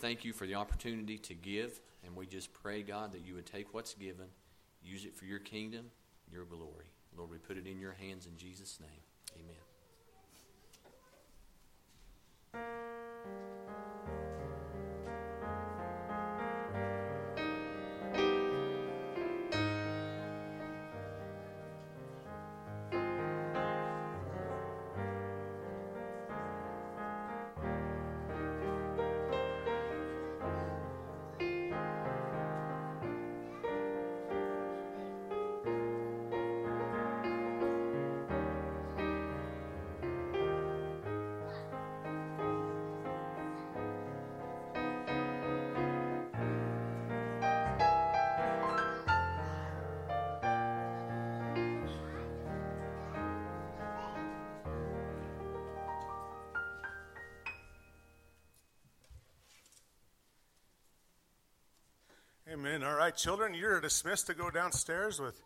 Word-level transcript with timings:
thank 0.00 0.24
you 0.24 0.32
for 0.32 0.46
the 0.46 0.54
opportunity 0.54 1.18
to 1.18 1.34
give, 1.34 1.80
and 2.04 2.16
we 2.16 2.26
just 2.26 2.52
pray, 2.52 2.82
God, 2.82 3.12
that 3.12 3.26
you 3.26 3.34
would 3.34 3.46
take 3.46 3.74
what's 3.74 3.94
given, 3.94 4.26
use 4.82 5.04
it 5.04 5.14
for 5.14 5.26
your 5.26 5.38
kingdom, 5.38 5.86
your 6.32 6.44
glory. 6.44 6.86
Lord, 7.16 7.30
we 7.30 7.38
put 7.38 7.56
it 7.56 7.66
in 7.66 7.78
your 7.78 7.92
hands 7.92 8.26
in 8.26 8.36
Jesus' 8.36 8.78
name. 8.80 9.00
Amen. 9.36 9.69
Amen. 62.60 62.82
All 62.82 62.94
right, 62.94 63.16
children, 63.16 63.54
you're 63.54 63.80
dismissed 63.80 64.26
to 64.26 64.34
go 64.34 64.50
downstairs 64.50 65.18
with 65.18 65.42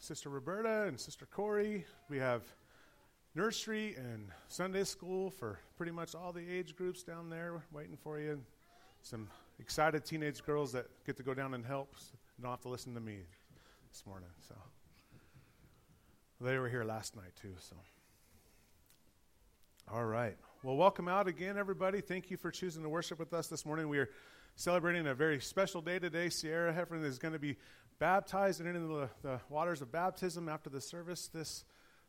Sister 0.00 0.28
Roberta 0.28 0.82
and 0.86 1.00
Sister 1.00 1.24
Corey. 1.24 1.86
We 2.10 2.18
have 2.18 2.42
nursery 3.34 3.94
and 3.96 4.28
Sunday 4.48 4.84
school 4.84 5.30
for 5.30 5.58
pretty 5.78 5.92
much 5.92 6.14
all 6.14 6.34
the 6.34 6.46
age 6.46 6.76
groups 6.76 7.02
down 7.02 7.30
there 7.30 7.62
waiting 7.72 7.96
for 7.96 8.20
you. 8.20 8.42
Some 9.00 9.28
excited 9.58 10.04
teenage 10.04 10.44
girls 10.44 10.72
that 10.72 10.88
get 11.06 11.16
to 11.16 11.22
go 11.22 11.32
down 11.32 11.54
and 11.54 11.64
help. 11.64 11.94
You 12.36 12.42
don't 12.42 12.50
have 12.50 12.60
to 12.60 12.68
listen 12.68 12.92
to 12.92 13.00
me 13.00 13.20
this 13.90 14.04
morning. 14.06 14.28
So 14.46 14.54
they 16.42 16.58
were 16.58 16.68
here 16.68 16.84
last 16.84 17.16
night 17.16 17.32
too. 17.40 17.54
So 17.60 17.76
all 19.90 20.04
right. 20.04 20.36
Well, 20.62 20.76
welcome 20.76 21.08
out 21.08 21.28
again, 21.28 21.56
everybody. 21.56 22.02
Thank 22.02 22.30
you 22.30 22.36
for 22.36 22.50
choosing 22.50 22.82
to 22.82 22.90
worship 22.90 23.20
with 23.20 23.32
us 23.32 23.46
this 23.46 23.64
morning. 23.64 23.88
We 23.88 24.00
are 24.00 24.10
celebrating 24.58 25.06
a 25.06 25.14
very 25.14 25.38
special 25.38 25.82
day 25.82 25.98
today. 25.98 26.30
Sierra 26.30 26.72
Heffron 26.72 27.04
is 27.04 27.18
going 27.18 27.34
to 27.34 27.38
be 27.38 27.56
baptized 27.98 28.60
and 28.60 28.68
into 28.74 28.88
the, 28.88 29.10
the 29.22 29.40
waters 29.50 29.82
of 29.82 29.92
baptism 29.92 30.48
after 30.48 30.70
the 30.70 30.80
service 30.80 31.28
this 31.28 31.64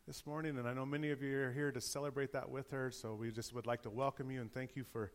this 0.06 0.24
morning, 0.24 0.56
and 0.56 0.66
I 0.66 0.72
know 0.72 0.86
many 0.86 1.10
of 1.10 1.22
you 1.22 1.38
are 1.38 1.52
here 1.52 1.70
to 1.70 1.82
celebrate 1.82 2.32
that 2.32 2.48
with 2.48 2.70
her. 2.70 2.90
So 2.90 3.12
we 3.12 3.30
just 3.30 3.54
would 3.54 3.66
like 3.66 3.82
to 3.82 3.90
welcome 3.90 4.30
you 4.30 4.40
and 4.40 4.50
thank 4.50 4.74
you 4.74 4.82
for 4.82 5.12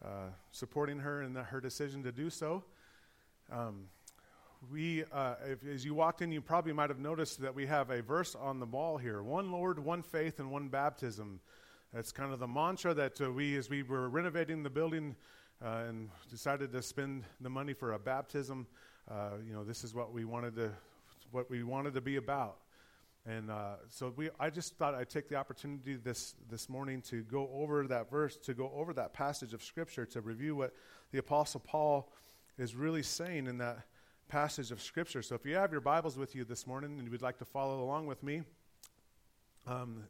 uh, 0.00 0.28
supporting 0.52 1.00
her 1.00 1.22
and 1.22 1.34
the, 1.34 1.42
her 1.42 1.60
decision 1.60 2.04
to 2.04 2.12
do 2.12 2.30
so. 2.30 2.62
Um, 3.50 3.88
we, 4.70 5.02
uh, 5.10 5.34
if, 5.44 5.66
as 5.66 5.84
you 5.84 5.94
walked 5.94 6.22
in, 6.22 6.30
you 6.30 6.40
probably 6.40 6.72
might 6.72 6.90
have 6.90 7.00
noticed 7.00 7.40
that 7.40 7.52
we 7.52 7.66
have 7.66 7.90
a 7.90 8.00
verse 8.00 8.36
on 8.36 8.60
the 8.60 8.66
wall 8.66 8.96
here: 8.96 9.20
one 9.24 9.50
Lord, 9.50 9.80
one 9.80 10.04
faith, 10.04 10.38
and 10.38 10.52
one 10.52 10.68
baptism. 10.68 11.40
That's 11.92 12.12
kind 12.12 12.32
of 12.32 12.38
the 12.38 12.46
mantra 12.46 12.94
that 12.94 13.20
uh, 13.20 13.32
we, 13.32 13.56
as 13.56 13.68
we 13.68 13.82
were 13.82 14.08
renovating 14.08 14.62
the 14.62 14.70
building 14.70 15.16
uh, 15.64 15.84
and 15.88 16.08
decided 16.30 16.72
to 16.72 16.82
spend 16.82 17.24
the 17.40 17.50
money 17.50 17.72
for 17.72 17.92
a 17.92 17.98
baptism. 17.98 18.66
Uh, 19.10 19.30
you 19.46 19.52
know, 19.52 19.64
this 19.64 19.84
is 19.84 19.94
what 19.94 20.12
we 20.12 20.24
wanted 20.24 20.54
to, 20.54 20.70
what 21.30 21.50
we 21.50 21.62
wanted 21.62 21.94
to 21.94 22.00
be 22.00 22.16
about. 22.16 22.58
And 23.26 23.50
uh, 23.50 23.74
so 23.88 24.12
we, 24.16 24.30
I 24.40 24.50
just 24.50 24.76
thought 24.76 24.94
I'd 24.94 25.10
take 25.10 25.28
the 25.28 25.34
opportunity 25.34 25.96
this, 25.96 26.34
this 26.48 26.68
morning 26.68 27.02
to 27.02 27.22
go 27.22 27.50
over 27.52 27.86
that 27.88 28.10
verse, 28.10 28.36
to 28.38 28.54
go 28.54 28.72
over 28.74 28.92
that 28.94 29.12
passage 29.12 29.52
of 29.52 29.62
Scripture, 29.62 30.06
to 30.06 30.20
review 30.20 30.56
what 30.56 30.72
the 31.10 31.18
Apostle 31.18 31.60
Paul 31.60 32.10
is 32.56 32.74
really 32.74 33.02
saying 33.02 33.46
in 33.46 33.58
that 33.58 33.80
passage 34.28 34.70
of 34.70 34.80
Scripture. 34.80 35.22
So 35.22 35.34
if 35.34 35.44
you 35.44 35.56
have 35.56 35.72
your 35.72 35.80
Bibles 35.80 36.16
with 36.16 36.34
you 36.34 36.44
this 36.44 36.66
morning 36.66 36.98
and 36.98 37.04
you 37.04 37.10
would 37.10 37.22
like 37.22 37.38
to 37.38 37.44
follow 37.44 37.82
along 37.82 38.06
with 38.06 38.22
me, 38.22 38.42
um, 39.66 40.04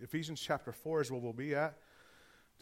Ephesians 0.00 0.40
chapter 0.40 0.72
4 0.72 1.02
is 1.02 1.10
where 1.10 1.20
we'll 1.20 1.32
be 1.32 1.54
at 1.54 1.76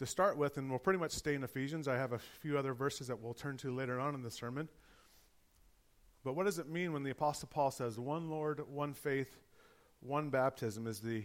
to 0.01 0.07
start 0.07 0.35
with, 0.35 0.57
and 0.57 0.67
we'll 0.67 0.79
pretty 0.79 0.97
much 0.97 1.11
stay 1.11 1.35
in 1.35 1.43
Ephesians. 1.43 1.87
I 1.87 1.95
have 1.95 2.11
a 2.11 2.17
few 2.17 2.57
other 2.57 2.73
verses 2.73 3.05
that 3.05 3.21
we'll 3.21 3.35
turn 3.35 3.55
to 3.57 3.71
later 3.71 3.99
on 3.99 4.15
in 4.15 4.23
the 4.23 4.31
sermon. 4.31 4.67
But 6.23 6.35
what 6.35 6.47
does 6.47 6.57
it 6.57 6.67
mean 6.67 6.91
when 6.91 7.03
the 7.03 7.11
Apostle 7.11 7.49
Paul 7.51 7.69
says, 7.69 7.99
one 7.99 8.27
Lord, 8.27 8.67
one 8.67 8.95
faith, 8.95 9.29
one 9.99 10.31
baptism 10.31 10.87
is 10.87 11.01
the, 11.01 11.23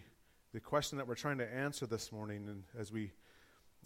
the 0.52 0.60
question 0.60 0.98
that 0.98 1.08
we're 1.08 1.14
trying 1.14 1.38
to 1.38 1.50
answer 1.50 1.86
this 1.86 2.12
morning, 2.12 2.48
and 2.48 2.64
as 2.78 2.92
we 2.92 3.12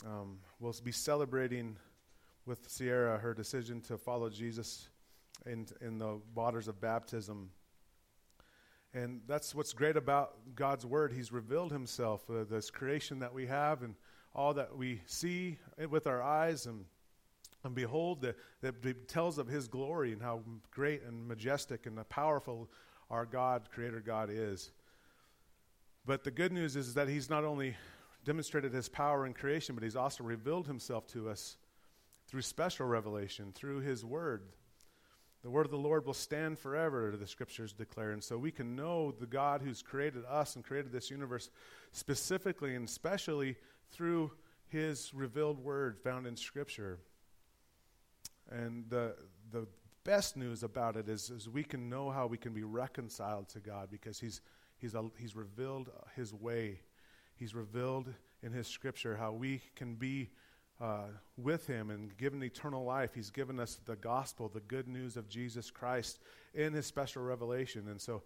um, 0.04 0.38
will 0.58 0.74
be 0.82 0.90
celebrating 0.90 1.76
with 2.44 2.68
Sierra 2.68 3.16
her 3.16 3.32
decision 3.32 3.80
to 3.82 3.96
follow 3.96 4.28
Jesus 4.28 4.88
in, 5.46 5.68
in 5.80 5.98
the 5.98 6.18
waters 6.34 6.66
of 6.66 6.80
baptism. 6.80 7.50
And 8.92 9.20
that's 9.28 9.54
what's 9.54 9.72
great 9.72 9.96
about 9.96 10.34
God's 10.56 10.84
Word. 10.84 11.12
He's 11.12 11.30
revealed 11.30 11.70
Himself, 11.70 12.28
uh, 12.28 12.42
this 12.42 12.72
creation 12.72 13.20
that 13.20 13.32
we 13.32 13.46
have, 13.46 13.84
and 13.84 13.94
all 14.34 14.54
that 14.54 14.76
we 14.76 15.00
see 15.06 15.58
with 15.88 16.06
our 16.06 16.22
eyes 16.22 16.66
and, 16.66 16.84
and 17.64 17.74
behold 17.74 18.22
that, 18.22 18.36
that 18.60 19.08
tells 19.08 19.38
of 19.38 19.46
his 19.46 19.68
glory 19.68 20.12
and 20.12 20.22
how 20.22 20.42
great 20.70 21.02
and 21.02 21.26
majestic 21.26 21.86
and 21.86 22.08
powerful 22.08 22.68
our 23.10 23.26
God, 23.26 23.68
Creator 23.72 24.00
God, 24.00 24.30
is. 24.30 24.70
But 26.06 26.24
the 26.24 26.30
good 26.30 26.52
news 26.52 26.76
is, 26.76 26.94
that 26.94 27.08
he's 27.08 27.28
not 27.28 27.44
only 27.44 27.76
demonstrated 28.24 28.72
his 28.72 28.88
power 28.88 29.26
in 29.26 29.34
creation, 29.34 29.74
but 29.74 29.84
he's 29.84 29.96
also 29.96 30.24
revealed 30.24 30.66
himself 30.66 31.06
to 31.08 31.28
us 31.28 31.56
through 32.26 32.42
special 32.42 32.86
revelation, 32.86 33.52
through 33.52 33.80
his 33.80 34.04
word. 34.04 34.42
The 35.42 35.50
word 35.50 35.64
of 35.64 35.70
the 35.70 35.78
Lord 35.78 36.06
will 36.06 36.14
stand 36.14 36.58
forever, 36.58 37.14
the 37.18 37.26
scriptures 37.26 37.72
declare. 37.72 38.12
And 38.12 38.22
so 38.22 38.36
we 38.36 38.50
can 38.50 38.76
know 38.76 39.10
the 39.10 39.26
God 39.26 39.62
who's 39.62 39.82
created 39.82 40.24
us 40.28 40.54
and 40.54 40.64
created 40.64 40.92
this 40.92 41.10
universe 41.10 41.50
specifically 41.92 42.74
and 42.74 42.88
specially 42.88 43.56
through 43.90 44.32
his 44.68 45.12
revealed 45.12 45.58
word 45.58 45.98
found 45.98 46.26
in 46.26 46.36
Scripture. 46.36 46.98
And 48.50 48.88
the, 48.88 49.14
the 49.52 49.66
best 50.04 50.36
news 50.36 50.62
about 50.62 50.96
it 50.96 51.08
is, 51.08 51.30
is 51.30 51.48
we 51.48 51.64
can 51.64 51.88
know 51.88 52.10
how 52.10 52.26
we 52.26 52.36
can 52.36 52.52
be 52.52 52.62
reconciled 52.62 53.48
to 53.50 53.60
God 53.60 53.88
because 53.90 54.18
he's, 54.18 54.40
he's, 54.78 54.94
a, 54.94 55.04
he's 55.18 55.36
revealed 55.36 55.90
his 56.16 56.32
way. 56.32 56.80
He's 57.36 57.54
revealed 57.54 58.12
in 58.42 58.52
his 58.52 58.66
Scripture 58.66 59.16
how 59.16 59.32
we 59.32 59.60
can 59.74 59.94
be 59.94 60.30
uh, 60.80 61.08
with 61.36 61.66
him 61.66 61.90
and 61.90 62.16
given 62.16 62.42
eternal 62.42 62.84
life. 62.84 63.10
He's 63.14 63.30
given 63.30 63.60
us 63.60 63.80
the 63.84 63.96
gospel, 63.96 64.48
the 64.48 64.60
good 64.60 64.88
news 64.88 65.16
of 65.16 65.28
Jesus 65.28 65.70
Christ 65.70 66.20
in 66.54 66.72
his 66.72 66.86
special 66.86 67.22
revelation. 67.22 67.88
And 67.88 68.00
so 68.00 68.22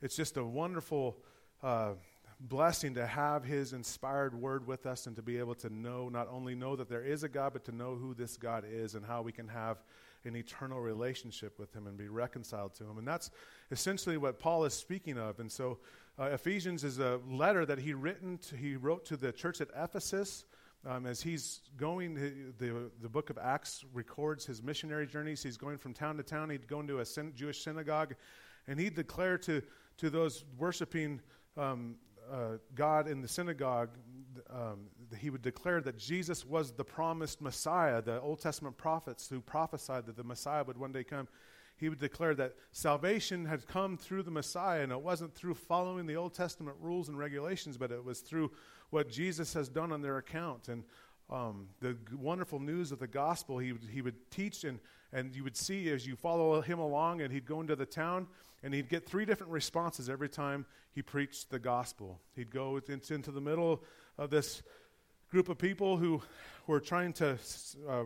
it's 0.00 0.14
just 0.14 0.36
a 0.36 0.44
wonderful 0.44 1.16
uh, 1.62 1.92
blessing 2.40 2.94
to 2.94 3.06
have 3.06 3.44
his 3.44 3.72
inspired 3.72 4.34
word 4.34 4.66
with 4.66 4.86
us 4.86 5.06
and 5.06 5.16
to 5.16 5.22
be 5.22 5.38
able 5.38 5.54
to 5.54 5.70
know, 5.70 6.08
not 6.08 6.28
only 6.30 6.54
know 6.54 6.76
that 6.76 6.88
there 6.88 7.04
is 7.04 7.22
a 7.22 7.28
God, 7.28 7.52
but 7.52 7.64
to 7.64 7.72
know 7.72 7.94
who 7.94 8.14
this 8.14 8.36
God 8.36 8.64
is 8.70 8.94
and 8.94 9.04
how 9.04 9.22
we 9.22 9.32
can 9.32 9.48
have 9.48 9.82
an 10.24 10.36
eternal 10.36 10.80
relationship 10.80 11.58
with 11.58 11.72
him 11.72 11.86
and 11.86 11.96
be 11.96 12.08
reconciled 12.08 12.74
to 12.74 12.84
him. 12.84 12.98
And 12.98 13.06
that's 13.06 13.30
essentially 13.70 14.16
what 14.16 14.38
Paul 14.38 14.64
is 14.64 14.74
speaking 14.74 15.18
of. 15.18 15.40
And 15.40 15.50
so 15.50 15.78
uh, 16.18 16.24
Ephesians 16.24 16.84
is 16.84 16.98
a 16.98 17.20
letter 17.30 17.64
that 17.64 17.78
he 17.78 17.94
written 17.94 18.38
to, 18.38 18.56
he 18.56 18.76
wrote 18.76 19.04
to 19.06 19.16
the 19.16 19.32
church 19.32 19.60
at 19.60 19.68
Ephesus. 19.76 20.44
Um, 20.84 21.04
as 21.06 21.20
he's 21.20 21.62
going, 21.76 22.14
the, 22.58 22.90
the 23.00 23.08
book 23.08 23.30
of 23.30 23.38
Acts 23.38 23.84
records 23.92 24.46
his 24.46 24.62
missionary 24.62 25.06
journeys. 25.06 25.42
He's 25.42 25.56
going 25.56 25.78
from 25.78 25.92
town 25.94 26.16
to 26.18 26.22
town. 26.22 26.50
He'd 26.50 26.68
go 26.68 26.78
into 26.78 27.00
a 27.00 27.04
Jewish 27.34 27.64
synagogue, 27.64 28.14
and 28.68 28.78
he'd 28.78 28.94
declare 28.94 29.36
to, 29.38 29.62
to 29.96 30.10
those 30.10 30.44
worshiping 30.56 31.20
um, 31.56 31.96
uh, 32.30 32.58
God 32.74 33.08
in 33.08 33.22
the 33.22 33.28
synagogue, 33.28 33.90
um, 34.50 34.86
he 35.18 35.30
would 35.30 35.42
declare 35.42 35.80
that 35.80 35.98
Jesus 35.98 36.44
was 36.44 36.72
the 36.72 36.84
promised 36.84 37.40
Messiah. 37.40 38.02
The 38.02 38.20
Old 38.20 38.40
Testament 38.40 38.76
prophets 38.76 39.28
who 39.28 39.40
prophesied 39.40 40.06
that 40.06 40.16
the 40.16 40.24
Messiah 40.24 40.64
would 40.64 40.78
one 40.78 40.92
day 40.92 41.04
come, 41.04 41.28
he 41.76 41.88
would 41.88 41.98
declare 41.98 42.34
that 42.34 42.54
salvation 42.72 43.44
had 43.44 43.66
come 43.66 43.96
through 43.96 44.22
the 44.22 44.30
Messiah, 44.30 44.82
and 44.82 44.92
it 44.92 45.00
wasn't 45.00 45.34
through 45.34 45.54
following 45.54 46.06
the 46.06 46.16
Old 46.16 46.34
Testament 46.34 46.76
rules 46.80 47.08
and 47.08 47.18
regulations, 47.18 47.76
but 47.76 47.90
it 47.90 48.02
was 48.02 48.20
through 48.20 48.50
what 48.90 49.10
Jesus 49.10 49.52
has 49.52 49.68
done 49.68 49.92
on 49.92 50.00
their 50.00 50.16
account. 50.16 50.68
And 50.68 50.84
um, 51.28 51.66
the 51.80 51.96
wonderful 52.14 52.60
news 52.60 52.92
of 52.92 52.98
the 52.98 53.06
gospel, 53.06 53.58
he, 53.58 53.74
he 53.92 54.00
would 54.00 54.30
teach, 54.30 54.64
and, 54.64 54.78
and 55.12 55.34
you 55.34 55.44
would 55.44 55.56
see 55.56 55.90
as 55.90 56.06
you 56.06 56.16
follow 56.16 56.60
him 56.60 56.78
along, 56.78 57.20
and 57.20 57.32
he'd 57.32 57.46
go 57.46 57.60
into 57.60 57.76
the 57.76 57.86
town, 57.86 58.26
and 58.66 58.74
he'd 58.74 58.88
get 58.88 59.06
three 59.06 59.24
different 59.24 59.52
responses 59.52 60.10
every 60.10 60.28
time 60.28 60.66
he 60.90 61.00
preached 61.00 61.50
the 61.50 61.58
gospel. 61.60 62.18
He'd 62.34 62.50
go 62.50 62.80
into, 62.88 63.30
the 63.30 63.40
middle 63.40 63.84
of 64.18 64.28
this 64.28 64.60
group 65.30 65.48
of 65.48 65.56
people 65.56 65.98
who 65.98 66.20
were 66.66 66.80
trying 66.80 67.12
to 67.12 67.38
uh, 67.88 68.02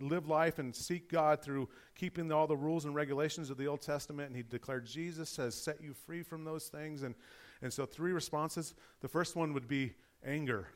live 0.00 0.28
life 0.28 0.60
and 0.60 0.72
seek 0.72 1.10
God 1.10 1.42
through 1.42 1.68
keeping 1.96 2.30
all 2.30 2.46
the 2.46 2.56
rules 2.56 2.84
and 2.84 2.94
regulations 2.94 3.50
of 3.50 3.56
the 3.56 3.66
Old 3.66 3.80
Testament. 3.80 4.28
And 4.28 4.36
he 4.36 4.44
declared 4.44 4.86
Jesus 4.86 5.36
has 5.38 5.56
set 5.56 5.82
you 5.82 5.92
free 5.92 6.22
from 6.22 6.44
those 6.44 6.68
things. 6.68 7.02
And, 7.02 7.16
and 7.60 7.72
so, 7.72 7.84
three 7.84 8.12
responses. 8.12 8.74
The 9.00 9.08
first 9.08 9.34
one 9.34 9.54
would 9.54 9.66
be 9.66 9.92
anger, 10.24 10.68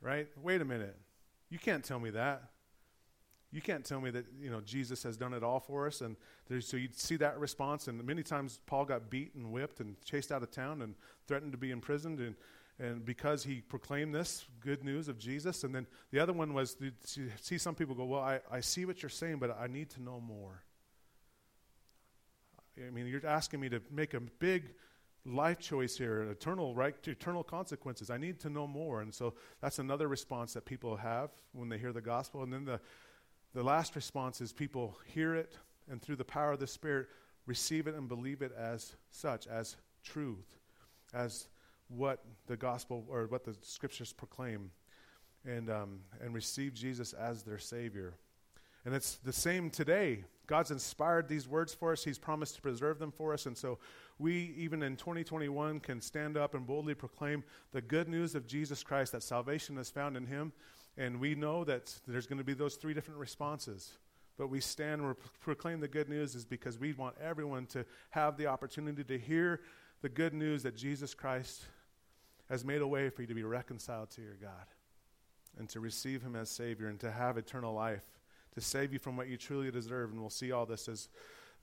right? 0.00 0.26
Wait 0.42 0.60
a 0.60 0.64
minute. 0.64 0.96
You 1.50 1.60
can't 1.60 1.84
tell 1.84 2.00
me 2.00 2.10
that. 2.10 2.42
You 3.50 3.62
can't 3.62 3.84
tell 3.84 4.00
me 4.00 4.10
that 4.10 4.26
you 4.40 4.50
know 4.50 4.60
Jesus 4.60 5.02
has 5.04 5.16
done 5.16 5.32
it 5.32 5.42
all 5.42 5.60
for 5.60 5.86
us, 5.86 6.02
and 6.02 6.16
so 6.60 6.76
you'd 6.76 6.98
see 6.98 7.16
that 7.16 7.38
response. 7.38 7.88
And 7.88 8.02
many 8.04 8.22
times 8.22 8.60
Paul 8.66 8.84
got 8.84 9.08
beat 9.08 9.34
and 9.34 9.50
whipped 9.52 9.80
and 9.80 9.96
chased 10.04 10.30
out 10.30 10.42
of 10.42 10.50
town 10.50 10.82
and 10.82 10.94
threatened 11.26 11.52
to 11.52 11.58
be 11.58 11.70
imprisoned. 11.70 12.20
And 12.20 12.34
and 12.80 13.04
because 13.04 13.42
he 13.42 13.60
proclaimed 13.60 14.14
this 14.14 14.46
good 14.60 14.84
news 14.84 15.08
of 15.08 15.18
Jesus. 15.18 15.64
And 15.64 15.74
then 15.74 15.86
the 16.12 16.20
other 16.20 16.32
one 16.32 16.54
was 16.54 16.74
to 16.74 16.92
see 17.40 17.58
some 17.58 17.74
people 17.74 17.94
go, 17.94 18.04
Well, 18.04 18.20
I, 18.20 18.40
I 18.50 18.60
see 18.60 18.84
what 18.84 19.02
you're 19.02 19.10
saying, 19.10 19.38
but 19.38 19.56
I 19.58 19.66
need 19.66 19.90
to 19.90 20.02
know 20.02 20.20
more. 20.20 20.62
I 22.78 22.90
mean, 22.90 23.08
you're 23.08 23.26
asking 23.26 23.58
me 23.58 23.68
to 23.70 23.82
make 23.90 24.14
a 24.14 24.20
big 24.20 24.70
life 25.26 25.58
choice 25.58 25.98
here, 25.98 26.22
eternal, 26.22 26.76
right? 26.76 26.94
Eternal 27.06 27.42
consequences. 27.42 28.10
I 28.10 28.18
need 28.18 28.38
to 28.40 28.50
know 28.50 28.68
more. 28.68 29.00
And 29.00 29.12
so 29.12 29.34
that's 29.60 29.80
another 29.80 30.06
response 30.06 30.54
that 30.54 30.64
people 30.64 30.96
have 30.96 31.30
when 31.52 31.68
they 31.68 31.78
hear 31.78 31.92
the 31.92 32.00
gospel. 32.00 32.44
And 32.44 32.52
then 32.52 32.64
the, 32.64 32.80
the 33.54 33.62
last 33.62 33.96
response 33.96 34.40
is 34.40 34.52
people 34.52 34.98
hear 35.06 35.34
it 35.34 35.56
and 35.90 36.00
through 36.00 36.16
the 36.16 36.24
power 36.24 36.52
of 36.52 36.60
the 36.60 36.66
Spirit 36.66 37.08
receive 37.46 37.86
it 37.86 37.94
and 37.94 38.08
believe 38.08 38.42
it 38.42 38.52
as 38.56 38.94
such, 39.10 39.46
as 39.46 39.76
truth, 40.04 40.56
as 41.14 41.48
what 41.88 42.24
the 42.46 42.56
gospel 42.56 43.06
or 43.08 43.26
what 43.26 43.44
the 43.44 43.56
scriptures 43.62 44.12
proclaim 44.12 44.70
and, 45.46 45.70
um, 45.70 46.00
and 46.20 46.34
receive 46.34 46.74
Jesus 46.74 47.14
as 47.14 47.42
their 47.42 47.58
Savior. 47.58 48.14
And 48.84 48.94
it's 48.94 49.16
the 49.16 49.32
same 49.32 49.70
today. 49.70 50.24
God's 50.46 50.70
inspired 50.70 51.28
these 51.28 51.48
words 51.48 51.74
for 51.74 51.92
us. 51.92 52.04
He's 52.04 52.18
promised 52.18 52.56
to 52.56 52.62
preserve 52.62 52.98
them 52.98 53.12
for 53.12 53.34
us. 53.34 53.46
And 53.46 53.56
so 53.56 53.78
we, 54.18 54.54
even 54.56 54.82
in 54.82 54.96
2021, 54.96 55.80
can 55.80 56.00
stand 56.00 56.36
up 56.36 56.54
and 56.54 56.66
boldly 56.66 56.94
proclaim 56.94 57.44
the 57.72 57.82
good 57.82 58.08
news 58.08 58.34
of 58.34 58.46
Jesus 58.46 58.82
Christ, 58.82 59.12
that 59.12 59.22
salvation 59.22 59.76
is 59.78 59.90
found 59.90 60.16
in 60.16 60.26
Him. 60.26 60.52
And 60.98 61.20
we 61.20 61.36
know 61.36 61.62
that 61.64 61.94
there's 62.08 62.26
going 62.26 62.38
to 62.38 62.44
be 62.44 62.54
those 62.54 62.74
three 62.74 62.92
different 62.92 63.20
responses. 63.20 63.92
But 64.36 64.50
we 64.50 64.60
stand 64.60 65.00
and 65.00 65.14
proclaim 65.40 65.80
the 65.80 65.88
good 65.88 66.08
news 66.08 66.34
is 66.34 66.44
because 66.44 66.78
we 66.78 66.92
want 66.92 67.14
everyone 67.22 67.66
to 67.66 67.86
have 68.10 68.36
the 68.36 68.48
opportunity 68.48 69.04
to 69.04 69.18
hear 69.18 69.60
the 70.02 70.08
good 70.08 70.34
news 70.34 70.64
that 70.64 70.76
Jesus 70.76 71.14
Christ 71.14 71.64
has 72.48 72.64
made 72.64 72.82
a 72.82 72.86
way 72.86 73.10
for 73.10 73.22
you 73.22 73.28
to 73.28 73.34
be 73.34 73.44
reconciled 73.44 74.10
to 74.10 74.22
your 74.22 74.36
God 74.40 74.66
and 75.58 75.68
to 75.70 75.80
receive 75.80 76.22
Him 76.22 76.34
as 76.34 76.50
Savior 76.50 76.88
and 76.88 76.98
to 77.00 77.10
have 77.10 77.38
eternal 77.38 77.74
life, 77.74 78.04
to 78.54 78.60
save 78.60 78.92
you 78.92 78.98
from 78.98 79.16
what 79.16 79.28
you 79.28 79.36
truly 79.36 79.70
deserve. 79.70 80.10
And 80.10 80.20
we'll 80.20 80.30
see 80.30 80.50
all 80.50 80.66
this 80.66 80.88
as 80.88 81.08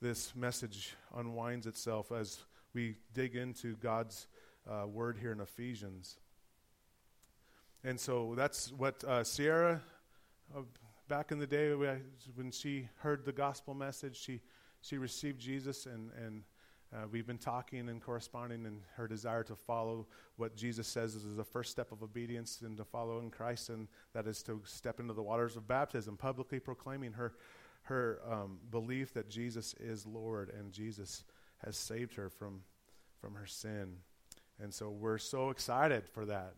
this 0.01 0.33
message 0.35 0.95
unwinds 1.15 1.67
itself 1.67 2.11
as 2.11 2.39
we 2.73 2.95
dig 3.13 3.35
into 3.35 3.75
God's 3.77 4.27
uh, 4.69 4.85
word 4.88 5.17
here 5.19 5.31
in 5.31 5.39
Ephesians. 5.39 6.17
And 7.85 7.99
so 7.99 8.33
that's 8.35 8.71
what 8.71 9.03
uh, 9.03 9.23
Sierra, 9.23 9.79
uh, 10.57 10.61
back 11.07 11.31
in 11.31 11.37
the 11.37 11.45
day 11.45 11.71
when 11.71 12.49
she 12.49 12.89
heard 12.97 13.23
the 13.25 13.31
gospel 13.31 13.75
message, 13.75 14.19
she, 14.19 14.41
she 14.81 14.97
received 14.97 15.39
Jesus 15.39 15.85
and, 15.85 16.09
and 16.19 16.41
uh, 16.91 17.05
we've 17.11 17.27
been 17.27 17.37
talking 17.37 17.89
and 17.89 18.01
corresponding 18.01 18.65
and 18.65 18.81
her 18.95 19.07
desire 19.07 19.43
to 19.43 19.55
follow 19.55 20.07
what 20.37 20.55
Jesus 20.55 20.87
says 20.87 21.13
is 21.13 21.35
the 21.35 21.43
first 21.43 21.69
step 21.69 21.91
of 21.91 22.01
obedience 22.01 22.61
and 22.65 22.75
to 22.77 22.83
follow 22.83 23.19
in 23.19 23.29
Christ, 23.29 23.69
and 23.69 23.88
that 24.13 24.25
is 24.25 24.41
to 24.43 24.61
step 24.65 24.99
into 24.99 25.13
the 25.13 25.21
waters 25.21 25.55
of 25.55 25.67
baptism, 25.67 26.17
publicly 26.17 26.59
proclaiming 26.59 27.13
her, 27.13 27.33
her 27.83 28.19
um, 28.27 28.57
belief 28.71 29.13
that 29.13 29.29
Jesus 29.29 29.75
is 29.79 30.07
Lord 30.07 30.51
and 30.57 30.71
Jesus 30.71 31.23
has 31.63 31.77
saved 31.77 32.15
her 32.15 32.31
from, 32.31 32.61
from 33.21 33.35
her 33.35 33.45
sin. 33.45 33.97
And 34.59 34.73
so 34.73 34.89
we're 34.89 35.19
so 35.19 35.51
excited 35.51 36.09
for 36.09 36.25
that. 36.25 36.55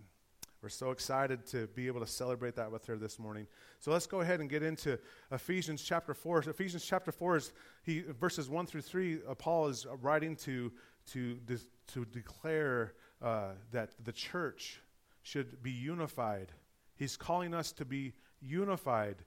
We're 0.62 0.70
so 0.70 0.90
excited 0.90 1.46
to 1.48 1.68
be 1.68 1.86
able 1.86 2.00
to 2.00 2.08
celebrate 2.08 2.56
that 2.56 2.72
with 2.72 2.86
her 2.88 2.96
this 2.98 3.20
morning. 3.20 3.46
So 3.80 3.92
let's 3.92 4.08
go 4.08 4.22
ahead 4.22 4.40
and 4.40 4.50
get 4.50 4.64
into 4.64 4.98
Ephesians 5.32 5.84
chapter 5.84 6.16
4. 6.16 6.40
Ephesians 6.48 6.84
chapter 6.84 7.12
4 7.12 7.38
is 7.38 7.54
he, 7.84 8.02
verses 8.20 8.50
1 8.50 8.66
through 8.66 8.82
3. 8.82 9.20
Uh, 9.30 9.36
Paul 9.36 9.68
is 9.68 9.86
writing 10.02 10.36
to, 10.38 10.72
to, 11.12 11.36
de- 11.46 11.60
to 11.94 12.06
declare 12.06 12.94
uh, 13.22 13.50
that 13.72 13.92
the 14.04 14.12
church 14.12 14.82
should 15.22 15.62
be 15.62 15.72
unified. 15.72 16.52
He's 16.96 17.18
calling 17.18 17.54
us 17.54 17.72
to 17.74 17.86
be 17.86 18.14
unified. 18.42 19.18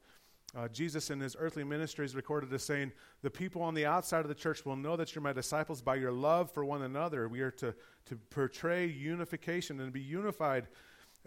Uh, 0.57 0.67
Jesus 0.67 1.11
in 1.11 1.21
his 1.21 1.37
earthly 1.39 1.63
ministry 1.63 2.05
is 2.05 2.17
recorded 2.17 2.53
as 2.53 2.65
saying, 2.65 2.91
The 3.23 3.31
people 3.31 3.63
on 3.63 3.75
the 3.75 3.87
outside 3.87 4.23
of 4.23 4.29
the 4.29 4.35
church 4.35 4.67
will 4.67 4.75
know 4.75 4.97
that 4.97 5.15
you're 5.15 5.23
my 5.23 5.33
disciples 5.33 5.81
by 5.81 5.95
your 5.95 6.11
love 6.11 6.51
for 6.51 6.65
one 6.65 6.83
another. 6.83 7.29
We 7.29 7.41
are 7.41 7.53
to, 7.53 7.73
to 8.07 8.17
portray 8.31 8.87
unification 8.87 9.79
and 9.79 9.93
be 9.93 10.01
unified 10.01 10.67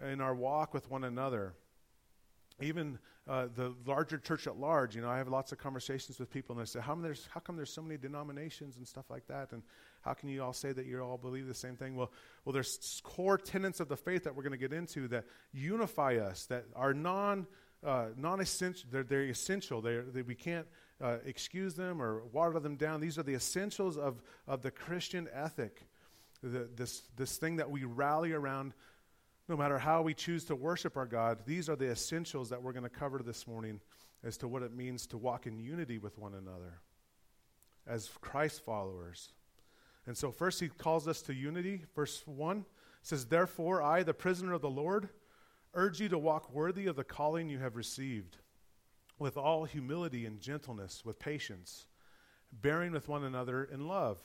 in 0.02 0.20
our 0.20 0.34
walk 0.34 0.74
with 0.74 0.90
one 0.90 1.04
another. 1.04 1.54
Even 2.60 2.98
uh, 3.26 3.46
the 3.54 3.74
larger 3.84 4.18
church 4.18 4.46
at 4.46 4.56
large, 4.56 4.94
you 4.94 5.02
know, 5.02 5.08
I 5.08 5.18
have 5.18 5.28
lots 5.28 5.50
of 5.50 5.58
conversations 5.58 6.20
with 6.20 6.30
people, 6.30 6.54
and 6.54 6.64
they 6.64 6.68
say, 6.68 6.80
how, 6.80 6.94
there's, 6.94 7.26
how 7.32 7.40
come 7.40 7.56
there's 7.56 7.72
so 7.72 7.82
many 7.82 7.96
denominations 7.96 8.76
and 8.76 8.86
stuff 8.86 9.10
like 9.10 9.26
that? 9.26 9.52
And 9.52 9.62
how 10.02 10.12
can 10.12 10.28
you 10.28 10.42
all 10.42 10.52
say 10.52 10.72
that 10.72 10.86
you 10.86 11.00
all 11.00 11.18
believe 11.18 11.46
the 11.46 11.54
same 11.54 11.76
thing? 11.76 11.96
Well, 11.96 12.12
well, 12.44 12.52
there's 12.52 13.00
core 13.02 13.38
tenets 13.38 13.80
of 13.80 13.88
the 13.88 13.96
faith 13.96 14.24
that 14.24 14.36
we're 14.36 14.42
going 14.42 14.52
to 14.52 14.58
get 14.58 14.72
into 14.72 15.08
that 15.08 15.24
unify 15.52 16.16
us, 16.16 16.46
that 16.46 16.66
are 16.76 16.94
non 16.94 17.46
uh, 17.84 18.06
non-essential. 18.16 18.88
They're, 18.90 19.02
they're 19.02 19.24
essential. 19.24 19.80
They're, 19.82 20.02
they, 20.02 20.22
we 20.22 20.34
can't 20.34 20.66
uh, 21.02 21.18
excuse 21.24 21.74
them 21.74 22.00
or 22.00 22.24
water 22.32 22.58
them 22.58 22.76
down. 22.76 23.00
These 23.00 23.18
are 23.18 23.22
the 23.22 23.34
essentials 23.34 23.98
of, 23.98 24.22
of 24.46 24.62
the 24.62 24.70
Christian 24.70 25.28
ethic. 25.32 25.82
The, 26.42 26.68
this, 26.74 27.02
this 27.16 27.36
thing 27.36 27.56
that 27.56 27.70
we 27.70 27.84
rally 27.84 28.32
around 28.32 28.74
no 29.48 29.56
matter 29.56 29.78
how 29.78 30.02
we 30.02 30.14
choose 30.14 30.44
to 30.46 30.56
worship 30.56 30.96
our 30.96 31.06
God, 31.06 31.38
these 31.44 31.68
are 31.68 31.76
the 31.76 31.90
essentials 31.90 32.48
that 32.50 32.62
we're 32.62 32.72
going 32.72 32.84
to 32.84 32.88
cover 32.88 33.18
this 33.18 33.46
morning 33.46 33.80
as 34.22 34.36
to 34.38 34.48
what 34.48 34.62
it 34.62 34.74
means 34.74 35.06
to 35.08 35.18
walk 35.18 35.46
in 35.46 35.58
unity 35.58 35.98
with 35.98 36.18
one 36.18 36.34
another 36.34 36.80
as 37.86 38.10
Christ 38.20 38.64
followers. 38.64 39.32
And 40.06 40.16
so, 40.16 40.30
first, 40.30 40.60
he 40.60 40.68
calls 40.68 41.06
us 41.06 41.22
to 41.22 41.34
unity. 41.34 41.84
Verse 41.94 42.22
1 42.26 42.64
says, 43.02 43.26
Therefore, 43.26 43.82
I, 43.82 44.02
the 44.02 44.14
prisoner 44.14 44.54
of 44.54 44.62
the 44.62 44.70
Lord, 44.70 45.10
urge 45.74 46.00
you 46.00 46.08
to 46.08 46.18
walk 46.18 46.52
worthy 46.52 46.86
of 46.86 46.96
the 46.96 47.04
calling 47.04 47.48
you 47.48 47.58
have 47.58 47.76
received, 47.76 48.38
with 49.18 49.36
all 49.36 49.64
humility 49.64 50.26
and 50.26 50.40
gentleness, 50.40 51.04
with 51.04 51.18
patience, 51.18 51.86
bearing 52.52 52.92
with 52.92 53.08
one 53.08 53.24
another 53.24 53.64
in 53.64 53.86
love 53.86 54.18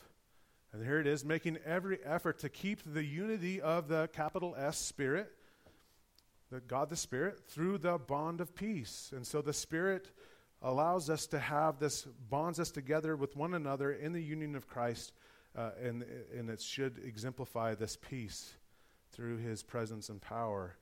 and 0.72 0.84
here 0.84 1.00
it 1.00 1.08
is, 1.08 1.26
making 1.26 1.58
every 1.66 2.00
effort 2.04 2.40
to 2.40 2.50
keep 2.50 2.82
the 2.86 3.04
unity 3.04 3.60
of 3.60 3.88
the 3.88 4.08
capital 4.14 4.56
S 4.58 4.78
Spirit, 4.78 5.32
the 6.52 6.60
God 6.60 6.90
the 6.90 6.96
Spirit, 6.96 7.40
through 7.48 7.80
the 7.80 7.98
bond 7.98 8.40
of 8.40 8.56
peace. 8.56 9.12
And 9.16 9.26
so 9.26 9.42
the 9.42 9.54
Spirit 9.54 10.12
allows 10.62 11.10
us 11.10 11.26
to 11.28 11.40
have 11.40 11.80
this, 11.80 12.04
bonds 12.30 12.60
us 12.60 12.70
together 12.70 13.16
with 13.16 13.36
one 13.36 13.54
another 13.54 13.92
in 13.92 14.14
the 14.14 14.22
union 14.22 14.56
of 14.56 14.68
Christ, 14.68 15.14
uh, 15.56 15.72
and, 15.82 16.06
and 16.38 16.50
it 16.50 16.62
should 16.62 17.02
exemplify 17.04 17.76
this 17.76 17.98
peace 17.98 18.54
through 19.12 19.38
his 19.38 19.64
presence 19.64 20.10
and 20.10 20.22
power. 20.22 20.76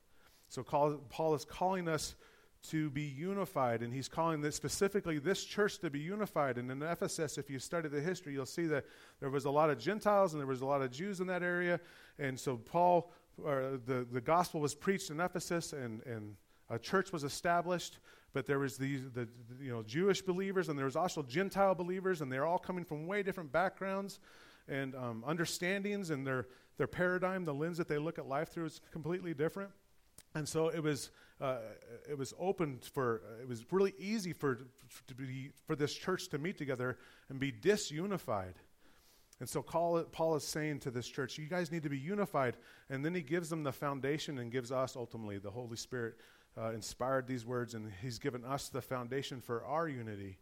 So 0.49 0.63
Paul 0.63 1.33
is 1.33 1.45
calling 1.45 1.87
us 1.87 2.15
to 2.63 2.89
be 2.89 3.03
unified. 3.03 3.81
And 3.81 3.93
he's 3.93 4.07
calling 4.07 4.41
this 4.41 4.55
specifically 4.55 5.19
this 5.19 5.43
church 5.43 5.79
to 5.79 5.89
be 5.89 5.99
unified. 5.99 6.57
And 6.57 6.69
in 6.71 6.81
Ephesus, 6.81 7.37
if 7.37 7.49
you 7.49 7.59
study 7.59 7.89
the 7.89 8.01
history, 8.01 8.33
you'll 8.33 8.45
see 8.45 8.65
that 8.67 8.85
there 9.19 9.29
was 9.29 9.45
a 9.45 9.51
lot 9.51 9.69
of 9.69 9.79
Gentiles 9.79 10.33
and 10.33 10.39
there 10.39 10.47
was 10.47 10.61
a 10.61 10.65
lot 10.65 10.81
of 10.81 10.91
Jews 10.91 11.19
in 11.19 11.27
that 11.27 11.43
area. 11.43 11.79
And 12.19 12.39
so 12.39 12.57
Paul, 12.57 13.11
or 13.43 13.79
the, 13.85 14.05
the 14.11 14.21
gospel 14.21 14.59
was 14.59 14.75
preached 14.75 15.09
in 15.09 15.19
Ephesus 15.19 15.73
and, 15.73 16.03
and 16.05 16.35
a 16.69 16.79
church 16.79 17.11
was 17.11 17.23
established. 17.23 17.99
But 18.33 18.45
there 18.45 18.59
was 18.59 18.77
these, 18.77 19.01
the, 19.13 19.27
the 19.49 19.63
you 19.63 19.71
know, 19.71 19.83
Jewish 19.83 20.21
believers 20.21 20.69
and 20.69 20.77
there 20.77 20.85
was 20.85 20.95
also 20.95 21.23
Gentile 21.23 21.73
believers, 21.75 22.21
and 22.21 22.31
they're 22.31 22.45
all 22.45 22.59
coming 22.59 22.83
from 22.83 23.07
way 23.07 23.23
different 23.23 23.51
backgrounds 23.51 24.19
and 24.67 24.95
um, 24.95 25.23
understandings, 25.25 26.09
and 26.09 26.27
their, 26.27 26.47
their 26.77 26.87
paradigm, 26.87 27.45
the 27.45 27.53
lens 27.53 27.77
that 27.77 27.87
they 27.87 27.97
look 27.97 28.19
at 28.19 28.27
life 28.27 28.49
through 28.49 28.65
is 28.65 28.81
completely 28.91 29.33
different. 29.33 29.71
And 30.35 30.47
so 30.47 30.67
it 30.67 30.83
was 30.83 31.09
uh, 31.39 31.57
it 32.09 32.17
was 32.17 32.33
open 32.39 32.79
for, 32.93 33.21
uh, 33.25 33.41
it 33.41 33.47
was 33.47 33.65
really 33.71 33.93
easy 33.99 34.33
for, 34.33 34.59
to 35.07 35.15
be, 35.15 35.51
for 35.65 35.75
this 35.75 35.93
church 35.93 36.29
to 36.29 36.37
meet 36.37 36.57
together 36.57 36.97
and 37.29 37.39
be 37.39 37.51
disunified. 37.51 38.53
And 39.39 39.47
so 39.47 39.61
Paul, 39.61 40.03
Paul 40.11 40.35
is 40.35 40.43
saying 40.43 40.79
to 40.79 40.91
this 40.91 41.07
church, 41.07 41.37
you 41.37 41.45
guys 41.47 41.71
need 41.71 41.83
to 41.83 41.89
be 41.89 41.99
unified. 41.99 42.57
And 42.89 43.05
then 43.05 43.13
he 43.13 43.21
gives 43.21 43.49
them 43.49 43.63
the 43.63 43.71
foundation 43.71 44.39
and 44.39 44.51
gives 44.51 44.71
us 44.71 44.95
ultimately, 44.95 45.37
the 45.37 45.51
Holy 45.51 45.77
Spirit 45.77 46.15
uh, 46.57 46.71
inspired 46.71 47.27
these 47.27 47.45
words, 47.45 47.75
and 47.75 47.91
he's 48.01 48.17
given 48.17 48.43
us 48.43 48.69
the 48.69 48.81
foundation 48.81 49.41
for 49.41 49.63
our 49.63 49.87
unity. 49.87 50.39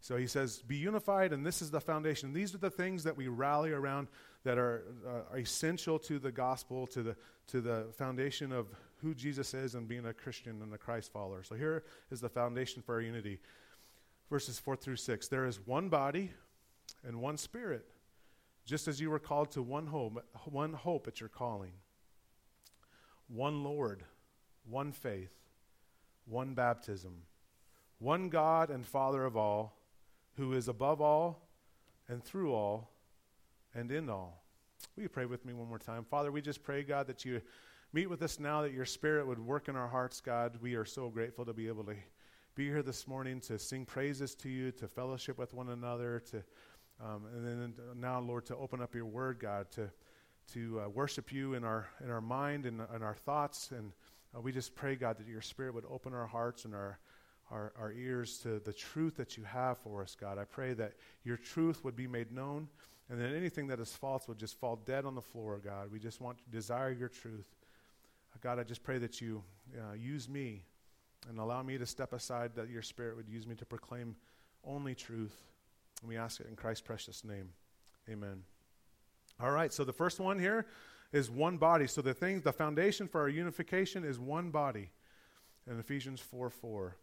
So 0.00 0.16
he 0.16 0.26
says, 0.26 0.60
Be 0.62 0.76
unified, 0.76 1.32
and 1.32 1.46
this 1.46 1.62
is 1.62 1.70
the 1.70 1.80
foundation. 1.80 2.34
These 2.34 2.54
are 2.54 2.58
the 2.58 2.70
things 2.70 3.04
that 3.04 3.16
we 3.16 3.28
rally 3.28 3.72
around 3.72 4.08
that 4.44 4.58
are, 4.58 4.82
uh, 5.06 5.32
are 5.32 5.38
essential 5.38 5.98
to 6.00 6.18
the 6.18 6.32
gospel, 6.32 6.86
to 6.88 7.02
the, 7.02 7.16
to 7.46 7.60
the 7.62 7.86
foundation 7.96 8.52
of 8.52 8.66
who 9.02 9.14
Jesus 9.14 9.52
is 9.54 9.74
and 9.74 9.88
being 9.88 10.06
a 10.06 10.12
Christian 10.12 10.62
and 10.62 10.72
a 10.72 10.78
Christ 10.78 11.12
follower. 11.12 11.42
So 11.42 11.54
here 11.54 11.84
is 12.10 12.20
the 12.20 12.28
foundation 12.28 12.82
for 12.82 12.94
our 12.94 13.00
unity. 13.00 13.40
Verses 14.30 14.58
4 14.58 14.76
through 14.76 14.96
6. 14.96 15.28
There 15.28 15.44
is 15.44 15.60
one 15.66 15.88
body 15.88 16.30
and 17.04 17.20
one 17.20 17.36
spirit, 17.36 17.86
just 18.64 18.88
as 18.88 19.00
you 19.00 19.10
were 19.10 19.18
called 19.18 19.50
to 19.52 19.62
one 19.62 19.86
hope, 19.86 20.24
one 20.44 20.72
hope 20.72 21.06
at 21.08 21.20
your 21.20 21.28
calling. 21.28 21.72
One 23.28 23.64
Lord, 23.64 24.04
one 24.68 24.92
faith, 24.92 25.32
one 26.24 26.54
baptism, 26.54 27.22
one 27.98 28.28
God 28.28 28.70
and 28.70 28.86
Father 28.86 29.24
of 29.24 29.36
all, 29.36 29.78
who 30.36 30.52
is 30.52 30.68
above 30.68 31.00
all 31.00 31.48
and 32.08 32.22
through 32.22 32.52
all 32.54 32.90
and 33.74 33.90
in 33.90 34.08
all. 34.08 34.42
Will 34.96 35.04
you 35.04 35.08
pray 35.08 35.26
with 35.26 35.44
me 35.44 35.52
one 35.52 35.68
more 35.68 35.78
time? 35.78 36.04
Father, 36.04 36.30
we 36.30 36.42
just 36.42 36.62
pray, 36.62 36.82
God, 36.82 37.06
that 37.06 37.24
you 37.24 37.40
meet 37.92 38.08
with 38.08 38.22
us 38.22 38.40
now, 38.40 38.62
that 38.62 38.72
your 38.72 38.86
spirit 38.86 39.26
would 39.26 39.38
work 39.38 39.68
in 39.68 39.76
our 39.76 39.88
hearts, 39.88 40.20
God. 40.20 40.56
We 40.62 40.74
are 40.74 40.84
so 40.84 41.10
grateful 41.10 41.44
to 41.44 41.52
be 41.52 41.68
able 41.68 41.84
to 41.84 41.94
be 42.54 42.66
here 42.66 42.82
this 42.82 43.06
morning 43.06 43.40
to 43.40 43.58
sing 43.58 43.84
praises 43.84 44.34
to 44.36 44.48
you, 44.48 44.72
to 44.72 44.88
fellowship 44.88 45.38
with 45.38 45.52
one 45.52 45.68
another, 45.68 46.22
to 46.30 46.42
um, 47.02 47.26
and 47.34 47.46
then 47.46 47.74
now, 47.96 48.20
Lord, 48.20 48.46
to 48.46 48.56
open 48.56 48.80
up 48.80 48.94
your 48.94 49.06
word, 49.06 49.38
God, 49.40 49.70
to 49.72 49.90
to 50.54 50.82
uh, 50.84 50.88
worship 50.88 51.32
you 51.32 51.54
in 51.54 51.64
our 51.64 51.88
in 52.02 52.10
our 52.10 52.20
mind 52.20 52.64
and 52.66 52.80
in 52.94 53.02
our 53.02 53.14
thoughts, 53.14 53.70
and 53.72 53.92
uh, 54.36 54.40
we 54.40 54.52
just 54.52 54.74
pray, 54.74 54.96
God, 54.96 55.18
that 55.18 55.26
your 55.26 55.40
Spirit 55.40 55.74
would 55.74 55.84
open 55.90 56.14
our 56.14 56.26
hearts 56.26 56.64
and 56.64 56.74
our, 56.74 56.98
our 57.50 57.72
our 57.78 57.92
ears 57.92 58.38
to 58.38 58.60
the 58.60 58.72
truth 58.72 59.16
that 59.16 59.36
you 59.36 59.44
have 59.44 59.78
for 59.78 60.02
us, 60.02 60.16
God. 60.18 60.38
I 60.38 60.44
pray 60.44 60.74
that 60.74 60.94
your 61.24 61.36
truth 61.36 61.84
would 61.84 61.96
be 61.96 62.06
made 62.06 62.32
known, 62.32 62.68
and 63.10 63.20
that 63.20 63.34
anything 63.34 63.66
that 63.66 63.80
is 63.80 63.92
false 63.92 64.28
would 64.28 64.38
just 64.38 64.58
fall 64.58 64.76
dead 64.76 65.04
on 65.04 65.14
the 65.14 65.22
floor, 65.22 65.60
God. 65.62 65.90
We 65.90 65.98
just 65.98 66.20
want 66.20 66.38
to 66.38 66.44
desire 66.50 66.92
your 66.92 67.08
truth. 67.08 67.46
God, 68.40 68.58
I 68.58 68.64
just 68.64 68.82
pray 68.82 68.98
that 68.98 69.20
you 69.20 69.42
uh, 69.76 69.94
use 69.94 70.28
me 70.28 70.62
and 71.28 71.38
allow 71.38 71.62
me 71.62 71.78
to 71.78 71.86
step 71.86 72.12
aside, 72.12 72.52
that 72.56 72.68
your 72.68 72.82
Spirit 72.82 73.16
would 73.16 73.28
use 73.28 73.46
me 73.46 73.54
to 73.56 73.64
proclaim 73.64 74.16
only 74.64 74.94
truth. 74.94 75.36
And 76.00 76.08
we 76.08 76.16
ask 76.16 76.40
it 76.40 76.46
in 76.48 76.56
Christ's 76.56 76.82
precious 76.82 77.24
name. 77.24 77.50
Amen. 78.10 78.42
All 79.40 79.50
right, 79.50 79.72
so 79.72 79.84
the 79.84 79.92
first 79.92 80.18
one 80.18 80.38
here 80.38 80.66
is 81.12 81.30
one 81.30 81.56
body. 81.56 81.86
So 81.86 82.02
the 82.02 82.14
thing, 82.14 82.40
the 82.40 82.52
foundation 82.52 83.06
for 83.06 83.20
our 83.20 83.28
unification 83.28 84.04
is 84.04 84.18
one 84.18 84.50
body 84.50 84.90
in 85.70 85.78
Ephesians 85.78 86.20
4 86.20 86.50
4. 86.50 86.96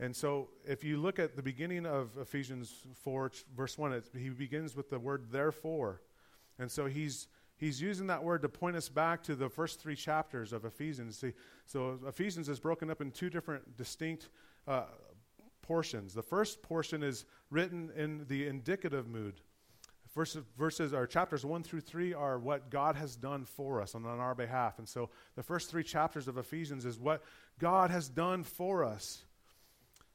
And 0.00 0.14
so 0.14 0.48
if 0.64 0.84
you 0.84 0.98
look 0.98 1.18
at 1.18 1.34
the 1.34 1.42
beginning 1.42 1.84
of 1.84 2.16
Ephesians 2.18 2.72
4, 3.02 3.32
verse 3.56 3.76
1, 3.76 3.92
it, 3.92 4.08
he 4.16 4.28
begins 4.28 4.76
with 4.76 4.90
the 4.90 4.98
word 4.98 5.26
therefore. 5.32 6.02
And 6.58 6.70
so 6.70 6.86
he's, 6.86 7.26
he's 7.58 7.80
using 7.80 8.06
that 8.06 8.24
word 8.24 8.42
to 8.42 8.48
point 8.48 8.76
us 8.76 8.88
back 8.88 9.22
to 9.24 9.34
the 9.34 9.48
first 9.48 9.80
three 9.80 9.96
chapters 9.96 10.52
of 10.52 10.64
Ephesians. 10.64 11.18
See, 11.18 11.32
so 11.66 11.98
Ephesians 12.06 12.48
is 12.48 12.58
broken 12.58 12.90
up 12.90 13.00
in 13.00 13.10
two 13.10 13.28
different 13.28 13.76
distinct 13.76 14.30
uh, 14.66 14.84
portions. 15.62 16.14
The 16.14 16.22
first 16.22 16.62
portion 16.62 17.02
is 17.02 17.26
written 17.50 17.90
in 17.94 18.24
the 18.28 18.46
indicative 18.46 19.06
mood. 19.06 19.40
Verses, 20.14 20.42
verses 20.56 20.94
or 20.94 21.06
chapters 21.06 21.44
1 21.44 21.62
through 21.62 21.82
3 21.82 22.14
are 22.14 22.38
what 22.38 22.70
God 22.70 22.96
has 22.96 23.14
done 23.14 23.44
for 23.44 23.82
us 23.82 23.94
and 23.94 24.06
on 24.06 24.18
our 24.18 24.34
behalf. 24.34 24.78
And 24.78 24.88
so 24.88 25.10
the 25.36 25.42
first 25.42 25.70
three 25.70 25.84
chapters 25.84 26.26
of 26.26 26.38
Ephesians 26.38 26.86
is 26.86 26.98
what 26.98 27.22
God 27.58 27.90
has 27.90 28.08
done 28.08 28.42
for 28.42 28.84
us. 28.84 29.24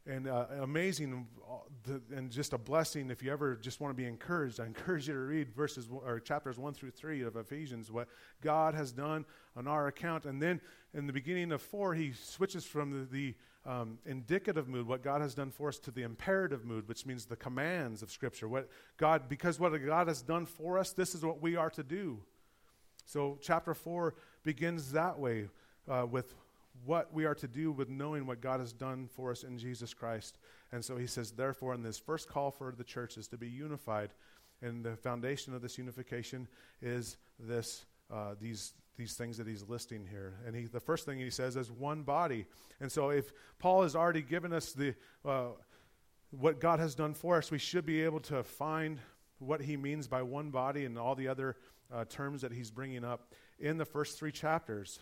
And 0.05 0.27
uh, 0.27 0.47
amazing 0.61 1.27
uh, 1.49 1.93
and 2.13 2.29
just 2.29 2.51
a 2.51 2.57
blessing 2.57 3.09
if 3.09 3.23
you 3.23 3.31
ever 3.31 3.55
just 3.55 3.79
want 3.79 3.95
to 3.95 4.01
be 4.01 4.07
encouraged. 4.07 4.59
I 4.59 4.65
encourage 4.67 5.07
you 5.07 5.13
to 5.13 5.19
read 5.19 5.49
verses 5.55 5.87
or 5.91 6.19
chapters 6.19 6.57
1 6.57 6.73
through 6.73 6.91
3 6.91 7.21
of 7.21 7.37
Ephesians, 7.37 7.89
what 7.89 8.09
God 8.41 8.73
has 8.73 8.91
done 8.91 9.25
on 9.55 9.67
our 9.67 9.87
account. 9.87 10.25
And 10.25 10.41
then 10.41 10.59
in 10.93 11.07
the 11.07 11.13
beginning 11.13 11.53
of 11.53 11.61
4, 11.61 11.93
he 11.93 12.11
switches 12.11 12.65
from 12.65 12.91
the, 12.91 13.05
the 13.05 13.35
um, 13.65 13.97
indicative 14.05 14.67
mood, 14.67 14.87
what 14.87 15.03
God 15.03 15.21
has 15.21 15.33
done 15.33 15.51
for 15.51 15.69
us, 15.69 15.79
to 15.79 15.91
the 15.91 16.01
imperative 16.01 16.65
mood, 16.65 16.87
which 16.89 17.05
means 17.05 17.25
the 17.25 17.37
commands 17.37 18.03
of 18.03 18.11
Scripture. 18.11 18.49
What 18.49 18.69
God, 18.97 19.29
because 19.29 19.57
what 19.57 19.71
God 19.85 20.09
has 20.09 20.21
done 20.21 20.45
for 20.45 20.77
us, 20.77 20.91
this 20.91 21.15
is 21.15 21.23
what 21.23 21.41
we 21.41 21.55
are 21.55 21.69
to 21.71 21.83
do. 21.83 22.19
So 23.05 23.37
chapter 23.41 23.73
four 23.73 24.15
begins 24.43 24.91
that 24.91 25.17
way 25.17 25.47
uh, 25.89 26.05
with 26.09 26.33
what 26.85 27.13
we 27.13 27.25
are 27.25 27.35
to 27.35 27.47
do 27.47 27.71
with 27.71 27.89
knowing 27.89 28.25
what 28.25 28.41
God 28.41 28.59
has 28.59 28.73
done 28.73 29.07
for 29.07 29.31
us 29.31 29.43
in 29.43 29.57
Jesus 29.57 29.93
Christ. 29.93 30.37
And 30.71 30.83
so 30.83 30.97
he 30.97 31.07
says, 31.07 31.31
therefore, 31.31 31.73
in 31.73 31.83
this 31.83 31.99
first 31.99 32.27
call 32.27 32.51
for 32.51 32.73
the 32.75 32.83
church 32.83 33.17
is 33.17 33.27
to 33.29 33.37
be 33.37 33.47
unified, 33.47 34.09
and 34.61 34.83
the 34.83 34.95
foundation 34.95 35.53
of 35.53 35.61
this 35.61 35.77
unification 35.77 36.47
is 36.81 37.17
this 37.39 37.85
uh, 38.11 38.35
these 38.39 38.73
these 38.95 39.13
things 39.13 39.37
that 39.37 39.47
he's 39.47 39.67
listing 39.67 40.05
here. 40.05 40.35
And 40.45 40.55
he, 40.55 40.65
the 40.65 40.79
first 40.79 41.05
thing 41.05 41.17
he 41.17 41.29
says 41.29 41.55
is 41.55 41.71
one 41.71 42.03
body. 42.03 42.45
And 42.79 42.91
so 42.91 43.09
if 43.09 43.31
Paul 43.59 43.83
has 43.83 43.95
already 43.95 44.21
given 44.21 44.53
us 44.53 44.71
the, 44.71 44.93
uh, 45.25 45.47
what 46.29 46.59
God 46.59 46.79
has 46.79 46.93
done 46.93 47.13
for 47.13 47.37
us, 47.37 47.49
we 47.49 47.57
should 47.57 47.85
be 47.85 48.01
able 48.03 48.19
to 48.21 48.43
find 48.43 48.99
what 49.39 49.61
he 49.61 49.77
means 49.77 50.07
by 50.07 50.21
one 50.21 50.51
body 50.51 50.85
and 50.85 50.97
all 50.97 51.15
the 51.15 51.27
other 51.27 51.55
uh, 51.91 52.05
terms 52.05 52.41
that 52.41 52.51
he's 52.51 52.71
bringing 52.71 53.03
up 53.03 53.33
in 53.59 53.77
the 53.77 53.85
first 53.85 54.17
three 54.17 54.31
chapters. 54.31 54.99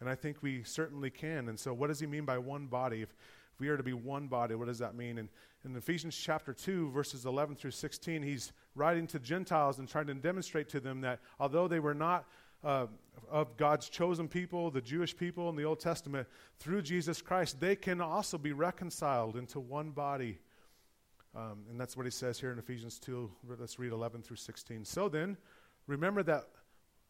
And 0.00 0.08
I 0.08 0.14
think 0.14 0.38
we 0.42 0.62
certainly 0.62 1.10
can. 1.10 1.48
And 1.48 1.58
so, 1.58 1.74
what 1.74 1.88
does 1.88 2.00
he 2.00 2.06
mean 2.06 2.24
by 2.24 2.38
one 2.38 2.66
body? 2.66 3.02
If, 3.02 3.14
if 3.52 3.60
we 3.60 3.68
are 3.68 3.76
to 3.76 3.82
be 3.82 3.92
one 3.92 4.28
body, 4.28 4.54
what 4.54 4.68
does 4.68 4.78
that 4.78 4.94
mean? 4.94 5.18
And 5.18 5.28
in 5.64 5.76
Ephesians 5.76 6.16
chapter 6.16 6.54
2, 6.54 6.90
verses 6.90 7.26
11 7.26 7.56
through 7.56 7.72
16, 7.72 8.22
he's 8.22 8.52
writing 8.74 9.06
to 9.08 9.18
Gentiles 9.18 9.78
and 9.78 9.86
trying 9.86 10.06
to 10.06 10.14
demonstrate 10.14 10.68
to 10.70 10.80
them 10.80 11.02
that 11.02 11.20
although 11.38 11.68
they 11.68 11.80
were 11.80 11.94
not 11.94 12.26
uh, 12.64 12.86
of 13.30 13.56
God's 13.56 13.88
chosen 13.88 14.28
people, 14.28 14.70
the 14.70 14.80
Jewish 14.80 15.16
people 15.16 15.48
in 15.48 15.56
the 15.56 15.64
Old 15.64 15.80
Testament, 15.80 16.26
through 16.58 16.82
Jesus 16.82 17.22
Christ, 17.22 17.60
they 17.60 17.76
can 17.76 18.00
also 18.00 18.38
be 18.38 18.52
reconciled 18.52 19.36
into 19.36 19.60
one 19.60 19.90
body. 19.90 20.38
Um, 21.34 21.64
and 21.70 21.80
that's 21.80 21.96
what 21.96 22.06
he 22.06 22.10
says 22.10 22.40
here 22.40 22.52
in 22.52 22.58
Ephesians 22.58 22.98
2. 22.98 23.30
Let's 23.58 23.78
read 23.78 23.92
11 23.92 24.22
through 24.22 24.36
16. 24.36 24.84
So 24.84 25.08
then, 25.08 25.36
remember 25.86 26.22
that 26.24 26.48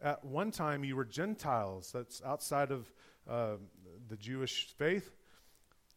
at 0.02 0.25
one 0.25 0.50
time 0.50 0.85
you 0.85 0.97
were 0.97 1.04
Gentiles. 1.04 1.90
That's 1.92 2.23
outside 2.25 2.71
of 2.71 2.92
uh, 3.28 3.57
the 4.09 4.16
Jewish 4.16 4.69
faith. 4.78 5.11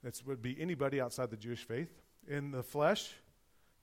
It 0.04 0.22
would 0.26 0.42
be 0.42 0.60
anybody 0.60 1.00
outside 1.00 1.30
the 1.30 1.38
Jewish 1.38 1.64
faith. 1.64 1.90
In 2.28 2.52
the 2.52 2.64
flesh, 2.64 3.14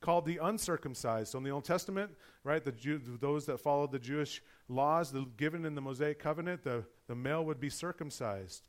called 0.00 0.24
the 0.24 0.38
uncircumcised. 0.42 1.32
So 1.32 1.38
in 1.38 1.44
the 1.44 1.50
Old 1.50 1.64
Testament, 1.64 2.10
right, 2.42 2.64
the 2.64 2.72
Jew, 2.72 3.00
those 3.20 3.46
that 3.46 3.58
followed 3.58 3.92
the 3.92 3.98
Jewish 3.98 4.42
laws 4.68 5.12
the, 5.12 5.26
given 5.36 5.64
in 5.64 5.74
the 5.74 5.80
Mosaic 5.80 6.18
covenant, 6.18 6.62
the, 6.62 6.84
the 7.06 7.14
male 7.14 7.44
would 7.44 7.60
be 7.60 7.70
circumcised 7.70 8.62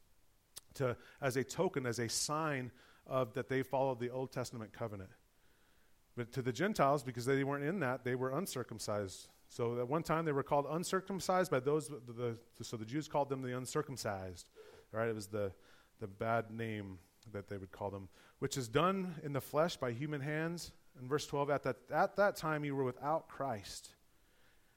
to, 0.75 0.95
as 1.21 1.37
a 1.37 1.43
token, 1.43 1.85
as 1.85 1.99
a 1.99 2.09
sign 2.09 2.71
of 3.07 3.33
that 3.33 3.49
they 3.49 3.63
followed 3.63 3.99
the 3.99 4.09
Old 4.09 4.31
Testament 4.31 4.73
covenant. 4.73 5.09
But 6.15 6.31
to 6.33 6.41
the 6.41 6.51
Gentiles, 6.51 7.03
because 7.03 7.25
they 7.25 7.43
weren't 7.43 7.63
in 7.63 7.79
that, 7.79 8.03
they 8.03 8.15
were 8.15 8.31
uncircumcised. 8.31 9.27
So 9.51 9.79
at 9.79 9.87
one 9.87 10.01
time 10.01 10.25
they 10.25 10.31
were 10.31 10.43
called 10.43 10.65
uncircumcised 10.67 11.51
by 11.51 11.59
those, 11.59 11.89
the, 11.89 12.37
the, 12.57 12.63
so 12.63 12.75
the 12.77 12.85
Jews 12.85 13.07
called 13.07 13.29
them 13.29 13.43
the 13.43 13.55
uncircumcised. 13.55 14.47
Right? 14.91 15.07
It 15.07 15.15
was 15.15 15.27
the, 15.27 15.51
the 15.99 16.07
bad 16.07 16.49
name 16.51 16.97
that 17.31 17.47
they 17.47 17.57
would 17.57 17.71
call 17.71 17.91
them, 17.91 18.09
which 18.39 18.57
is 18.57 18.67
done 18.67 19.15
in 19.23 19.33
the 19.33 19.41
flesh 19.41 19.77
by 19.77 19.91
human 19.91 20.21
hands 20.21 20.71
in 20.99 21.07
verse 21.07 21.25
12, 21.25 21.49
at 21.49 21.63
that, 21.63 21.77
at 21.91 22.15
that 22.17 22.35
time 22.35 22.65
you 22.65 22.75
were 22.75 22.83
without 22.83 23.27
Christ, 23.27 23.89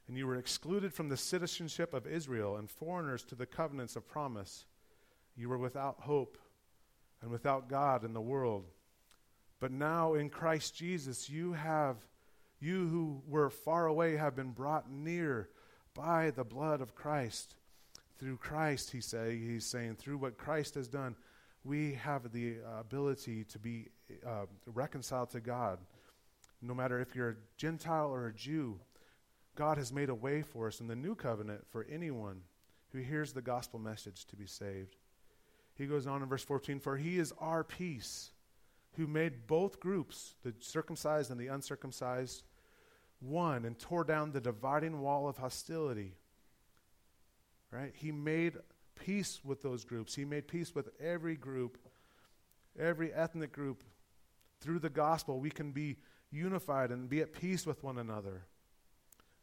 and 0.07 0.17
you 0.17 0.27
were 0.27 0.37
excluded 0.37 0.93
from 0.93 1.09
the 1.09 1.17
citizenship 1.17 1.95
of 1.95 2.07
Israel 2.07 2.57
and 2.57 2.71
foreigners 2.71 3.25
to 3.25 3.35
the 3.35 3.47
covenants 3.47 3.97
of 3.97 4.07
promise. 4.07 4.67
You 5.37 5.49
were 5.49 5.59
without 5.59 6.01
hope 6.01 6.39
and 7.23 7.31
without 7.31 7.69
God 7.69 8.05
in 8.05 8.13
the 8.13 8.21
world. 8.21 8.67
But 9.61 9.73
now 9.73 10.15
in 10.15 10.29
Christ 10.29 10.77
Jesus, 10.77 11.29
you 11.29 11.55
have, 11.55 11.97
you 12.61 12.89
who 12.89 13.23
were 13.27 13.51
far 13.51 13.87
away 13.87 14.17
have 14.17 14.37
been 14.37 14.53
brought 14.53 14.91
near 14.91 15.49
by 15.95 16.31
the 16.31 16.45
blood 16.45 16.81
of 16.81 16.95
Christ. 16.95 17.55
Through 18.19 18.39
Christ, 18.39 18.91
he 18.91 19.01
say, 19.01 19.39
he's 19.39 19.67
saying, 19.67 19.97
through 19.97 20.19
what 20.19 20.39
Christ 20.39 20.75
has 20.77 20.89
done, 20.89 21.17
we 21.65 21.95
have 21.95 22.33
the 22.33 22.57
ability 22.79 23.45
to 23.45 23.59
be 23.59 23.89
uh, 24.27 24.47
reconciled 24.67 25.31
to 25.31 25.41
God 25.41 25.79
no 26.67 26.75
matter 26.75 27.01
if 27.01 27.15
you're 27.15 27.31
a 27.31 27.37
Gentile 27.57 28.09
or 28.09 28.27
a 28.27 28.33
Jew, 28.33 28.81
God 29.55 29.79
has 29.79 29.93
made 29.93 30.09
a 30.09 30.15
way 30.15 30.43
for 30.43 30.67
us 30.67 30.81
in 30.81 30.87
the 30.87 30.97
new 30.97 31.15
covenant 31.15 31.67
for 31.71 31.87
anyone 31.91 32.41
who 32.93 32.99
hears 32.99 33.33
the 33.33 33.43
gospel 33.43 33.79
message 33.79 34.25
to 34.27 34.37
be 34.37 34.47
saved. 34.47 34.97
He 35.75 35.87
goes 35.87 36.07
on 36.07 36.23
in 36.23 36.29
verse 36.29 36.45
14 36.45 36.81
For 36.81 36.97
he 36.97 37.19
is 37.19 37.33
our 37.39 37.65
peace, 37.65 38.31
who 38.97 39.07
made 39.07 39.47
both 39.47 39.81
groups, 39.81 40.35
the 40.43 40.55
circumcised 40.61 41.31
and 41.31 41.41
the 41.41 41.49
uncircumcised, 41.49 42.45
one 43.21 43.65
and 43.65 43.79
tore 43.79 44.05
down 44.05 44.33
the 44.33 44.41
dividing 44.41 45.01
wall 45.01 45.29
of 45.29 45.39
hostility. 45.39 46.15
Right? 47.71 47.93
He 47.95 48.13
made 48.13 48.55
peace 48.95 49.41
with 49.45 49.63
those 49.63 49.85
groups. 49.85 50.15
He 50.15 50.25
made 50.25 50.47
peace 50.47 50.75
with 50.75 50.89
every 51.01 51.37
group, 51.37 51.79
every 52.79 53.13
ethnic 53.13 53.53
group. 53.53 53.83
Through 54.61 54.79
the 54.79 54.91
gospel, 54.91 55.41
we 55.41 55.51
can 55.51 55.73
be 55.73 55.97
unified 56.31 56.91
and 56.91 57.09
be 57.09 57.21
at 57.21 57.33
peace 57.33 57.67
with 57.67 57.83
one 57.83 57.99
another. 57.99 58.45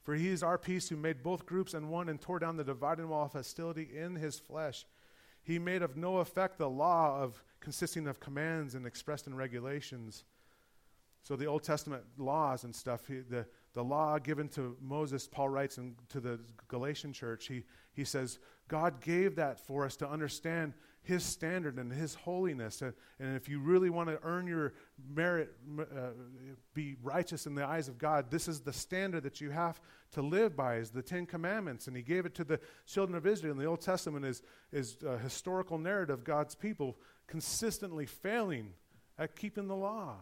For 0.04 0.16
he 0.16 0.30
is 0.30 0.42
our 0.42 0.58
peace 0.58 0.90
who 0.90 0.96
made 0.96 1.22
both 1.22 1.46
groups 1.46 1.74
and 1.74 1.90
one 1.90 2.10
and 2.10 2.20
tore 2.20 2.40
down 2.40 2.58
the 2.58 2.64
dividing 2.64 3.10
wall 3.10 3.26
of 3.26 3.34
hostility 3.34 3.90
in 3.96 4.16
his 4.16 4.40
flesh. 4.40 4.86
He 5.44 5.60
made 5.60 5.82
of 5.82 5.98
no 5.98 6.18
effect 6.18 6.58
the 6.58 6.70
law 6.70 7.22
of 7.22 7.44
consisting 7.60 8.08
of 8.08 8.20
commands 8.20 8.76
and 8.76 8.86
expressed 8.86 9.28
in 9.28 9.36
regulations. 9.36 10.24
So 11.24 11.36
the 11.36 11.46
Old 11.46 11.64
Testament 11.64 12.04
laws 12.18 12.64
and 12.64 12.76
stuff, 12.76 13.08
he, 13.08 13.20
the, 13.20 13.46
the 13.74 13.84
law 13.84 14.18
given 14.18 14.50
to 14.50 14.76
Moses, 14.82 15.28
Paul 15.28 15.50
writes 15.50 15.78
in, 15.78 15.96
to 16.10 16.20
the 16.20 16.40
Galatian 16.68 17.14
church, 17.14 17.48
he, 17.48 17.64
he 17.94 18.04
says, 18.04 18.40
God 18.68 19.02
gave 19.02 19.36
that 19.36 19.60
for 19.60 19.86
us 19.86 19.96
to 19.98 20.10
understand 20.10 20.74
his 21.04 21.24
standard 21.24 21.78
and 21.78 21.92
his 21.92 22.14
holiness. 22.14 22.82
And, 22.82 22.94
and 23.20 23.36
if 23.36 23.50
you 23.50 23.60
really 23.60 23.90
want 23.90 24.10
to 24.10 24.20
earn 24.24 24.48
your 24.48 24.74
merit, 25.14 25.52
uh, 25.80 26.10
be 26.74 26.96
righteous 27.02 27.48
in 27.48 27.56
the 27.56 27.66
eyes 27.66 27.88
of 27.88 27.98
God, 27.98 28.30
this 28.30 28.48
is 28.48 28.62
the 28.62 28.74
standard 28.74 29.24
that 29.24 29.42
you 29.42 29.50
have 29.50 29.82
to 30.12 30.22
live 30.22 30.56
by, 30.56 30.76
is 30.76 30.92
the 30.92 31.02
Ten 31.02 31.26
Commandments. 31.26 31.88
And 31.88 31.96
he 31.96 32.04
gave 32.04 32.26
it 32.26 32.36
to 32.36 32.44
the 32.44 32.60
children 32.86 33.18
of 33.18 33.26
Israel. 33.26 33.54
And 33.54 33.62
the 33.62 33.66
Old 33.66 33.82
Testament 33.82 34.26
is, 34.26 34.44
is 34.72 34.98
a 35.06 35.18
historical 35.18 35.78
narrative 35.78 36.20
of 36.20 36.24
God's 36.24 36.54
people 36.54 36.98
consistently 37.28 38.06
failing 38.06 38.74
at 39.18 39.36
keeping 39.36 39.68
the 39.68 39.76
law, 39.76 40.16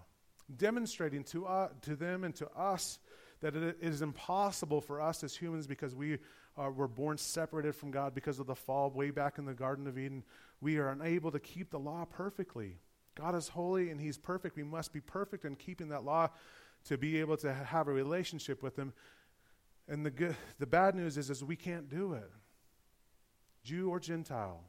demonstrating 0.57 1.23
to, 1.25 1.45
uh, 1.45 1.69
to 1.81 1.95
them 1.95 2.23
and 2.23 2.35
to 2.35 2.49
us 2.51 2.99
that 3.41 3.55
it 3.55 3.77
is 3.81 4.01
impossible 4.01 4.81
for 4.81 5.01
us 5.01 5.23
as 5.23 5.35
humans 5.35 5.65
because 5.65 5.95
we 5.95 6.17
are, 6.57 6.71
were 6.71 6.87
born 6.87 7.17
separated 7.17 7.73
from 7.73 7.91
God 7.91 8.13
because 8.13 8.39
of 8.39 8.47
the 8.47 8.55
fall 8.55 8.89
way 8.89 9.11
back 9.11 9.37
in 9.37 9.45
the 9.45 9.53
Garden 9.53 9.87
of 9.87 9.97
Eden. 9.97 10.23
We 10.61 10.77
are 10.77 10.89
unable 10.89 11.31
to 11.31 11.39
keep 11.39 11.71
the 11.71 11.79
law 11.79 12.05
perfectly. 12.05 12.77
God 13.15 13.35
is 13.35 13.49
holy 13.49 13.89
and 13.89 13.99
He's 13.99 14.17
perfect. 14.17 14.55
We 14.55 14.63
must 14.63 14.93
be 14.93 15.01
perfect 15.01 15.45
in 15.45 15.55
keeping 15.55 15.89
that 15.89 16.03
law 16.03 16.29
to 16.85 16.97
be 16.97 17.19
able 17.19 17.37
to 17.37 17.53
have 17.53 17.87
a 17.87 17.93
relationship 17.93 18.63
with 18.63 18.77
Him. 18.77 18.93
And 19.87 20.05
the, 20.05 20.11
good, 20.11 20.35
the 20.59 20.67
bad 20.67 20.95
news 20.95 21.17
is, 21.17 21.29
is 21.29 21.43
we 21.43 21.55
can't 21.55 21.89
do 21.89 22.13
it. 22.13 22.29
Jew 23.63 23.89
or 23.89 23.99
Gentile, 23.99 24.63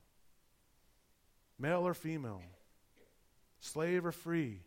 male 1.59 1.87
or 1.87 1.95
female, 1.95 2.43
slave 3.61 4.05
or 4.05 4.13
free, 4.13 4.63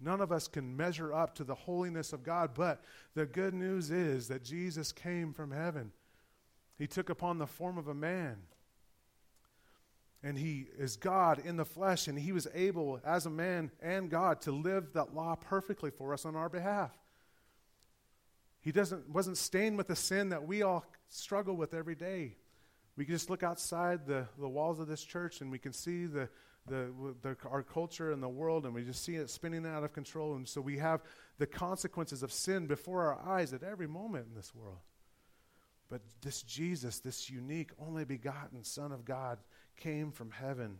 None 0.00 0.22
of 0.22 0.32
us 0.32 0.48
can 0.48 0.76
measure 0.76 1.12
up 1.12 1.34
to 1.34 1.44
the 1.44 1.54
holiness 1.54 2.12
of 2.14 2.22
God, 2.22 2.52
but 2.54 2.82
the 3.14 3.26
good 3.26 3.52
news 3.52 3.90
is 3.90 4.28
that 4.28 4.42
Jesus 4.42 4.92
came 4.92 5.34
from 5.34 5.50
heaven. 5.50 5.92
He 6.78 6.86
took 6.86 7.10
upon 7.10 7.38
the 7.38 7.46
form 7.46 7.76
of 7.76 7.88
a 7.88 7.94
man. 7.94 8.38
And 10.22 10.38
he 10.38 10.66
is 10.78 10.96
God 10.96 11.40
in 11.44 11.56
the 11.56 11.64
flesh, 11.64 12.06
and 12.06 12.18
he 12.18 12.32
was 12.32 12.46
able, 12.54 13.00
as 13.04 13.24
a 13.24 13.30
man 13.30 13.70
and 13.80 14.10
God, 14.10 14.42
to 14.42 14.52
live 14.52 14.92
that 14.92 15.14
law 15.14 15.34
perfectly 15.34 15.90
for 15.90 16.12
us 16.12 16.26
on 16.26 16.36
our 16.36 16.50
behalf. 16.50 16.90
He 18.60 18.72
doesn't, 18.72 19.08
wasn't 19.08 19.38
stained 19.38 19.78
with 19.78 19.86
the 19.88 19.96
sin 19.96 20.28
that 20.28 20.46
we 20.46 20.62
all 20.62 20.84
struggle 21.08 21.56
with 21.56 21.72
every 21.72 21.94
day. 21.94 22.36
We 22.96 23.06
can 23.06 23.14
just 23.14 23.30
look 23.30 23.42
outside 23.42 24.06
the, 24.06 24.26
the 24.38 24.48
walls 24.48 24.78
of 24.78 24.86
this 24.86 25.02
church 25.02 25.40
and 25.40 25.50
we 25.50 25.58
can 25.58 25.72
see 25.72 26.04
the, 26.04 26.28
the, 26.66 26.92
the, 27.22 27.36
our 27.50 27.62
culture 27.62 28.12
and 28.12 28.22
the 28.22 28.28
world, 28.28 28.66
and 28.66 28.74
we 28.74 28.84
just 28.84 29.02
see 29.02 29.16
it 29.16 29.30
spinning 29.30 29.64
out 29.64 29.84
of 29.84 29.94
control. 29.94 30.34
And 30.34 30.46
so 30.46 30.60
we 30.60 30.76
have 30.76 31.00
the 31.38 31.46
consequences 31.46 32.22
of 32.22 32.30
sin 32.30 32.66
before 32.66 33.04
our 33.04 33.36
eyes 33.36 33.54
at 33.54 33.62
every 33.62 33.86
moment 33.86 34.26
in 34.28 34.34
this 34.34 34.54
world. 34.54 34.80
But 35.88 36.02
this 36.20 36.42
Jesus, 36.42 37.00
this 37.00 37.30
unique, 37.30 37.70
only 37.80 38.04
begotten 38.04 38.62
Son 38.62 38.92
of 38.92 39.04
God, 39.04 39.38
came 39.80 40.12
from 40.12 40.30
heaven. 40.30 40.78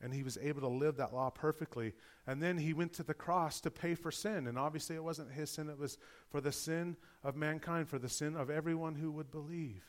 And 0.00 0.14
he 0.14 0.22
was 0.22 0.38
able 0.40 0.60
to 0.60 0.68
live 0.68 0.96
that 0.98 1.12
law 1.12 1.30
perfectly. 1.30 1.92
And 2.26 2.40
then 2.40 2.58
he 2.58 2.72
went 2.72 2.92
to 2.94 3.02
the 3.02 3.14
cross 3.14 3.60
to 3.62 3.70
pay 3.70 3.94
for 3.94 4.12
sin. 4.12 4.46
And 4.46 4.58
obviously, 4.58 4.94
it 4.94 5.02
wasn't 5.02 5.32
his 5.32 5.50
sin, 5.50 5.68
it 5.68 5.78
was 5.78 5.98
for 6.30 6.40
the 6.40 6.52
sin 6.52 6.96
of 7.24 7.34
mankind, 7.34 7.88
for 7.88 7.98
the 7.98 8.08
sin 8.08 8.36
of 8.36 8.48
everyone 8.50 8.94
who 8.94 9.10
would 9.10 9.30
believe. 9.30 9.82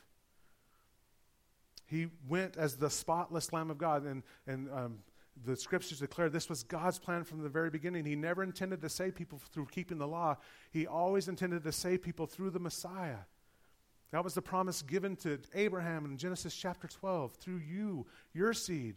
He 1.86 2.08
went 2.28 2.56
as 2.56 2.76
the 2.76 2.90
spotless 2.90 3.52
Lamb 3.52 3.70
of 3.70 3.78
God. 3.78 4.04
And, 4.04 4.22
and 4.46 4.70
um, 4.72 4.98
the 5.44 5.56
scriptures 5.56 6.00
declare 6.00 6.28
this 6.28 6.48
was 6.48 6.62
God's 6.62 6.98
plan 6.98 7.24
from 7.24 7.42
the 7.42 7.48
very 7.48 7.70
beginning. 7.70 8.04
He 8.04 8.16
never 8.16 8.42
intended 8.42 8.80
to 8.82 8.88
save 8.88 9.14
people 9.14 9.40
through 9.52 9.66
keeping 9.66 9.98
the 9.98 10.08
law, 10.08 10.36
He 10.70 10.86
always 10.86 11.28
intended 11.28 11.64
to 11.64 11.72
save 11.72 12.02
people 12.02 12.26
through 12.26 12.50
the 12.50 12.58
Messiah. 12.58 13.24
That 14.12 14.24
was 14.24 14.34
the 14.34 14.42
promise 14.42 14.82
given 14.82 15.16
to 15.16 15.38
Abraham 15.54 16.04
in 16.04 16.16
Genesis 16.16 16.54
chapter 16.54 16.88
12. 16.88 17.34
Through 17.34 17.60
you, 17.68 18.06
your 18.34 18.52
seed, 18.52 18.96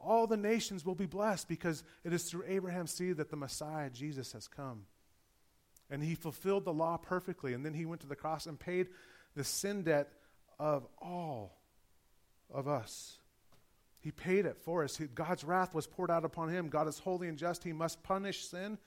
all 0.00 0.26
the 0.26 0.36
nations 0.36 0.84
will 0.84 0.94
be 0.94 1.06
blessed 1.06 1.48
because 1.48 1.84
it 2.02 2.12
is 2.12 2.24
through 2.24 2.44
Abraham's 2.46 2.92
seed 2.92 3.18
that 3.18 3.30
the 3.30 3.36
Messiah, 3.36 3.90
Jesus, 3.90 4.32
has 4.32 4.48
come. 4.48 4.86
And 5.90 6.02
he 6.02 6.14
fulfilled 6.14 6.64
the 6.64 6.72
law 6.72 6.96
perfectly. 6.96 7.52
And 7.52 7.64
then 7.64 7.74
he 7.74 7.84
went 7.84 8.00
to 8.02 8.06
the 8.06 8.16
cross 8.16 8.46
and 8.46 8.58
paid 8.58 8.88
the 9.36 9.44
sin 9.44 9.82
debt 9.82 10.08
of 10.58 10.86
all 11.00 11.58
of 12.52 12.66
us. 12.66 13.18
He 14.00 14.10
paid 14.10 14.46
it 14.46 14.58
for 14.58 14.84
us. 14.84 15.00
God's 15.14 15.44
wrath 15.44 15.74
was 15.74 15.86
poured 15.86 16.10
out 16.10 16.24
upon 16.24 16.48
him. 16.48 16.68
God 16.68 16.88
is 16.88 16.98
holy 16.98 17.28
and 17.28 17.38
just. 17.38 17.64
He 17.64 17.72
must 17.72 18.02
punish 18.02 18.44
sin. 18.44 18.78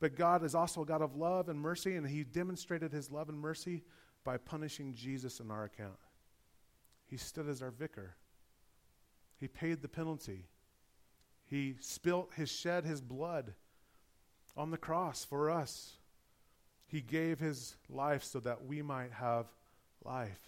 But 0.00 0.14
God 0.14 0.44
is 0.44 0.54
also 0.54 0.82
a 0.82 0.86
God 0.86 1.02
of 1.02 1.16
love 1.16 1.48
and 1.48 1.58
mercy, 1.58 1.96
and 1.96 2.06
he 2.06 2.22
demonstrated 2.22 2.92
his 2.92 3.10
love 3.10 3.28
and 3.28 3.38
mercy 3.38 3.82
by 4.28 4.36
punishing 4.36 4.92
Jesus 4.92 5.40
in 5.40 5.50
our 5.50 5.64
account. 5.64 5.96
He 7.06 7.16
stood 7.16 7.48
as 7.48 7.62
our 7.62 7.70
vicar. 7.70 8.14
He 9.40 9.48
paid 9.48 9.80
the 9.80 9.88
penalty. 9.88 10.44
He 11.46 11.76
spilt 11.80 12.32
his 12.36 12.50
shed 12.50 12.84
his 12.84 13.00
blood 13.00 13.54
on 14.54 14.70
the 14.70 14.76
cross 14.76 15.24
for 15.24 15.50
us. 15.50 15.94
He 16.86 17.00
gave 17.00 17.38
his 17.38 17.76
life 17.88 18.22
so 18.22 18.38
that 18.40 18.66
we 18.66 18.82
might 18.82 19.12
have 19.12 19.46
life. 20.04 20.42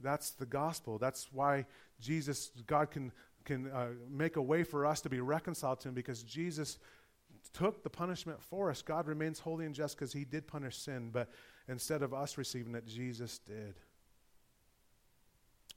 That's 0.00 0.32
the 0.32 0.46
gospel. 0.46 0.98
That's 0.98 1.28
why 1.32 1.64
Jesus, 2.00 2.50
God 2.66 2.90
can, 2.90 3.12
can 3.44 3.70
uh, 3.70 3.90
make 4.10 4.34
a 4.34 4.42
way 4.42 4.64
for 4.64 4.84
us 4.84 5.00
to 5.02 5.08
be 5.08 5.20
reconciled 5.20 5.78
to 5.82 5.88
Him 5.90 5.94
because 5.94 6.24
Jesus 6.24 6.76
took 7.52 7.84
the 7.84 7.90
punishment 7.90 8.42
for 8.42 8.68
us. 8.68 8.82
God 8.82 9.06
remains 9.06 9.38
holy 9.38 9.64
and 9.64 9.76
just 9.76 9.96
because 9.96 10.12
He 10.12 10.24
did 10.24 10.48
punish 10.48 10.76
sin, 10.76 11.10
but 11.12 11.28
instead 11.68 12.02
of 12.02 12.12
us 12.12 12.38
receiving 12.38 12.74
it, 12.74 12.86
Jesus 12.86 13.38
did. 13.38 13.74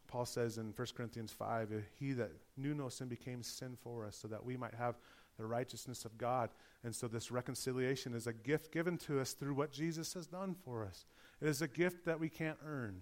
Paul 0.08 0.26
says 0.26 0.58
in 0.58 0.74
1 0.76 0.88
Corinthians 0.96 1.32
5 1.32 1.84
He 2.00 2.14
that 2.14 2.32
knew 2.56 2.74
no 2.74 2.90
sin 2.90 3.08
became 3.08 3.44
sin 3.44 3.78
for 3.82 4.06
us 4.06 4.16
so 4.16 4.28
that 4.30 4.44
we 4.44 4.58
might 4.58 4.74
have 4.74 4.96
the 5.38 5.46
righteousness 5.46 6.06
of 6.06 6.18
God. 6.18 6.50
And 6.84 6.96
so 6.96 7.08
this 7.08 7.32
reconciliation 7.32 8.14
is 8.14 8.28
a 8.28 8.34
gift 8.34 8.72
given 8.72 8.98
to 9.00 9.20
us 9.20 9.34
through 9.34 9.54
what 9.54 9.72
Jesus 9.72 10.14
has 10.14 10.28
done 10.28 10.56
for 10.66 10.86
us. 10.86 11.06
It 11.42 11.48
is 11.48 11.62
a 11.62 11.68
gift 11.68 12.06
that 12.06 12.20
we 12.20 12.30
can't 12.30 12.58
earn. 12.66 13.02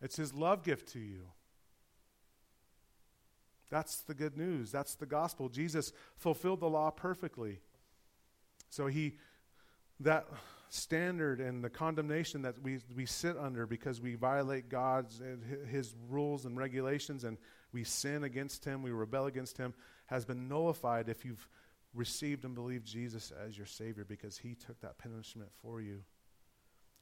It's 0.00 0.16
his 0.16 0.34
love 0.34 0.62
gift 0.62 0.92
to 0.92 1.00
you. 1.00 1.22
That's 3.70 4.02
the 4.02 4.14
good 4.14 4.36
news. 4.36 4.70
That's 4.70 4.94
the 4.94 5.06
gospel. 5.06 5.48
Jesus 5.48 5.92
fulfilled 6.16 6.60
the 6.60 6.68
law 6.68 6.90
perfectly. 6.90 7.60
So 8.70 8.86
he, 8.86 9.16
that 10.00 10.26
standard 10.68 11.40
and 11.40 11.62
the 11.62 11.70
condemnation 11.70 12.42
that 12.42 12.60
we, 12.62 12.78
we 12.94 13.06
sit 13.06 13.36
under 13.36 13.66
because 13.66 14.00
we 14.00 14.14
violate 14.14 14.68
God's, 14.68 15.20
his 15.70 15.94
rules 16.08 16.44
and 16.44 16.56
regulations 16.56 17.24
and 17.24 17.38
we 17.72 17.84
sin 17.84 18.24
against 18.24 18.64
him, 18.64 18.82
we 18.82 18.90
rebel 18.90 19.26
against 19.26 19.58
him, 19.58 19.74
has 20.06 20.24
been 20.24 20.48
nullified 20.48 21.08
if 21.08 21.24
you've 21.24 21.48
received 21.94 22.44
and 22.44 22.54
believed 22.54 22.86
Jesus 22.86 23.32
as 23.46 23.56
your 23.56 23.66
Savior 23.66 24.04
because 24.04 24.38
he 24.38 24.54
took 24.54 24.80
that 24.80 24.98
punishment 24.98 25.50
for 25.62 25.80
you. 25.80 26.02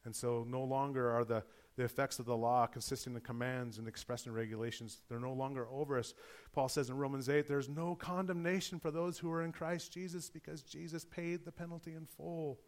And 0.04 0.14
so 0.14 0.44
no 0.48 0.62
longer 0.62 1.10
are 1.10 1.24
the 1.24 1.44
the 1.76 1.84
effects 1.84 2.18
of 2.18 2.26
the 2.26 2.36
law 2.36 2.66
consisting 2.66 3.16
of 3.16 3.22
commands 3.22 3.78
and 3.78 3.88
expressing 3.88 4.32
regulations. 4.32 5.00
They're 5.08 5.18
no 5.18 5.32
longer 5.32 5.66
over 5.72 5.98
us. 5.98 6.14
Paul 6.52 6.68
says 6.68 6.88
in 6.88 6.96
Romans 6.96 7.28
8, 7.28 7.48
there's 7.48 7.68
no 7.68 7.96
condemnation 7.96 8.78
for 8.78 8.90
those 8.90 9.18
who 9.18 9.30
are 9.32 9.42
in 9.42 9.52
Christ 9.52 9.92
Jesus 9.92 10.30
because 10.30 10.62
Jesus 10.62 11.04
paid 11.04 11.44
the 11.44 11.52
penalty 11.52 11.94
in 11.94 12.06
full. 12.06 12.60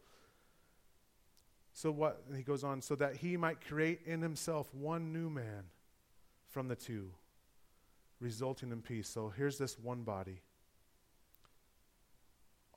So 1.77 1.91
what 1.91 2.23
he 2.35 2.41
goes 2.41 2.63
on, 2.63 2.81
so 2.81 2.95
that 2.95 3.17
he 3.17 3.37
might 3.37 3.63
create 3.63 3.99
in 4.07 4.19
himself 4.19 4.73
one 4.73 5.13
new 5.13 5.29
man 5.29 5.65
from 6.49 6.67
the 6.67 6.75
two, 6.75 7.11
resulting 8.19 8.71
in 8.71 8.81
peace. 8.81 9.07
So 9.07 9.31
here's 9.37 9.59
this 9.59 9.77
one 9.77 10.01
body. 10.01 10.41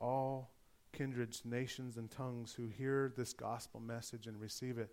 All 0.03 0.51
kindreds, 0.93 1.47
nations, 1.47 1.97
and 1.97 2.11
tongues 2.11 2.53
who 2.53 2.67
hear 2.67 3.11
this 3.17 3.33
gospel 3.33 3.81
message 3.81 4.27
and 4.27 4.39
receive 4.39 4.77
it 4.77 4.91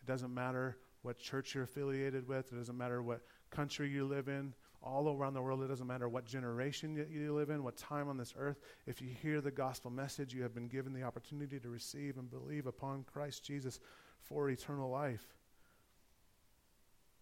it 0.00 0.06
doesn't 0.06 0.32
matter 0.32 0.76
what 1.02 1.18
church 1.18 1.56
you're 1.56 1.64
affiliated 1.64 2.28
with, 2.28 2.52
it 2.52 2.56
doesn't 2.56 2.78
matter 2.78 3.02
what 3.02 3.22
country 3.50 3.88
you 3.88 4.04
live 4.04 4.28
in, 4.28 4.54
all 4.84 5.08
around 5.08 5.34
the 5.34 5.42
world, 5.42 5.62
it 5.62 5.68
doesn't 5.68 5.86
matter 5.86 6.08
what 6.08 6.26
generation 6.26 7.06
you, 7.10 7.34
live 7.34 7.50
in, 7.50 7.64
what 7.64 7.76
time 7.76 8.08
on 8.08 8.16
this 8.16 8.34
earth. 8.38 8.60
If 8.86 9.00
you 9.00 9.08
hear 9.08 9.40
the 9.40 9.50
gospel 9.50 9.90
message, 9.90 10.34
you 10.34 10.42
have 10.42 10.54
been 10.54 10.68
given 10.68 10.92
the 10.92 11.02
opportunity 11.02 11.58
to 11.58 11.68
receive 11.68 12.18
and 12.18 12.30
believe 12.30 12.66
upon 12.66 13.04
Christ 13.04 13.42
Jesus 13.44 13.80
for 14.20 14.50
eternal 14.50 14.90
life. 14.90 15.24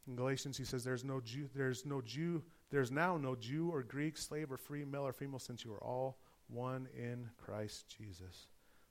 In 0.08 0.16
Galatians, 0.16 0.58
he 0.58 0.64
says, 0.64 0.82
"There's 0.82 1.04
no 1.04 1.20
Jew, 1.20 1.48
there's 1.54 1.86
no 1.86 2.02
Jew, 2.02 2.42
there's 2.70 2.90
now 2.90 3.16
no 3.16 3.36
Jew 3.36 3.70
or 3.70 3.82
Greek, 3.82 4.18
slave 4.18 4.50
or 4.50 4.56
free, 4.56 4.84
male 4.84 5.06
or 5.06 5.12
female, 5.12 5.38
since 5.38 5.64
you 5.64 5.72
are 5.72 5.82
all 5.82 6.18
one 6.48 6.88
in 6.96 7.30
Christ 7.38 7.88
Jesus. 7.88 8.48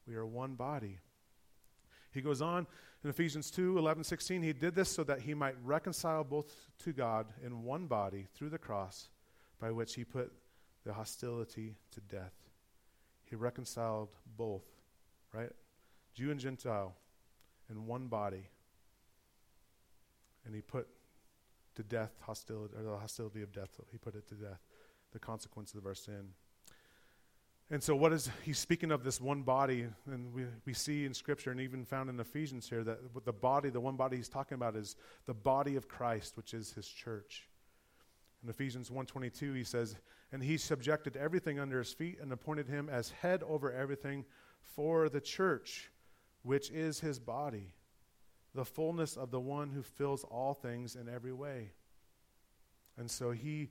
We 0.08 0.16
are 0.16 0.26
one 0.26 0.56
body. 0.56 1.00
He 2.12 2.22
goes 2.22 2.42
on 2.42 2.68
in 3.04 3.10
Ephesians 3.10 3.50
2 3.52 3.78
11, 3.78 4.04
16. 4.04 4.42
He 4.42 4.54
did 4.54 4.76
this 4.76 4.90
so 4.90 5.04
that 5.04 5.22
he 5.22 5.34
might 5.34 5.56
reconcile 5.64 6.24
both 6.24 6.54
to 6.80 6.94
God 6.94 7.28
in 7.44 7.64
one 7.64 7.88
body 7.88 8.28
through 8.36 8.50
the 8.50 8.58
cross, 8.58 9.10
by 9.60 9.72
which 9.72 9.96
he 9.96 10.04
put 10.04 10.32
the 10.86 10.94
hostility 10.94 11.76
to 11.92 12.02
death. 12.02 12.34
He 13.26 13.36
reconciled 13.36 14.10
both, 14.38 14.66
right? 15.34 15.52
Jew 16.14 16.32
and 16.32 16.40
Gentile 16.40 16.96
in 17.70 17.88
one 17.88 18.08
body. 18.08 18.50
And 20.46 20.54
he 20.54 20.62
put 20.62 20.88
to 21.76 21.84
death 21.84 22.12
hostility, 22.22 22.74
or 22.78 22.84
the 22.84 22.98
hostility 22.98 23.42
of 23.42 23.52
death. 23.52 23.80
He 23.92 23.98
put 23.98 24.16
it 24.16 24.28
to 24.30 24.36
death, 24.36 24.60
the 25.14 25.20
consequence 25.20 25.74
of 25.74 25.86
our 25.86 25.96
sin. 25.96 26.30
And 27.72 27.82
so, 27.82 27.96
what 27.96 28.12
is 28.12 28.30
he's 28.44 28.60
speaking 28.60 28.92
of 28.92 29.02
this 29.02 29.22
one 29.22 29.44
body, 29.44 29.88
and 30.06 30.34
we, 30.34 30.44
we 30.66 30.74
see 30.74 31.06
in 31.06 31.14
Scripture 31.14 31.52
and 31.52 31.62
even 31.62 31.86
found 31.86 32.10
in 32.10 32.20
Ephesians 32.20 32.68
here 32.70 32.84
that 32.84 33.00
the 33.24 33.32
body, 33.32 33.70
the 33.70 33.80
one 33.80 33.96
body 33.96 34.18
he's 34.18 34.28
talking 34.28 34.56
about 34.56 34.76
is 34.76 34.98
the 35.26 35.34
body 35.34 35.78
of 35.78 35.88
Christ, 35.88 36.36
which 36.36 36.54
is 36.54 36.74
his 36.74 36.86
church. 36.86 37.48
In 38.44 38.50
Ephesians 38.50 38.92
1:22, 38.92 39.54
he 39.54 39.64
says, 39.64 39.96
"And 40.34 40.44
he 40.44 40.58
subjected 40.58 41.16
everything 41.16 41.60
under 41.60 41.80
his 41.80 41.94
feet 41.94 42.20
and 42.20 42.34
appointed 42.34 42.68
him 42.68 42.90
as 42.90 43.12
head 43.12 43.42
over 43.44 43.72
everything 43.72 44.26
for 44.60 45.08
the 45.08 45.22
church, 45.22 45.94
which 46.42 46.70
is 46.72 47.00
his 47.00 47.20
body, 47.20 47.74
the 48.54 48.66
fullness 48.66 49.16
of 49.16 49.32
the 49.32 49.40
one 49.40 49.70
who 49.70 49.82
fills 49.82 50.26
all 50.26 50.54
things 50.54 50.98
in 50.98 51.08
every 51.08 51.32
way." 51.32 51.72
And 52.98 53.10
so 53.10 53.32
he 53.32 53.70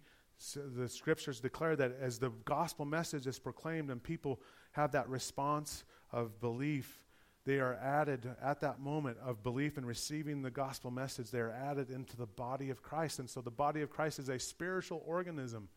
the 0.55 0.89
scriptures 0.89 1.41
declare 1.41 1.77
that 1.77 1.97
as 2.01 2.19
the 2.19 2.31
gospel 2.45 2.85
message 2.85 3.27
is 3.27 3.39
proclaimed 3.39 3.91
and 3.91 4.03
people 4.03 4.41
have 4.73 4.93
that 4.93 5.09
response 5.09 5.85
of 6.13 6.41
belief, 6.41 7.01
they 7.45 7.59
are 7.59 7.75
added 7.75 8.29
at 8.43 8.61
that 8.61 8.81
moment 8.81 9.19
of 9.25 9.43
belief 9.43 9.77
and 9.77 9.87
receiving 9.87 10.43
the 10.43 10.51
gospel 10.51 10.91
message, 10.91 11.31
they 11.31 11.41
are 11.41 11.53
added 11.53 11.91
into 11.91 12.17
the 12.17 12.27
body 12.27 12.71
of 12.71 12.83
Christ. 12.83 13.19
And 13.19 13.29
so 13.29 13.41
the 13.41 13.51
body 13.51 13.83
of 13.83 13.91
Christ 13.91 14.19
is 14.19 14.29
a 14.29 14.39
spiritual 14.39 15.03
organism. 15.07 15.69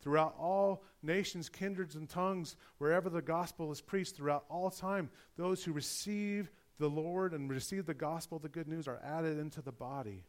Throughout 0.00 0.34
all 0.38 0.82
nations, 1.02 1.48
kindreds, 1.48 1.94
and 1.94 2.08
tongues, 2.08 2.56
wherever 2.78 3.08
the 3.08 3.22
gospel 3.22 3.70
is 3.70 3.80
preached, 3.80 4.16
throughout 4.16 4.44
all 4.48 4.70
time, 4.70 5.10
those 5.36 5.62
who 5.62 5.72
receive 5.72 6.50
the 6.78 6.90
Lord 6.90 7.32
and 7.34 7.48
receive 7.48 7.86
the 7.86 7.94
gospel, 7.94 8.40
the 8.40 8.48
good 8.48 8.66
news, 8.66 8.88
are 8.88 9.00
added 9.04 9.38
into 9.38 9.62
the 9.62 9.70
body. 9.70 10.24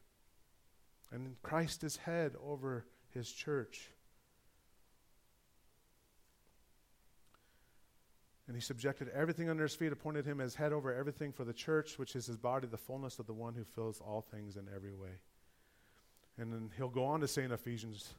And 1.12 1.36
Christ 1.42 1.84
is 1.84 1.98
head 1.98 2.34
over 2.44 2.86
his 3.14 3.32
church. 3.32 3.90
And 8.48 8.56
he 8.56 8.62
subjected 8.62 9.10
everything 9.10 9.50
under 9.50 9.64
his 9.64 9.76
feet, 9.76 9.94
appointed 9.94 10.26
him 10.26 10.42
as 10.42 10.56
head 10.56 10.74
over 10.74 10.94
everything 10.94 11.32
for 11.32 11.46
the 11.46 11.54
church, 11.54 11.98
which 11.98 12.16
is 12.16 12.26
his 12.26 12.38
body, 12.38 12.68
the 12.68 12.78
fullness 12.78 13.20
of 13.20 13.26
the 13.26 13.34
one 13.34 13.54
who 13.54 13.64
fills 13.64 14.02
all 14.02 14.22
things 14.22 14.58
in 14.58 14.68
every 14.76 14.94
way. 14.94 15.22
And 16.38 16.52
then 16.52 16.70
he'll 16.76 16.90
go 16.90 17.06
on 17.06 17.22
to 17.22 17.28
say 17.28 17.44
in 17.44 17.52
Ephesians 17.52 18.14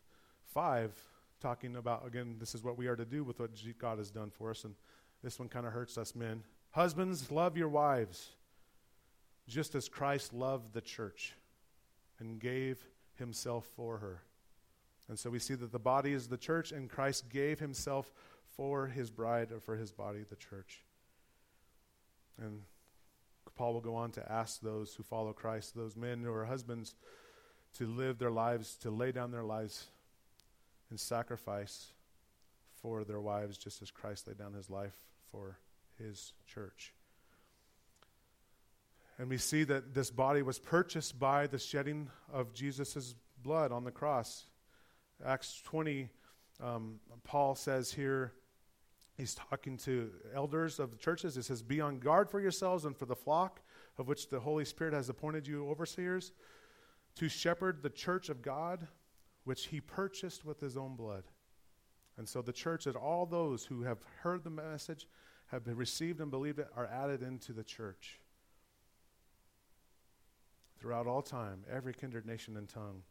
5, 0.55 0.93
talking 1.41 1.77
about, 1.77 2.07
again, 2.07 2.37
this 2.39 2.55
is 2.55 2.65
what 2.65 2.79
we 2.79 2.87
are 2.87 2.97
to 2.97 3.05
do 3.05 3.23
with 3.23 3.39
what 3.39 3.51
God 3.79 3.99
has 3.99 4.11
done 4.11 4.31
for 4.31 4.51
us. 4.51 4.65
And 4.65 4.75
this 5.23 5.39
one 5.39 5.49
kind 5.49 5.67
of 5.67 5.73
hurts 5.73 5.99
us 5.99 6.15
men. 6.15 6.43
Husbands, 6.71 7.31
love 7.31 7.57
your 7.59 7.69
wives, 7.69 8.31
just 9.47 9.75
as 9.75 9.89
Christ 9.89 10.33
loved 10.33 10.73
the 10.73 10.81
church 10.81 11.35
and 12.19 12.41
gave 12.41 12.83
himself 13.19 13.69
for 13.77 13.99
her 13.99 14.23
and 15.09 15.19
so 15.19 15.31
we 15.31 15.39
see 15.39 15.55
that 15.55 15.73
the 15.73 15.79
body 15.79 16.13
is 16.13 16.29
the 16.29 16.37
church, 16.37 16.73
and 16.73 16.89
Christ 16.89 17.29
gave 17.29 17.61
himself 17.61 18.13
for 18.57 18.87
his 18.87 19.11
bride 19.11 19.53
or 19.53 19.61
for 19.61 19.77
his 19.77 19.93
body, 19.93 20.25
the 20.29 20.37
church. 20.37 20.83
And 22.41 22.63
Paul 23.57 23.75
will 23.75 23.81
go 23.81 23.95
on 23.95 24.11
to 24.13 24.33
ask 24.33 24.61
those 24.61 24.95
who 24.95 25.03
follow 25.03 25.33
Christ, 25.33 25.75
those 25.75 25.97
men 25.97 26.23
who 26.23 26.33
are 26.33 26.45
husbands, 26.45 26.95
to 27.79 27.87
live 27.87 28.19
their 28.19 28.31
lives, 28.31 28.77
to 28.79 28.91
lay 28.91 29.13
down 29.13 29.31
their 29.31 29.45
lives 29.45 29.87
and 30.91 30.99
sacrifice 30.99 31.93
for 32.81 33.05
their 33.05 33.21
wives, 33.21 33.59
just 33.59 33.83
as 33.83 33.91
Christ 33.91 34.27
laid 34.27 34.39
down 34.39 34.55
his 34.55 34.71
life 34.71 34.97
for 35.31 35.59
his 35.99 36.33
church. 36.47 36.93
And 39.19 39.29
we 39.29 39.39
see 39.39 39.65
that 39.65 39.95
this 39.95 40.11
body 40.11 40.43
was 40.43 40.59
purchased 40.59 41.19
by 41.19 41.47
the 41.47 41.59
shedding 41.59 42.11
of 42.33 42.53
Jesus' 42.53 43.15
blood 43.43 43.71
on 43.71 43.85
the 43.85 43.93
cross. 43.93 44.47
Acts 45.25 45.63
20, 45.65 46.09
um, 46.63 47.01
Paul 47.23 47.55
says 47.55 47.93
here, 47.93 48.33
he's 49.17 49.35
talking 49.35 49.77
to 49.79 50.11
elders 50.35 50.79
of 50.79 50.91
the 50.91 50.99
churches. 50.99 51.37
It 51.37 51.45
says, 51.45 51.63
Be 51.63 51.81
on 51.81 51.99
guard 51.99 52.29
for 52.29 52.41
yourselves 52.41 52.85
and 52.85 52.97
for 52.97 53.07
the 53.07 53.17
flock 53.17 53.61
of 53.99 54.09
which 54.09 54.29
the 54.29 54.41
Holy 54.41 54.65
Spirit 54.65 54.93
has 54.93 55.09
appointed 55.09 55.47
you 55.47 55.69
overseers 55.69 56.33
to 57.17 57.29
shepherd 57.29 57.83
the 57.83 57.91
church 57.91 58.29
of 58.29 58.43
God, 58.43 58.87
which 59.45 59.67
he 59.67 59.81
purchased 59.81 60.45
with 60.45 60.61
his 60.61 60.77
own 60.77 60.97
blood. 60.97 61.25
And 62.17 62.29
so 62.29 62.43
the 62.43 62.53
church 62.53 62.87
and 62.87 62.97
all 62.97 63.27
those 63.27 63.65
who 63.65 63.83
have 63.83 63.99
heard 64.23 64.45
the 64.45 64.51
message, 64.51 65.07
have 65.47 65.65
been 65.65 65.77
received 65.77 66.21
and 66.21 66.31
believed 66.31 66.59
it, 66.59 66.69
are 66.77 66.87
added 66.87 67.23
into 67.23 67.53
the 67.53 67.65
church. 67.65 68.21
Throughout 70.79 71.07
all 71.07 71.23
time, 71.23 71.65
every 71.71 71.95
kindred 71.95 72.27
nation 72.27 72.57
and 72.57 72.69
tongue. 72.69 73.03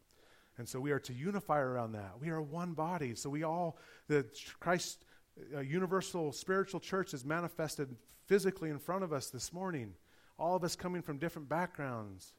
And 0.58 0.68
so 0.68 0.78
we 0.78 0.92
are 0.92 1.00
to 1.00 1.12
unify 1.12 1.58
around 1.58 1.92
that. 1.92 2.12
We 2.20 2.30
are 2.30 2.40
one 2.40 2.74
body. 2.74 3.14
So 3.14 3.28
we 3.28 3.42
all, 3.42 3.78
the 4.08 4.24
Christ 4.60 5.04
uh, 5.54 5.60
universal 5.60 6.32
spiritual 6.32 6.80
church 6.80 7.12
is 7.12 7.24
manifested 7.24 7.96
physically 8.26 8.70
in 8.70 8.78
front 8.78 9.02
of 9.02 9.12
us 9.12 9.30
this 9.30 9.52
morning. 9.52 9.94
All 10.38 10.56
of 10.56 10.64
us 10.64 10.76
coming 10.76 11.02
from 11.02 11.18
different 11.18 11.48
backgrounds, 11.48 12.34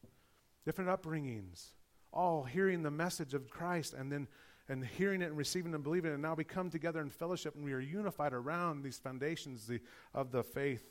different 0.65 0.89
upbringings, 0.89 1.71
all 2.13 2.43
hearing 2.43 2.83
the 2.83 2.91
message 2.91 3.33
of 3.33 3.49
Christ 3.49 3.93
and 3.93 4.11
then 4.11 4.27
and 4.67 4.83
hearing 4.83 5.21
it 5.21 5.25
and 5.25 5.37
receiving 5.37 5.75
and 5.75 5.83
believing 5.83 6.09
it. 6.09 6.15
And 6.15 6.23
now 6.23 6.33
we 6.33 6.43
come 6.43 6.71
together 6.71 6.99
in 7.01 7.09
fellowship 7.09 7.55
and 7.55 7.63
we 7.63 7.73
are 7.73 7.79
unified 7.79 8.33
around 8.33 8.81
these 8.81 8.97
foundations 8.97 9.67
the, 9.67 9.79
of 10.13 10.31
the 10.31 10.43
faith 10.43 10.89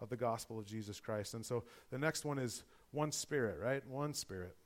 of 0.00 0.08
the 0.08 0.16
gospel 0.16 0.58
of 0.58 0.66
Jesus 0.66 0.98
Christ. 0.98 1.34
And 1.34 1.46
so 1.46 1.62
the 1.90 1.98
next 1.98 2.24
one 2.24 2.38
is 2.38 2.64
one 2.90 3.12
spirit, 3.12 3.58
right? 3.60 3.86
One 3.86 4.12
spirit. 4.12 4.56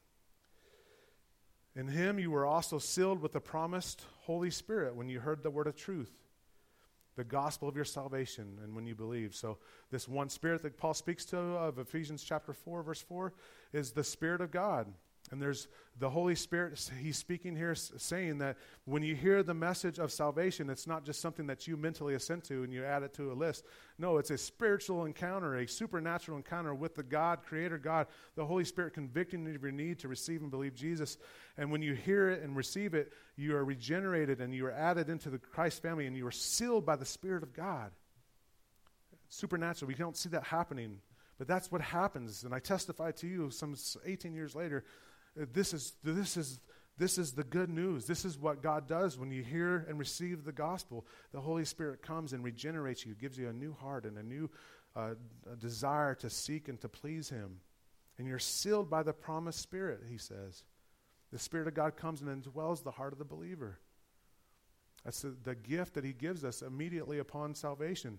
In 1.77 1.89
him 1.89 2.19
you 2.19 2.31
were 2.31 2.47
also 2.47 2.79
sealed 2.79 3.21
with 3.21 3.35
the 3.35 3.41
promised 3.41 4.03
Holy 4.23 4.51
Spirit 4.51 4.97
when 4.97 5.11
you 5.11 5.21
heard 5.21 5.43
the 5.43 5.51
word 5.51 5.67
of 5.67 5.77
truth, 5.77 6.11
the 7.17 7.25
gospel 7.25 7.69
of 7.69 7.77
your 7.77 7.85
salvation, 7.85 8.59
and 8.65 8.75
when 8.75 8.87
you 8.87 8.95
believe. 8.95 9.35
So, 9.35 9.59
this 9.91 10.09
one 10.09 10.31
Spirit 10.31 10.63
that 10.63 10.79
Paul 10.79 10.95
speaks 10.95 11.27
to 11.27 11.37
of 11.37 11.79
Ephesians 11.79 12.25
chapter 12.25 12.55
4, 12.55 12.83
verse 12.83 13.03
4, 13.03 13.35
is 13.75 13.93
the 13.93 14.03
Spirit 14.03 14.41
of 14.41 14.51
God. 14.51 14.87
And 15.31 15.43
there's 15.43 15.67
the 15.99 16.11
Holy 16.11 16.35
Spirit, 16.35 16.91
he's 17.01 17.17
speaking 17.17 17.57
here 17.57 17.75
saying 17.75 18.39
that 18.39 18.59
when 18.85 19.03
you 19.03 19.15
hear 19.15 19.43
the 19.43 19.55
message 19.55 19.99
of 19.99 20.13
salvation, 20.13 20.69
it's 20.69 20.87
not 20.87 21.05
just 21.05 21.21
something 21.21 21.47
that 21.47 21.67
you 21.67 21.77
mentally 21.77 22.15
assent 22.15 22.45
to 22.45 22.63
and 22.63 22.73
you 22.73 22.85
add 22.85 23.03
it 23.03 23.15
to 23.15 23.33
a 23.33 23.35
list. 23.35 23.65
No, 23.99 24.19
it's 24.19 24.31
a 24.31 24.37
spiritual 24.37 25.07
encounter, 25.07 25.57
a 25.57 25.67
supernatural 25.67 26.37
encounter 26.37 26.75
with 26.75 26.95
the 26.95 27.03
God, 27.03 27.41
Creator 27.43 27.79
God, 27.79 28.09
the 28.35 28.45
Holy 28.45 28.65
Spirit 28.65 28.93
convicting 28.93 29.47
you 29.47 29.55
of 29.55 29.63
your 29.63 29.73
need 29.73 29.99
to 30.01 30.09
receive 30.09 30.43
and 30.43 30.51
believe 30.51 30.75
Jesus. 30.75 31.17
And 31.57 31.73
when 31.73 31.81
you 31.81 31.95
hear 31.95 32.29
it 32.29 32.43
and 32.43 32.55
receive 32.55 32.93
it, 32.93 33.13
you 33.37 33.57
are 33.57 33.65
regenerated 33.65 34.41
and 34.41 34.55
you 34.55 34.67
are 34.67 34.73
added 34.73 35.09
into 35.09 35.31
the 35.31 35.39
Christ 35.39 35.81
family 35.81 36.07
and 36.07 36.17
you 36.17 36.27
are 36.27 36.33
sealed 36.33 36.85
by 36.85 36.97
the 36.97 37.07
Spirit 37.07 37.43
of 37.43 37.55
God. 37.55 37.91
Supernatural. 39.29 39.89
We 39.89 39.95
don't 39.95 40.17
see 40.17 40.29
that 40.29 40.45
happening. 40.45 41.01
But 41.39 41.49
that's 41.49 41.71
what 41.71 41.81
happens. 41.81 42.45
And 42.45 42.55
I 42.55 42.59
testify 42.59 43.13
to 43.13 43.27
you 43.27 43.51
some 43.51 43.75
18 44.05 44.35
years 44.35 44.55
later 44.55 44.85
this 45.53 45.75
is, 45.75 45.95
this 46.03 46.37
is, 46.37 46.61
this 46.99 47.19
is 47.19 47.33
the 47.33 47.45
good 47.45 47.69
news. 47.69 48.07
This 48.07 48.25
is 48.25 48.39
what 48.39 48.63
God 48.63 48.89
does 48.89 49.19
when 49.19 49.31
you 49.31 49.43
hear 49.43 49.85
and 49.89 49.99
receive 49.99 50.45
the 50.45 50.53
gospel. 50.53 51.07
The 51.33 51.41
Holy 51.41 51.65
Spirit 51.65 52.03
comes 52.03 52.33
and 52.33 52.43
regenerates 52.43 53.05
you, 53.05 53.15
gives 53.15 53.39
you 53.39 53.49
a 53.49 53.53
new 53.53 53.75
heart 53.75 54.05
and 54.05 54.17
a 54.17 54.23
new 54.23 54.51
uh, 54.97 55.15
a 55.53 55.57
desire 55.57 56.15
to 56.15 56.31
seek 56.31 56.69
and 56.69 56.81
to 56.81 56.89
please 56.89 57.29
Him. 57.29 57.61
And 58.19 58.27
you're 58.27 58.39
sealed 58.39 58.89
by 58.89 59.03
the 59.03 59.13
promised 59.13 59.61
Spirit, 59.61 60.01
he 60.09 60.17
says. 60.17 60.65
The 61.33 61.39
Spirit 61.39 61.69
of 61.69 61.75
God 61.75 61.97
comes 61.97 62.23
and 62.23 62.43
indwells 62.43 62.83
the 62.83 62.93
heart 62.93 63.13
of 63.13 63.19
the 63.19 63.25
believer. 63.25 63.79
That's 65.05 65.21
the, 65.21 65.37
the 65.45 65.55
gift 65.55 65.95
that 65.95 66.05
He 66.05 66.15
gives 66.15 66.45
us 66.45 66.63
immediately 66.63 67.19
upon 67.19 67.55
salvation. 67.55 68.19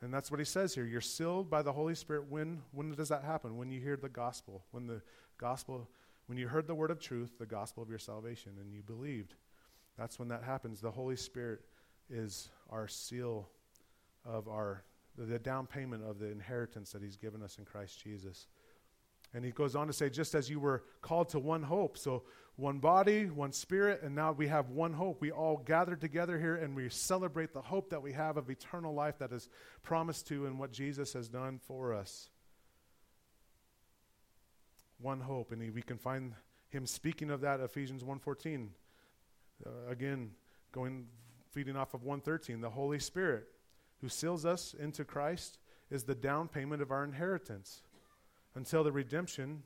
And 0.00 0.14
that's 0.14 0.30
what 0.30 0.40
He 0.40 0.46
says 0.46 0.74
here. 0.74 0.86
You're 0.86 1.02
sealed 1.02 1.50
by 1.50 1.60
the 1.60 1.72
Holy 1.72 1.94
Spirit. 1.94 2.30
When, 2.30 2.62
when 2.72 2.94
does 2.94 3.10
that 3.10 3.22
happen? 3.22 3.58
When 3.58 3.70
you 3.70 3.80
hear 3.80 3.96
the 3.96 4.08
gospel. 4.08 4.64
When 4.70 4.86
the 4.86 5.02
gospel 5.36 5.90
when 6.28 6.38
you 6.38 6.46
heard 6.46 6.66
the 6.66 6.74
word 6.74 6.90
of 6.90 7.00
truth, 7.00 7.38
the 7.38 7.46
gospel 7.46 7.82
of 7.82 7.88
your 7.88 7.98
salvation, 7.98 8.52
and 8.60 8.72
you 8.72 8.82
believed, 8.82 9.34
that's 9.98 10.18
when 10.18 10.28
that 10.28 10.44
happens. 10.44 10.80
The 10.80 10.90
Holy 10.90 11.16
Spirit 11.16 11.60
is 12.08 12.50
our 12.70 12.86
seal 12.86 13.48
of 14.24 14.46
our, 14.46 14.84
the 15.16 15.38
down 15.38 15.66
payment 15.66 16.04
of 16.04 16.18
the 16.18 16.30
inheritance 16.30 16.92
that 16.92 17.02
He's 17.02 17.16
given 17.16 17.42
us 17.42 17.58
in 17.58 17.64
Christ 17.64 18.00
Jesus. 18.02 18.46
And 19.34 19.44
he 19.44 19.50
goes 19.50 19.76
on 19.76 19.86
to 19.86 19.92
say, 19.92 20.08
just 20.08 20.34
as 20.34 20.48
you 20.48 20.58
were 20.58 20.84
called 21.02 21.28
to 21.30 21.38
one 21.38 21.62
hope. 21.62 21.98
So, 21.98 22.22
one 22.56 22.78
body, 22.78 23.26
one 23.26 23.52
spirit, 23.52 24.02
and 24.02 24.16
now 24.16 24.32
we 24.32 24.48
have 24.48 24.70
one 24.70 24.92
hope. 24.92 25.20
We 25.20 25.30
all 25.30 25.58
gather 25.58 25.94
together 25.94 26.40
here 26.40 26.56
and 26.56 26.74
we 26.74 26.88
celebrate 26.88 27.52
the 27.52 27.62
hope 27.62 27.90
that 27.90 28.02
we 28.02 28.12
have 28.14 28.36
of 28.36 28.50
eternal 28.50 28.92
life 28.92 29.18
that 29.18 29.32
is 29.32 29.48
promised 29.84 30.26
to 30.28 30.46
and 30.46 30.58
what 30.58 30.72
Jesus 30.72 31.12
has 31.12 31.28
done 31.28 31.60
for 31.68 31.94
us. 31.94 32.30
One 35.00 35.20
hope. 35.20 35.52
And 35.52 35.74
we 35.74 35.82
can 35.82 35.98
find 35.98 36.34
him 36.68 36.86
speaking 36.86 37.30
of 37.30 37.40
that 37.42 37.60
Ephesians 37.60 38.02
1.14. 38.02 38.68
Uh, 39.64 39.70
again, 39.90 40.30
going 40.72 41.06
feeding 41.50 41.76
off 41.76 41.94
of 41.94 42.04
113, 42.04 42.60
the 42.60 42.70
Holy 42.70 42.98
Spirit 42.98 43.48
who 44.00 44.08
seals 44.08 44.44
us 44.44 44.74
into 44.78 45.04
Christ 45.04 45.58
is 45.90 46.04
the 46.04 46.14
down 46.14 46.48
payment 46.48 46.82
of 46.82 46.90
our 46.90 47.04
inheritance 47.04 47.82
until 48.54 48.84
the 48.84 48.92
redemption 48.92 49.62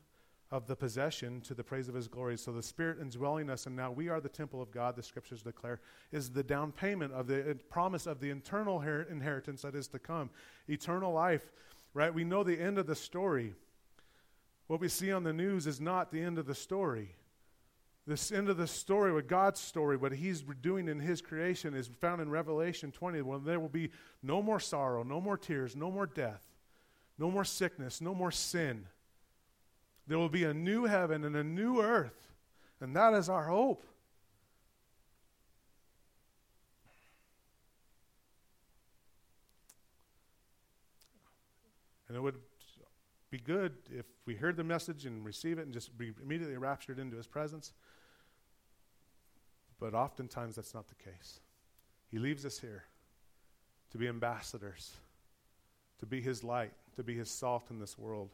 of 0.50 0.66
the 0.66 0.76
possession 0.76 1.40
to 1.40 1.54
the 1.54 1.64
praise 1.64 1.88
of 1.88 1.94
his 1.94 2.08
glory. 2.08 2.36
So 2.36 2.52
the 2.52 2.62
Spirit 2.62 2.98
indwelling 3.00 3.48
us, 3.48 3.66
and 3.66 3.74
now 3.74 3.90
we 3.90 4.08
are 4.08 4.20
the 4.20 4.28
temple 4.28 4.60
of 4.60 4.70
God, 4.70 4.96
the 4.96 5.02
scriptures 5.02 5.42
declare, 5.42 5.80
is 6.12 6.30
the 6.30 6.42
down 6.42 6.72
payment 6.72 7.12
of 7.14 7.26
the 7.26 7.58
promise 7.70 8.06
of 8.06 8.20
the 8.20 8.30
eternal 8.30 8.80
her- 8.80 9.02
inheritance 9.10 9.62
that 9.62 9.74
is 9.74 9.88
to 9.88 9.98
come. 9.98 10.28
Eternal 10.68 11.12
life, 11.12 11.50
right? 11.94 12.12
We 12.12 12.24
know 12.24 12.44
the 12.44 12.60
end 12.60 12.76
of 12.76 12.86
the 12.86 12.94
story. 12.94 13.54
What 14.66 14.80
we 14.80 14.88
see 14.88 15.12
on 15.12 15.24
the 15.24 15.32
news 15.32 15.66
is 15.66 15.80
not 15.80 16.10
the 16.10 16.20
end 16.20 16.38
of 16.38 16.46
the 16.46 16.54
story. 16.54 17.14
This 18.06 18.32
end 18.32 18.48
of 18.48 18.56
the 18.56 18.66
story, 18.66 19.12
what 19.12 19.28
God's 19.28 19.60
story, 19.60 19.96
what 19.96 20.12
He's 20.12 20.42
doing 20.60 20.88
in 20.88 20.98
His 20.98 21.22
creation, 21.22 21.74
is 21.74 21.86
found 21.86 22.20
in 22.20 22.30
Revelation 22.30 22.90
20, 22.90 23.22
when 23.22 23.44
there 23.44 23.60
will 23.60 23.68
be 23.68 23.90
no 24.22 24.42
more 24.42 24.58
sorrow, 24.58 25.04
no 25.04 25.20
more 25.20 25.36
tears, 25.36 25.76
no 25.76 25.90
more 25.90 26.06
death, 26.06 26.44
no 27.16 27.30
more 27.30 27.44
sickness, 27.44 28.00
no 28.00 28.14
more 28.14 28.32
sin. 28.32 28.86
There 30.08 30.18
will 30.18 30.28
be 30.28 30.44
a 30.44 30.54
new 30.54 30.86
heaven 30.86 31.24
and 31.24 31.36
a 31.36 31.44
new 31.44 31.80
earth, 31.80 32.32
and 32.80 32.96
that 32.96 33.14
is 33.14 33.28
our 33.28 33.44
hope. 33.44 33.84
And 42.08 42.16
it 42.16 42.20
would 42.20 42.36
be 43.32 43.38
good 43.38 43.72
if 43.90 44.04
we 44.26 44.36
heard 44.36 44.58
the 44.58 44.62
message 44.62 45.06
and 45.06 45.24
receive 45.24 45.58
it 45.58 45.62
and 45.62 45.72
just 45.72 45.96
be 45.96 46.12
immediately 46.22 46.58
raptured 46.58 46.98
into 46.98 47.16
his 47.16 47.26
presence. 47.26 47.72
But 49.80 49.94
oftentimes 49.94 50.56
that's 50.56 50.74
not 50.74 50.86
the 50.86 50.94
case. 50.94 51.40
He 52.08 52.18
leaves 52.18 52.44
us 52.44 52.58
here 52.58 52.84
to 53.90 53.98
be 53.98 54.06
ambassadors, 54.06 54.92
to 55.98 56.06
be 56.06 56.20
his 56.20 56.44
light, 56.44 56.72
to 56.94 57.02
be 57.02 57.16
his 57.16 57.30
salt 57.30 57.70
in 57.70 57.80
this 57.80 57.98
world. 57.98 58.28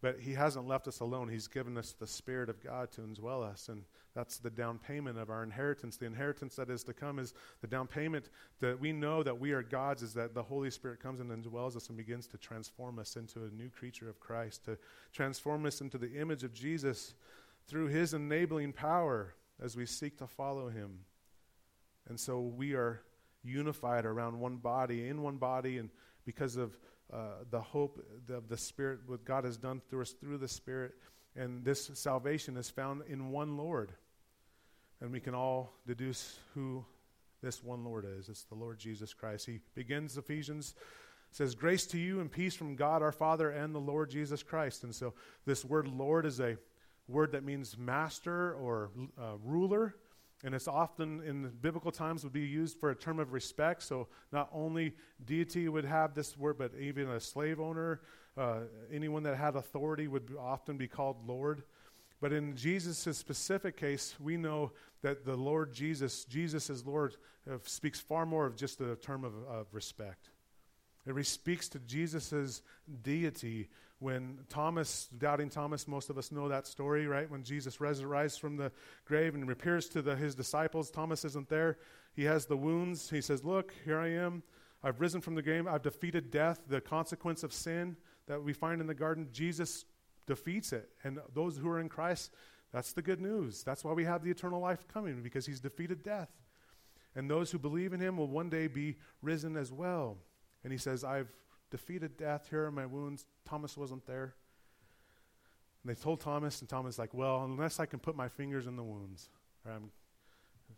But 0.00 0.20
he 0.20 0.34
hasn't 0.34 0.68
left 0.68 0.86
us 0.86 1.00
alone. 1.00 1.28
He's 1.28 1.48
given 1.48 1.76
us 1.76 1.92
the 1.92 2.06
Spirit 2.06 2.48
of 2.48 2.62
God 2.62 2.92
to 2.92 3.00
indwell 3.00 3.42
us. 3.42 3.68
And 3.68 3.82
that's 4.14 4.38
the 4.38 4.50
down 4.50 4.78
payment 4.78 5.18
of 5.18 5.28
our 5.28 5.42
inheritance. 5.42 5.96
The 5.96 6.06
inheritance 6.06 6.54
that 6.54 6.70
is 6.70 6.84
to 6.84 6.92
come 6.92 7.18
is 7.18 7.34
the 7.62 7.66
down 7.66 7.88
payment 7.88 8.30
that 8.60 8.78
we 8.78 8.92
know 8.92 9.24
that 9.24 9.40
we 9.40 9.50
are 9.50 9.62
God's, 9.62 10.02
is 10.02 10.14
that 10.14 10.34
the 10.34 10.42
Holy 10.42 10.70
Spirit 10.70 11.00
comes 11.00 11.18
and 11.18 11.30
indwells 11.30 11.74
us 11.74 11.88
and 11.88 11.96
begins 11.96 12.28
to 12.28 12.38
transform 12.38 13.00
us 13.00 13.16
into 13.16 13.44
a 13.44 13.50
new 13.50 13.68
creature 13.70 14.08
of 14.08 14.20
Christ, 14.20 14.64
to 14.66 14.78
transform 15.12 15.66
us 15.66 15.80
into 15.80 15.98
the 15.98 16.12
image 16.14 16.44
of 16.44 16.54
Jesus 16.54 17.14
through 17.66 17.88
his 17.88 18.14
enabling 18.14 18.74
power 18.74 19.34
as 19.60 19.76
we 19.76 19.84
seek 19.84 20.16
to 20.18 20.28
follow 20.28 20.68
him. 20.68 21.00
And 22.08 22.18
so 22.18 22.40
we 22.40 22.74
are 22.74 23.02
unified 23.42 24.04
around 24.04 24.38
one 24.38 24.56
body, 24.56 25.08
in 25.08 25.22
one 25.22 25.36
body, 25.36 25.78
and 25.78 25.90
because 26.24 26.56
of 26.56 26.78
uh, 27.12 27.44
the 27.50 27.60
hope 27.60 28.04
of 28.28 28.48
the 28.48 28.56
Spirit, 28.56 29.00
what 29.06 29.24
God 29.24 29.44
has 29.44 29.56
done 29.56 29.80
through 29.88 30.02
us 30.02 30.12
through 30.12 30.38
the 30.38 30.48
Spirit. 30.48 30.94
And 31.36 31.64
this 31.64 31.90
salvation 31.94 32.56
is 32.56 32.68
found 32.70 33.02
in 33.08 33.30
one 33.30 33.56
Lord. 33.56 33.92
And 35.00 35.12
we 35.12 35.20
can 35.20 35.34
all 35.34 35.72
deduce 35.86 36.38
who 36.54 36.84
this 37.42 37.62
one 37.62 37.84
Lord 37.84 38.04
is. 38.18 38.28
It's 38.28 38.44
the 38.44 38.56
Lord 38.56 38.78
Jesus 38.78 39.14
Christ. 39.14 39.46
He 39.46 39.60
begins 39.74 40.16
Ephesians 40.16 40.74
says 41.30 41.54
grace 41.54 41.86
to 41.86 41.98
you 41.98 42.20
and 42.20 42.30
peace 42.30 42.54
from 42.54 42.74
God 42.74 43.02
our 43.02 43.12
Father 43.12 43.50
and 43.50 43.74
the 43.74 43.80
Lord 43.80 44.10
Jesus 44.10 44.42
Christ. 44.42 44.84
And 44.84 44.94
so 44.94 45.14
this 45.44 45.64
word 45.64 45.88
Lord 45.88 46.26
is 46.26 46.40
a 46.40 46.56
word 47.06 47.32
that 47.32 47.44
means 47.44 47.76
master 47.76 48.54
or 48.54 48.90
uh, 49.20 49.36
ruler. 49.44 49.94
And 50.44 50.54
it's 50.54 50.68
often 50.68 51.20
in 51.22 51.50
biblical 51.60 51.90
times 51.90 52.22
would 52.22 52.32
be 52.32 52.40
used 52.40 52.78
for 52.78 52.90
a 52.90 52.94
term 52.94 53.18
of 53.18 53.32
respect. 53.32 53.82
So 53.82 54.06
not 54.32 54.48
only 54.52 54.94
deity 55.24 55.68
would 55.68 55.84
have 55.84 56.14
this 56.14 56.38
word, 56.38 56.58
but 56.58 56.72
even 56.78 57.08
a 57.08 57.18
slave 57.18 57.58
owner, 57.58 58.02
uh, 58.36 58.60
anyone 58.92 59.24
that 59.24 59.36
had 59.36 59.56
authority 59.56 60.06
would 60.06 60.32
often 60.38 60.76
be 60.76 60.86
called 60.86 61.26
Lord. 61.26 61.64
But 62.20 62.32
in 62.32 62.54
Jesus' 62.56 63.18
specific 63.18 63.76
case, 63.76 64.14
we 64.20 64.36
know 64.36 64.72
that 65.02 65.24
the 65.24 65.36
Lord 65.36 65.72
Jesus, 65.72 66.24
Jesus 66.24 66.70
as 66.70 66.86
Lord, 66.86 67.16
uh, 67.50 67.58
speaks 67.62 68.00
far 68.00 68.26
more 68.26 68.46
of 68.46 68.56
just 68.56 68.80
a 68.80 68.96
term 68.96 69.24
of, 69.24 69.34
of 69.48 69.66
respect. 69.72 70.30
It 71.08 71.26
speaks 71.26 71.68
to 71.70 71.78
Jesus' 71.80 72.62
deity 73.02 73.68
when 74.00 74.38
Thomas, 74.48 75.08
doubting 75.18 75.48
Thomas, 75.48 75.88
most 75.88 76.08
of 76.08 76.18
us 76.18 76.30
know 76.30 76.48
that 76.48 76.66
story, 76.66 77.06
right? 77.06 77.28
When 77.28 77.42
Jesus 77.42 77.78
resurrects 77.78 78.38
from 78.38 78.56
the 78.56 78.70
grave 79.04 79.34
and 79.34 79.50
appears 79.50 79.88
to 79.90 80.02
the, 80.02 80.14
his 80.14 80.34
disciples, 80.34 80.90
Thomas 80.90 81.24
isn't 81.24 81.48
there. 81.48 81.78
He 82.14 82.24
has 82.24 82.46
the 82.46 82.56
wounds. 82.56 83.10
He 83.10 83.20
says, 83.20 83.44
Look, 83.44 83.72
here 83.84 83.98
I 83.98 84.08
am. 84.10 84.42
I've 84.84 85.00
risen 85.00 85.20
from 85.20 85.34
the 85.34 85.42
grave. 85.42 85.66
I've 85.66 85.82
defeated 85.82 86.30
death, 86.30 86.60
the 86.68 86.80
consequence 86.80 87.42
of 87.42 87.52
sin 87.52 87.96
that 88.28 88.42
we 88.42 88.52
find 88.52 88.80
in 88.80 88.86
the 88.86 88.94
garden. 88.94 89.28
Jesus 89.32 89.84
defeats 90.26 90.72
it. 90.72 90.90
And 91.02 91.18
those 91.34 91.56
who 91.56 91.68
are 91.68 91.80
in 91.80 91.88
Christ, 91.88 92.32
that's 92.72 92.92
the 92.92 93.02
good 93.02 93.20
news. 93.20 93.64
That's 93.64 93.82
why 93.82 93.92
we 93.92 94.04
have 94.04 94.22
the 94.22 94.30
eternal 94.30 94.60
life 94.60 94.86
coming, 94.86 95.22
because 95.22 95.46
he's 95.46 95.58
defeated 95.58 96.04
death. 96.04 96.30
And 97.16 97.28
those 97.28 97.50
who 97.50 97.58
believe 97.58 97.92
in 97.92 97.98
him 97.98 98.16
will 98.16 98.28
one 98.28 98.48
day 98.48 98.68
be 98.68 98.96
risen 99.22 99.56
as 99.56 99.72
well. 99.72 100.18
And 100.68 100.72
he 100.74 100.78
says, 100.78 101.02
I've 101.02 101.32
defeated 101.70 102.18
death. 102.18 102.48
Here 102.50 102.66
are 102.66 102.70
my 102.70 102.84
wounds. 102.84 103.24
Thomas 103.46 103.74
wasn't 103.74 104.06
there. 104.06 104.34
And 105.82 105.90
they 105.90 105.98
told 105.98 106.20
Thomas, 106.20 106.60
and 106.60 106.68
Thomas 106.68 106.98
like, 106.98 107.14
well, 107.14 107.42
unless 107.42 107.80
I 107.80 107.86
can 107.86 107.98
put 107.98 108.14
my 108.14 108.28
fingers 108.28 108.66
in 108.66 108.76
the 108.76 108.82
wounds. 108.82 109.30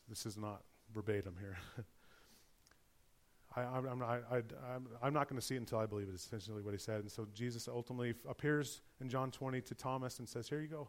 This 0.09 0.27
is 0.27 0.37
not 0.37 0.63
verbatim 0.95 1.35
here. 1.41 1.57
I, 3.57 3.63
am 3.79 3.99
not, 3.99 5.13
not 5.13 5.29
going 5.29 5.41
to 5.41 5.45
see 5.45 5.57
it 5.57 5.59
until 5.59 5.81
I 5.81 5.87
believe 5.87 6.07
it, 6.09 6.15
is 6.15 6.25
essentially 6.25 6.63
what 6.63 6.71
he 6.73 6.79
said. 6.79 7.01
And 7.01 7.11
so 7.11 7.27
Jesus 7.35 7.67
ultimately 7.67 8.15
appears 8.29 8.83
in 9.01 9.09
John 9.09 9.33
20 9.33 9.61
to 9.61 9.75
Thomas 9.75 10.21
and 10.21 10.29
says, 10.29 10.49
Here 10.49 10.61
you 10.61 10.69
go. 10.69 10.87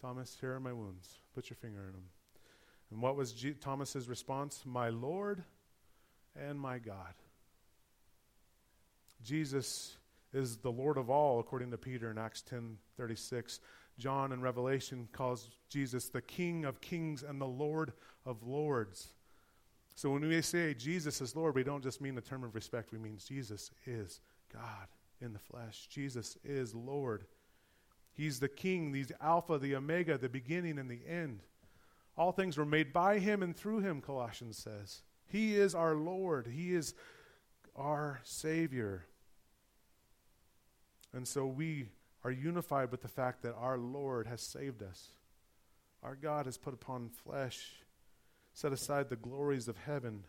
Thomas, 0.00 0.36
here 0.40 0.52
are 0.52 0.60
my 0.60 0.72
wounds. 0.72 1.18
Put 1.34 1.50
your 1.50 1.56
finger 1.56 1.80
in 1.80 1.94
them. 1.94 2.04
And 2.92 3.02
what 3.02 3.16
was 3.16 3.32
G- 3.32 3.54
Thomas's 3.54 4.08
response? 4.08 4.62
My 4.64 4.90
Lord 4.90 5.42
and 6.36 6.60
my 6.60 6.78
God. 6.78 7.14
Jesus 9.24 9.96
is 10.32 10.56
the 10.56 10.70
Lord 10.70 10.98
of 10.98 11.10
all, 11.10 11.40
according 11.40 11.70
to 11.70 11.78
Peter 11.78 12.10
in 12.10 12.18
Acts 12.18 12.42
10 12.42 12.76
36. 12.96 13.60
John 13.98 14.32
in 14.32 14.40
Revelation 14.40 15.08
calls 15.12 15.48
Jesus 15.68 16.08
the 16.08 16.20
King 16.20 16.64
of 16.64 16.80
kings 16.80 17.22
and 17.22 17.40
the 17.40 17.46
Lord 17.46 17.92
of 18.26 18.42
lords. 18.42 19.08
So 19.94 20.10
when 20.10 20.26
we 20.26 20.42
say 20.42 20.74
Jesus 20.74 21.20
is 21.20 21.36
Lord, 21.36 21.54
we 21.54 21.62
don't 21.62 21.82
just 21.82 22.00
mean 22.00 22.16
the 22.16 22.20
term 22.20 22.42
of 22.42 22.54
respect, 22.54 22.92
we 22.92 22.98
mean 22.98 23.18
Jesus 23.24 23.70
is 23.86 24.20
God 24.52 24.88
in 25.20 25.32
the 25.32 25.38
flesh. 25.38 25.86
Jesus 25.88 26.36
is 26.44 26.74
Lord. 26.74 27.24
He's 28.12 28.40
the 28.40 28.48
King, 28.48 28.92
the 28.92 29.06
Alpha, 29.20 29.58
the 29.58 29.76
Omega, 29.76 30.18
the 30.18 30.28
beginning 30.28 30.78
and 30.78 30.90
the 30.90 31.00
end. 31.08 31.40
All 32.16 32.32
things 32.32 32.56
were 32.56 32.64
made 32.64 32.92
by 32.92 33.18
him 33.18 33.42
and 33.42 33.56
through 33.56 33.80
him, 33.80 34.00
Colossians 34.00 34.56
says. 34.56 35.02
He 35.26 35.54
is 35.56 35.74
our 35.74 35.94
Lord. 35.94 36.46
He 36.46 36.74
is 36.74 36.94
our 37.76 38.20
Savior. 38.22 39.06
And 41.14 41.26
so 41.28 41.46
we 41.46 41.90
are 42.24 42.30
unified 42.30 42.90
with 42.90 43.02
the 43.02 43.08
fact 43.08 43.42
that 43.42 43.54
our 43.54 43.78
Lord 43.78 44.26
has 44.26 44.40
saved 44.40 44.82
us. 44.82 45.10
Our 46.02 46.16
God 46.16 46.46
has 46.46 46.58
put 46.58 46.74
upon 46.74 47.08
flesh, 47.08 47.76
set 48.52 48.72
aside 48.72 49.08
the 49.08 49.16
glories 49.16 49.68
of 49.68 49.78
heaven, 49.78 50.24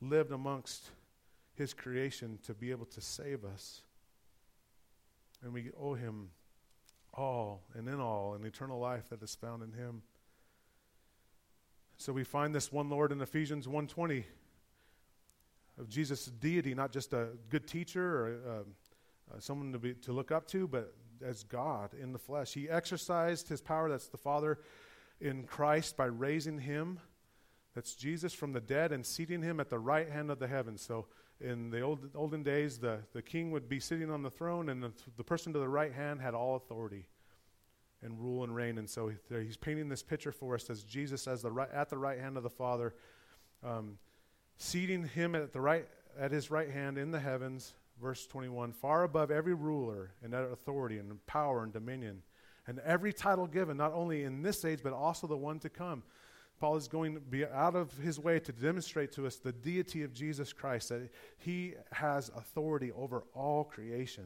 lived 0.00 0.32
amongst 0.32 0.90
his 1.54 1.74
creation 1.74 2.38
to 2.44 2.54
be 2.54 2.70
able 2.70 2.86
to 2.86 3.00
save 3.00 3.44
us. 3.44 3.82
And 5.42 5.52
we 5.52 5.70
owe 5.78 5.94
him 5.94 6.30
all 7.12 7.62
and 7.74 7.88
in 7.88 8.00
all 8.00 8.34
an 8.34 8.46
eternal 8.46 8.78
life 8.78 9.08
that 9.10 9.22
is 9.22 9.34
found 9.34 9.62
in 9.62 9.72
him. 9.72 10.02
So 11.96 12.12
we 12.12 12.24
find 12.24 12.54
this 12.54 12.72
one 12.72 12.88
Lord 12.88 13.12
in 13.12 13.20
Ephesians 13.20 13.66
1:20 13.66 14.24
of 15.78 15.88
Jesus' 15.88 16.26
deity, 16.26 16.74
not 16.74 16.92
just 16.92 17.12
a 17.12 17.30
good 17.50 17.66
teacher 17.66 18.04
or 18.04 18.34
a, 18.34 18.64
uh, 19.30 19.40
someone 19.40 19.72
to, 19.72 19.78
be, 19.78 19.94
to 19.94 20.12
look 20.12 20.30
up 20.32 20.46
to, 20.48 20.66
but 20.66 20.94
as 21.24 21.42
God 21.42 21.94
in 22.00 22.12
the 22.12 22.18
flesh. 22.18 22.52
He 22.52 22.68
exercised 22.68 23.48
his 23.48 23.60
power, 23.60 23.88
that's 23.88 24.08
the 24.08 24.18
Father, 24.18 24.58
in 25.20 25.44
Christ 25.44 25.96
by 25.96 26.06
raising 26.06 26.58
him, 26.58 27.00
that's 27.74 27.94
Jesus, 27.94 28.32
from 28.32 28.52
the 28.52 28.60
dead 28.60 28.92
and 28.92 29.04
seating 29.04 29.42
him 29.42 29.60
at 29.60 29.68
the 29.68 29.78
right 29.78 30.08
hand 30.08 30.30
of 30.30 30.38
the 30.38 30.48
heavens. 30.48 30.82
So 30.82 31.06
in 31.40 31.70
the 31.70 31.80
old, 31.80 32.10
olden 32.14 32.42
days, 32.42 32.78
the, 32.78 33.00
the 33.12 33.22
king 33.22 33.50
would 33.52 33.68
be 33.68 33.80
sitting 33.80 34.10
on 34.10 34.22
the 34.22 34.30
throne, 34.30 34.68
and 34.68 34.82
the, 34.82 34.92
the 35.16 35.24
person 35.24 35.52
to 35.52 35.58
the 35.58 35.68
right 35.68 35.92
hand 35.92 36.20
had 36.20 36.34
all 36.34 36.56
authority 36.56 37.06
and 38.02 38.18
rule 38.18 38.44
and 38.44 38.54
reign. 38.54 38.78
And 38.78 38.88
so 38.88 39.12
he's 39.30 39.56
painting 39.56 39.88
this 39.88 40.02
picture 40.02 40.32
for 40.32 40.54
us 40.54 40.70
as 40.70 40.82
Jesus 40.82 41.26
as 41.26 41.42
the 41.42 41.50
right, 41.50 41.70
at 41.72 41.88
the 41.90 41.98
right 41.98 42.18
hand 42.18 42.36
of 42.36 42.42
the 42.42 42.50
Father, 42.50 42.94
um, 43.64 43.98
seating 44.56 45.04
him 45.04 45.34
at 45.34 45.52
the 45.52 45.60
right 45.60 45.86
at 46.18 46.32
his 46.32 46.50
right 46.50 46.70
hand 46.70 46.98
in 46.98 47.12
the 47.12 47.20
heavens, 47.20 47.74
verse 48.00 48.26
21 48.26 48.72
far 48.72 49.04
above 49.04 49.30
every 49.30 49.54
ruler 49.54 50.12
and 50.22 50.34
authority 50.34 50.98
and 50.98 51.24
power 51.26 51.62
and 51.62 51.72
dominion, 51.72 52.22
and 52.66 52.78
every 52.80 53.12
title 53.12 53.46
given, 53.46 53.76
not 53.76 53.92
only 53.92 54.24
in 54.24 54.42
this 54.42 54.64
age, 54.64 54.80
but 54.82 54.92
also 54.92 55.26
the 55.26 55.36
one 55.36 55.58
to 55.60 55.68
come. 55.68 56.02
Paul 56.60 56.76
is 56.76 56.88
going 56.88 57.14
to 57.14 57.20
be 57.20 57.46
out 57.46 57.76
of 57.76 57.96
his 57.98 58.18
way 58.18 58.40
to 58.40 58.52
demonstrate 58.52 59.12
to 59.12 59.26
us 59.26 59.36
the 59.36 59.52
deity 59.52 60.02
of 60.02 60.12
Jesus 60.12 60.52
Christ, 60.52 60.88
that 60.88 61.08
he 61.38 61.74
has 61.92 62.30
authority 62.36 62.90
over 62.92 63.24
all 63.32 63.64
creation. 63.64 64.24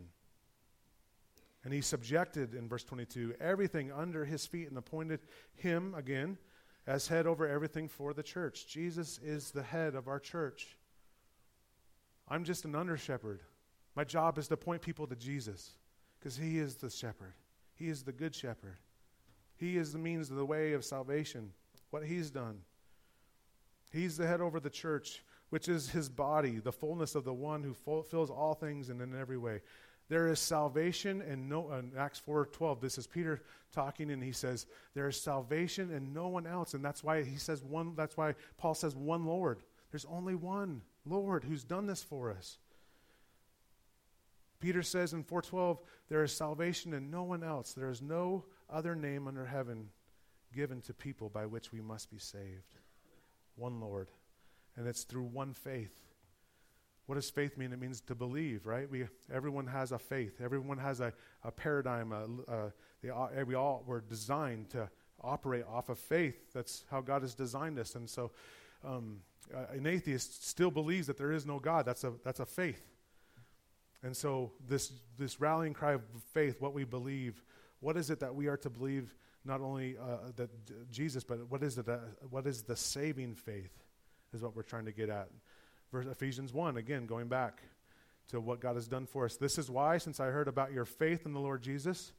And 1.65 1.73
he 1.73 1.81
subjected, 1.81 2.55
in 2.55 2.69
verse 2.69 2.85
22, 2.85 3.35
everything 3.41 3.93
under 3.93 4.25
his 4.25 4.47
feet 4.47 4.69
and 4.69 4.79
appointed 4.79 5.21
him, 5.55 5.95
again, 5.95 6.39
as 6.87 7.07
head 7.07 7.27
over 7.27 7.47
everything 7.47 7.87
for 7.87 8.13
the 8.13 8.23
church. 8.23 8.67
Jesus 8.67 9.21
is 9.23 9.51
the 9.51 9.63
head 9.63 9.95
of 9.95 10.09
our 10.09 10.19
church. 10.19 10.77
I'm 12.29 12.45
just 12.45 12.65
an 12.65 12.75
under 12.75 12.97
shepherd. 12.97 13.41
My 13.95 14.05
job 14.05 14.39
is 14.39 14.49
to 14.49 14.57
point 14.57 14.83
people 14.83 15.07
to 15.07 15.17
Jesus 15.17 15.73
because 16.19 16.37
he 16.37 16.59
is 16.59 16.77
the 16.77 16.91
shepherd, 16.91 17.35
he 17.75 17.89
is 17.89 18.03
the 18.03 18.13
good 18.13 18.35
shepherd. 18.35 18.79
He 19.57 19.77
is 19.77 19.93
the 19.93 19.99
means 19.99 20.29
of 20.29 20.37
the 20.37 20.45
way 20.45 20.73
of 20.73 20.85
salvation, 20.85 21.53
what 21.91 22.05
he's 22.05 22.33
done. 22.33 22.59
He's 23.93 24.17
the 24.17 24.27
head 24.27 24.41
over 24.41 24.59
the 24.59 24.71
church, 24.71 25.23
which 25.51 25.69
is 25.69 25.89
his 25.89 26.09
body, 26.09 26.59
the 26.59 26.73
fullness 26.73 27.15
of 27.15 27.23
the 27.23 27.33
one 27.33 27.63
who 27.63 28.03
fills 28.03 28.29
all 28.29 28.55
things 28.55 28.89
and 28.89 29.01
in 29.01 29.17
every 29.17 29.39
way. 29.39 29.61
There 30.09 30.27
is 30.27 30.41
salvation 30.41 31.23
and 31.23 31.49
no 31.49 31.71
in 31.73 31.93
Acts 31.97 32.21
4:12 32.21 32.81
this 32.81 32.99
is 32.99 33.07
Peter 33.07 33.43
talking 33.71 34.11
and 34.11 34.23
he 34.23 34.33
says 34.33 34.67
there 34.95 35.09
is 35.09 35.19
salvation 35.19 35.91
and 35.91 36.13
no 36.13 36.29
one 36.29 36.47
else 36.47 36.75
and 36.75 36.85
that's 36.85 37.03
why 37.05 37.23
he 37.23 37.37
says 37.37 37.63
one 37.63 37.95
that's 37.95 38.17
why 38.17 38.35
Paul 38.59 38.75
says 38.75 38.95
one 38.95 39.25
Lord. 39.25 39.63
There's 39.91 40.05
only 40.07 40.35
one 40.35 40.83
Lord 41.07 41.45
who's 41.45 41.65
done 41.65 41.87
this 41.87 42.03
for 42.03 42.31
us. 42.31 42.59
Peter 44.63 44.83
says 44.83 45.13
in 45.13 45.25
4:12 45.25 45.81
there 46.09 46.23
is 46.23 46.33
salvation 46.33 46.95
in 46.95 47.11
no 47.11 47.25
one 47.25 47.43
else. 47.43 47.73
There 47.73 47.91
is 47.91 48.01
no 48.01 48.45
other 48.71 48.95
name 48.95 49.27
under 49.27 49.45
heaven 49.45 49.91
given 50.53 50.81
to 50.83 50.95
people 50.95 51.29
by 51.29 51.47
which 51.47 51.73
we 51.73 51.81
must 51.81 52.11
be 52.11 52.19
saved. 52.19 52.79
One 53.57 53.81
Lord. 53.81 54.09
And 54.77 54.87
it's 54.87 55.03
through 55.03 55.25
one 55.25 55.53
faith. 55.53 55.93
What 57.07 57.17
does 57.17 57.29
faith 57.29 57.59
mean? 57.59 57.73
It 57.73 57.81
means 57.81 58.01
to 58.03 58.15
believe, 58.15 58.65
right? 58.65 58.89
We, 58.89 59.07
everyone 59.31 59.67
has 59.67 59.91
a 59.91 59.99
faith. 59.99 60.41
Everyone 60.41 60.79
has 60.79 61.01
a, 61.01 61.13
a 61.43 61.51
paradigm. 61.51 62.13
A, 62.13 62.29
a, 62.53 62.73
they 63.35 63.43
we 63.43 63.57
all 63.57 63.83
were 63.85 64.01
designed 64.01 64.71
to 64.71 64.89
operate 65.21 65.65
off 65.69 65.89
of 65.89 65.99
faith. 65.99 66.53
That's 66.55 66.85
how 66.89 67.01
God 67.01 67.23
has 67.23 67.35
designed 67.35 67.81
us. 67.81 67.97
And 67.97 68.09
so 68.09 68.31
um, 68.85 69.23
an 69.71 69.87
atheist 69.87 70.47
still 70.49 70.71
believes 70.71 71.09
that 71.09 71.19
there 71.19 71.33
is 71.33 71.45
no 71.45 71.59
God. 71.59 71.85
That's 71.85 72.05
a, 72.05 72.13
that's 72.25 72.39
a 72.39 72.47
faith. 72.47 72.92
And 74.03 74.17
so 74.17 74.53
this, 74.67 74.93
this 75.19 75.41
rallying 75.41 75.75
cry 75.75 75.93
of 75.93 76.03
faith, 76.33 76.61
what 76.61 76.75
we 76.75 76.85
believe, 76.85 77.43
what 77.81 77.97
is 77.97 78.11
it 78.11 78.21
that 78.21 78.35
we 78.35 78.49
are 78.49 78.57
to 78.59 78.71
believe 78.71 79.15
not 79.45 79.61
only 79.61 79.97
uh, 79.99 80.33
that 80.37 80.51
Jesus, 80.91 81.25
but 81.25 81.51
what 81.51 81.63
is, 81.63 81.79
it, 81.79 81.87
That, 81.87 82.01
what 82.31 82.47
is 82.47 82.63
the 82.63 82.77
saving 82.77 83.35
faith 83.35 83.73
is 84.33 84.43
what 84.43 84.57
we're 84.57 84.63
trying 84.63 84.85
to 84.87 84.93
get 84.93 85.09
at. 85.09 85.29
Verse 85.91 86.07
Ephesians 86.07 86.53
1, 86.53 86.77
again, 86.77 87.07
going 87.07 87.29
back 87.29 87.63
to 88.29 88.41
what 88.41 88.61
God 88.61 88.77
has 88.77 88.89
done 88.89 89.07
for 89.07 89.25
us. 89.25 89.37
This 89.37 89.59
is 89.59 89.71
why, 89.71 89.99
since 89.99 90.21
I 90.21 90.27
heard 90.27 90.49
about 90.49 90.73
your 90.73 90.85
faith 90.85 91.27
in 91.27 91.33
the 91.33 91.41
Lord 91.41 91.63
Jesus 91.63 92.13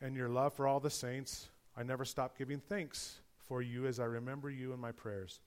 and 0.00 0.16
your 0.16 0.28
love 0.28 0.54
for 0.54 0.66
all 0.66 0.80
the 0.80 0.90
saints, 0.90 1.48
I 1.76 1.82
never 1.82 2.04
stop 2.04 2.36
giving 2.36 2.60
thanks 2.60 3.20
for 3.46 3.62
you 3.62 3.86
as 3.86 4.00
I 4.00 4.04
remember 4.04 4.50
you 4.50 4.72
in 4.72 4.80
my 4.80 4.92
prayers. 4.92 5.40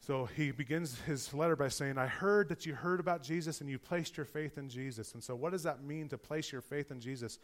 So 0.00 0.26
he 0.26 0.50
begins 0.52 1.00
his 1.00 1.32
letter 1.34 1.56
by 1.56 1.68
saying, 1.68 1.98
I 1.98 2.06
heard 2.06 2.48
that 2.48 2.64
you 2.64 2.74
heard 2.74 3.00
about 3.00 3.22
Jesus 3.22 3.60
and 3.60 3.68
you 3.68 3.78
placed 3.78 4.16
your 4.16 4.26
faith 4.26 4.58
in 4.58 4.68
Jesus. 4.68 5.14
And 5.14 5.22
so, 5.22 5.34
what 5.34 5.52
does 5.52 5.64
that 5.64 5.82
mean 5.82 6.08
to 6.10 6.18
place 6.18 6.52
your 6.52 6.60
faith 6.60 6.90
in 6.90 7.00
Jesus? 7.00 7.38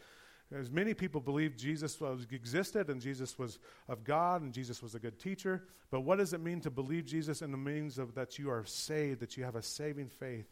As 0.54 0.70
many 0.70 0.92
people 0.92 1.20
believe 1.20 1.56
Jesus 1.56 1.98
was, 1.98 2.26
existed 2.30 2.90
and 2.90 3.00
Jesus 3.00 3.38
was 3.38 3.58
of 3.88 4.04
God 4.04 4.42
and 4.42 4.52
Jesus 4.52 4.82
was 4.82 4.94
a 4.94 4.98
good 4.98 5.18
teacher. 5.18 5.64
But 5.90 6.02
what 6.02 6.18
does 6.18 6.34
it 6.34 6.40
mean 6.40 6.60
to 6.60 6.70
believe 6.70 7.06
Jesus 7.06 7.42
in 7.42 7.52
the 7.52 7.58
means 7.58 7.98
of 7.98 8.14
that 8.14 8.38
you 8.38 8.50
are 8.50 8.64
saved, 8.66 9.20
that 9.20 9.36
you 9.36 9.44
have 9.44 9.56
a 9.56 9.62
saving 9.62 10.08
faith? 10.08 10.46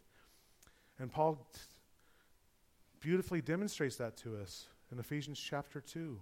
And 0.98 1.12
Paul 1.12 1.46
beautifully 3.00 3.40
demonstrates 3.42 3.96
that 3.96 4.16
to 4.18 4.36
us 4.36 4.66
in 4.90 4.98
Ephesians 4.98 5.38
chapter 5.38 5.80
2. 5.80 6.18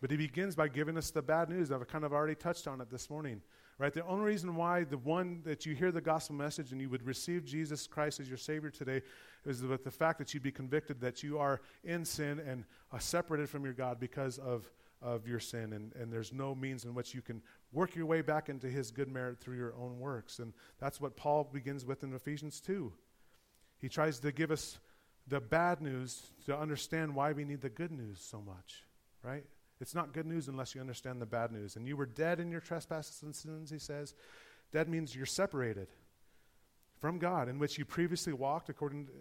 But 0.00 0.10
he 0.10 0.16
begins 0.16 0.54
by 0.54 0.68
giving 0.68 0.96
us 0.96 1.10
the 1.10 1.22
bad 1.22 1.50
news. 1.50 1.70
I've 1.70 1.86
kind 1.88 2.04
of 2.04 2.12
already 2.12 2.34
touched 2.34 2.66
on 2.66 2.80
it 2.80 2.90
this 2.90 3.10
morning. 3.10 3.42
Right? 3.80 3.94
The 3.94 4.04
only 4.04 4.26
reason 4.26 4.56
why 4.56 4.84
the 4.84 4.98
one 4.98 5.40
that 5.44 5.64
you 5.64 5.74
hear 5.74 5.90
the 5.90 6.02
gospel 6.02 6.36
message 6.36 6.70
and 6.70 6.82
you 6.82 6.90
would 6.90 7.02
receive 7.02 7.46
Jesus 7.46 7.86
Christ 7.86 8.20
as 8.20 8.28
your 8.28 8.36
Savior 8.36 8.68
today 8.68 9.00
is 9.46 9.62
with 9.62 9.84
the 9.84 9.90
fact 9.90 10.18
that 10.18 10.34
you'd 10.34 10.42
be 10.42 10.52
convicted 10.52 11.00
that 11.00 11.22
you 11.22 11.38
are 11.38 11.62
in 11.82 12.04
sin 12.04 12.40
and 12.40 12.64
uh, 12.92 12.98
separated 12.98 13.48
from 13.48 13.64
your 13.64 13.72
God 13.72 13.98
because 13.98 14.36
of, 14.36 14.70
of 15.00 15.26
your 15.26 15.40
sin. 15.40 15.72
And, 15.72 15.94
and 15.94 16.12
there's 16.12 16.30
no 16.30 16.54
means 16.54 16.84
in 16.84 16.94
which 16.94 17.14
you 17.14 17.22
can 17.22 17.40
work 17.72 17.96
your 17.96 18.04
way 18.04 18.20
back 18.20 18.50
into 18.50 18.66
His 18.66 18.90
good 18.90 19.08
merit 19.08 19.40
through 19.40 19.56
your 19.56 19.72
own 19.80 19.98
works. 19.98 20.40
And 20.40 20.52
that's 20.78 21.00
what 21.00 21.16
Paul 21.16 21.48
begins 21.50 21.86
with 21.86 22.04
in 22.04 22.12
Ephesians 22.12 22.60
2. 22.60 22.92
He 23.78 23.88
tries 23.88 24.20
to 24.20 24.30
give 24.30 24.50
us 24.50 24.78
the 25.26 25.40
bad 25.40 25.80
news 25.80 26.20
to 26.44 26.54
understand 26.54 27.14
why 27.14 27.32
we 27.32 27.46
need 27.46 27.62
the 27.62 27.70
good 27.70 27.92
news 27.92 28.20
so 28.20 28.42
much, 28.42 28.84
right? 29.22 29.46
It's 29.80 29.94
not 29.94 30.12
good 30.12 30.26
news 30.26 30.48
unless 30.48 30.74
you 30.74 30.80
understand 30.80 31.20
the 31.20 31.26
bad 31.26 31.52
news. 31.52 31.76
And 31.76 31.86
you 31.86 31.96
were 31.96 32.06
dead 32.06 32.38
in 32.38 32.50
your 32.50 32.60
trespasses 32.60 33.22
and 33.22 33.34
sins, 33.34 33.70
he 33.70 33.78
says. 33.78 34.14
Dead 34.72 34.88
means 34.88 35.16
you're 35.16 35.26
separated 35.26 35.88
from 37.00 37.18
God, 37.18 37.48
in 37.48 37.58
which 37.58 37.78
you 37.78 37.84
previously 37.84 38.32
walked 38.32 38.68
according 38.68 39.06
to, 39.06 39.12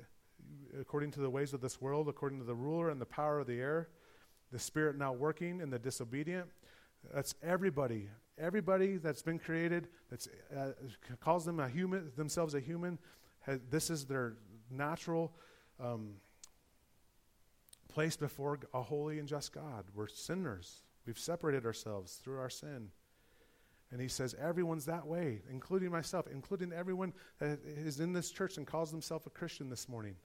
according 0.80 1.12
to 1.12 1.22
the 1.22 1.30
ways 1.30 1.54
of 1.54 1.62
this 1.62 1.82
world, 1.82 2.10
according 2.10 2.39
to 2.39 2.45
the 2.45 2.54
ruler 2.56 2.89
and 2.89 3.00
the 3.00 3.06
power 3.06 3.39
of 3.39 3.48
the 3.48 3.60
air, 3.60 3.89
the 4.52 4.60
spirit 4.60 4.98
now 4.98 5.13
working 5.13 5.62
in 5.62 5.69
the 5.69 5.80
disobedient. 5.80 6.48
That's 7.13 7.36
everybody. 7.41 8.10
Everybody 8.38 8.98
that's 8.98 9.22
been 9.22 9.39
created, 9.39 9.88
that 10.10 10.28
uh, 10.56 10.72
calls 11.19 11.45
them 11.45 11.60
a 11.60 11.69
human, 11.69 12.12
themselves 12.15 12.54
a 12.54 12.60
human, 12.60 13.00
has, 13.41 13.60
this 13.69 13.89
is 13.89 14.06
their 14.06 14.36
natural 14.69 15.34
um, 15.80 16.15
placed 17.89 18.19
before 18.19 18.60
a 18.73 18.82
holy 18.82 19.19
and 19.19 19.28
just 19.28 19.54
God. 19.54 19.86
We're 19.93 20.08
sinners. 20.08 20.84
We've 21.06 21.19
separated 21.19 21.65
ourselves 21.65 22.13
through 22.23 22.39
our 22.39 22.49
sin. 22.49 22.89
And 23.91 23.99
he 23.99 24.08
says, 24.08 24.36
everyone's 24.39 24.86
that 24.86 25.08
way, 25.08 25.41
including 25.49 25.89
myself, 25.89 26.28
including 26.32 26.71
everyone 26.71 27.13
that 27.39 27.60
is 27.65 27.99
in 27.99 28.13
this 28.13 28.30
church 28.30 28.58
and 28.58 28.67
calls 28.67 28.91
themselves 28.91 29.25
a 29.25 29.32
Christian 29.32 29.69
this 29.69 29.89
morning. 29.89 30.15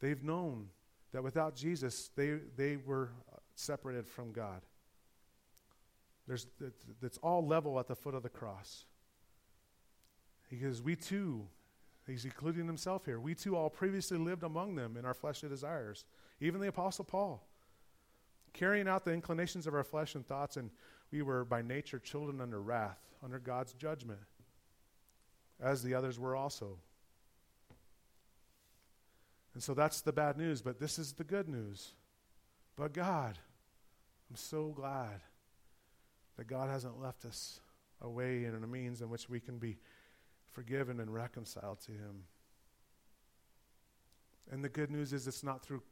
They've 0.00 0.22
known 0.22 0.68
that 1.12 1.24
without 1.24 1.56
Jesus, 1.56 2.10
they, 2.14 2.38
they 2.56 2.76
were 2.76 3.10
separated 3.56 4.06
from 4.06 4.32
God. 4.32 4.62
There's, 6.28 6.46
it's 7.02 7.18
all 7.18 7.44
level 7.44 7.80
at 7.80 7.88
the 7.88 7.96
foot 7.96 8.14
of 8.14 8.22
the 8.22 8.28
cross. 8.28 8.84
He 10.48 10.56
Because 10.56 10.80
we 10.80 10.94
too, 10.94 11.46
he's 12.06 12.24
including 12.24 12.66
himself 12.66 13.04
here, 13.04 13.18
we 13.18 13.34
too 13.34 13.56
all 13.56 13.70
previously 13.70 14.18
lived 14.18 14.44
among 14.44 14.76
them 14.76 14.96
in 14.96 15.04
our 15.04 15.14
fleshly 15.14 15.48
desires 15.48 16.04
even 16.40 16.60
the 16.60 16.68
Apostle 16.68 17.04
Paul. 17.04 17.42
Carrying 18.52 18.88
out 18.88 19.04
the 19.04 19.12
inclinations 19.12 19.66
of 19.66 19.74
our 19.74 19.84
flesh 19.84 20.14
and 20.14 20.26
thoughts, 20.26 20.56
and 20.56 20.70
we 21.10 21.22
were 21.22 21.44
by 21.44 21.62
nature 21.62 21.98
children 21.98 22.40
under 22.40 22.60
wrath, 22.60 22.98
under 23.22 23.38
God's 23.38 23.72
judgment, 23.74 24.20
as 25.60 25.82
the 25.82 25.94
others 25.94 26.18
were 26.18 26.34
also. 26.34 26.78
And 29.54 29.62
so 29.62 29.74
that's 29.74 30.00
the 30.02 30.12
bad 30.12 30.36
news, 30.36 30.60
but 30.62 30.78
this 30.78 30.98
is 30.98 31.14
the 31.14 31.24
good 31.24 31.48
news. 31.48 31.94
But 32.76 32.92
God, 32.92 33.38
I'm 34.30 34.36
so 34.36 34.68
glad 34.68 35.20
that 36.36 36.46
God 36.46 36.68
hasn't 36.68 37.00
left 37.00 37.24
us 37.24 37.60
a 38.02 38.08
way 38.08 38.44
and 38.44 38.62
a 38.62 38.66
means 38.66 39.00
in 39.00 39.08
which 39.08 39.28
we 39.28 39.40
can 39.40 39.58
be 39.58 39.78
forgiven 40.52 41.00
and 41.00 41.12
reconciled 41.12 41.80
to 41.80 41.92
Him. 41.92 42.24
And 44.50 44.62
the 44.62 44.68
good 44.68 44.90
news 44.90 45.12
is 45.12 45.26
it's 45.26 45.42
not 45.42 45.64
through 45.64 45.82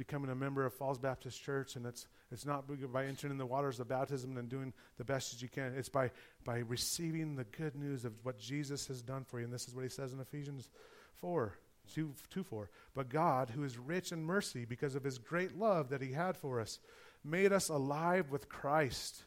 becoming 0.00 0.30
a 0.30 0.34
member 0.34 0.64
of 0.64 0.72
Falls 0.72 0.98
Baptist 0.98 1.42
Church, 1.42 1.76
and 1.76 1.84
it's, 1.84 2.06
it's 2.32 2.46
not 2.46 2.64
by 2.90 3.04
entering 3.04 3.32
in 3.32 3.36
the 3.36 3.44
waters 3.44 3.80
of 3.80 3.88
baptism 3.88 4.38
and 4.38 4.48
doing 4.48 4.72
the 4.96 5.04
best 5.04 5.34
as 5.34 5.42
you 5.42 5.48
can. 5.48 5.74
It's 5.76 5.90
by, 5.90 6.10
by 6.42 6.60
receiving 6.60 7.36
the 7.36 7.44
good 7.44 7.76
news 7.76 8.06
of 8.06 8.14
what 8.22 8.38
Jesus 8.38 8.86
has 8.86 9.02
done 9.02 9.24
for 9.24 9.40
you. 9.40 9.44
And 9.44 9.52
this 9.52 9.68
is 9.68 9.74
what 9.74 9.82
he 9.82 9.90
says 9.90 10.14
in 10.14 10.20
Ephesians 10.20 10.70
4, 11.16 11.54
2, 11.94 12.14
2 12.30 12.42
4. 12.42 12.70
But 12.94 13.10
God, 13.10 13.50
who 13.50 13.62
is 13.62 13.76
rich 13.76 14.10
in 14.10 14.24
mercy 14.24 14.64
because 14.64 14.94
of 14.94 15.04
his 15.04 15.18
great 15.18 15.58
love 15.58 15.90
that 15.90 16.00
he 16.00 16.12
had 16.12 16.34
for 16.34 16.62
us, 16.62 16.78
made 17.22 17.52
us 17.52 17.68
alive 17.68 18.30
with 18.30 18.48
Christ. 18.48 19.24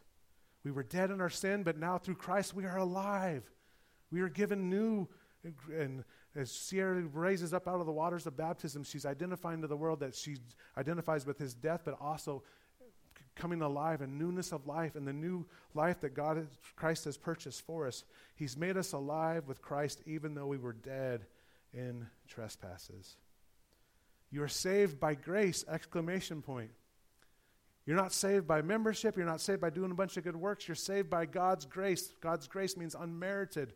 We 0.64 0.72
were 0.72 0.82
dead 0.82 1.12
in 1.12 1.22
our 1.22 1.30
sin, 1.30 1.62
but 1.62 1.78
now 1.78 2.00
through 2.00 2.16
Christ 2.16 2.56
we 2.56 2.66
are 2.66 2.78
alive. 2.78 3.44
We 4.10 4.22
are 4.22 4.30
given 4.30 4.72
new 4.72 5.08
and 5.72 6.04
as 6.36 6.52
Sierra 6.52 7.02
raises 7.14 7.54
up 7.54 7.68
out 7.68 7.80
of 7.80 7.86
the 7.86 7.92
waters 7.92 8.26
of 8.26 8.36
baptism, 8.36 8.84
she's 8.84 9.06
identifying 9.06 9.62
to 9.62 9.68
the 9.68 9.78
world 9.78 10.00
that 10.00 10.16
she 10.16 10.38
identifies 10.78 11.26
with 11.26 11.38
his 11.38 11.54
death, 11.54 11.82
but 11.86 11.98
also 12.02 12.44
coming 13.36 13.62
alive 13.62 14.02
and 14.02 14.18
newness 14.18 14.52
of 14.52 14.68
life 14.68 14.96
and 14.96 15.08
the 15.08 15.14
new 15.14 15.46
life 15.74 16.00
that 16.02 16.14
God, 16.14 16.48
Christ 16.76 17.06
has 17.06 17.18
purchased 17.18 17.66
for 17.66 17.88
us. 17.88 18.04
He's 18.36 18.58
made 18.58 18.78
us 18.78 18.94
alive 18.94 19.48
with 19.48 19.62
Christ 19.62 20.02
even 20.06 20.36
though 20.36 20.48
we 20.48 20.58
were 20.58 20.74
dead 20.74 21.26
in 21.74 22.08
trespasses. 22.28 23.16
You 24.32 24.44
are 24.44 24.48
saved 24.48 25.00
by 25.00 25.16
grace, 25.16 25.64
exclamation 25.68 26.42
point. 26.42 26.72
You're 27.86 27.98
not 27.98 28.14
saved 28.14 28.48
by 28.48 28.62
membership. 28.62 29.18
You're 29.18 29.26
not 29.26 29.42
saved 29.42 29.62
by 29.62 29.70
doing 29.70 29.92
a 29.92 29.96
bunch 29.96 30.16
of 30.18 30.24
good 30.24 30.36
works. 30.36 30.68
You're 30.68 30.76
saved 30.76 31.10
by 31.10 31.26
God's 31.26 31.66
grace. 31.66 32.14
God's 32.22 32.48
grace 32.48 32.78
means 32.78 32.96
unmerited. 32.98 33.74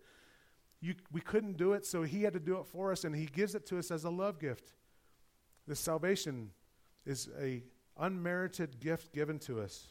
You, 0.79 0.93
we 1.11 1.21
couldn't 1.21 1.57
do 1.57 1.73
it, 1.73 1.85
so 1.85 2.03
He 2.03 2.23
had 2.23 2.33
to 2.33 2.39
do 2.39 2.57
it 2.59 2.67
for 2.67 2.91
us, 2.91 3.03
and 3.03 3.15
He 3.15 3.25
gives 3.25 3.55
it 3.55 3.65
to 3.67 3.79
us 3.79 3.91
as 3.91 4.03
a 4.03 4.09
love 4.09 4.39
gift. 4.39 4.73
This 5.67 5.79
salvation 5.79 6.51
is 7.05 7.29
a 7.41 7.63
unmerited 7.97 8.79
gift 8.79 9.13
given 9.13 9.39
to 9.39 9.61
us. 9.61 9.87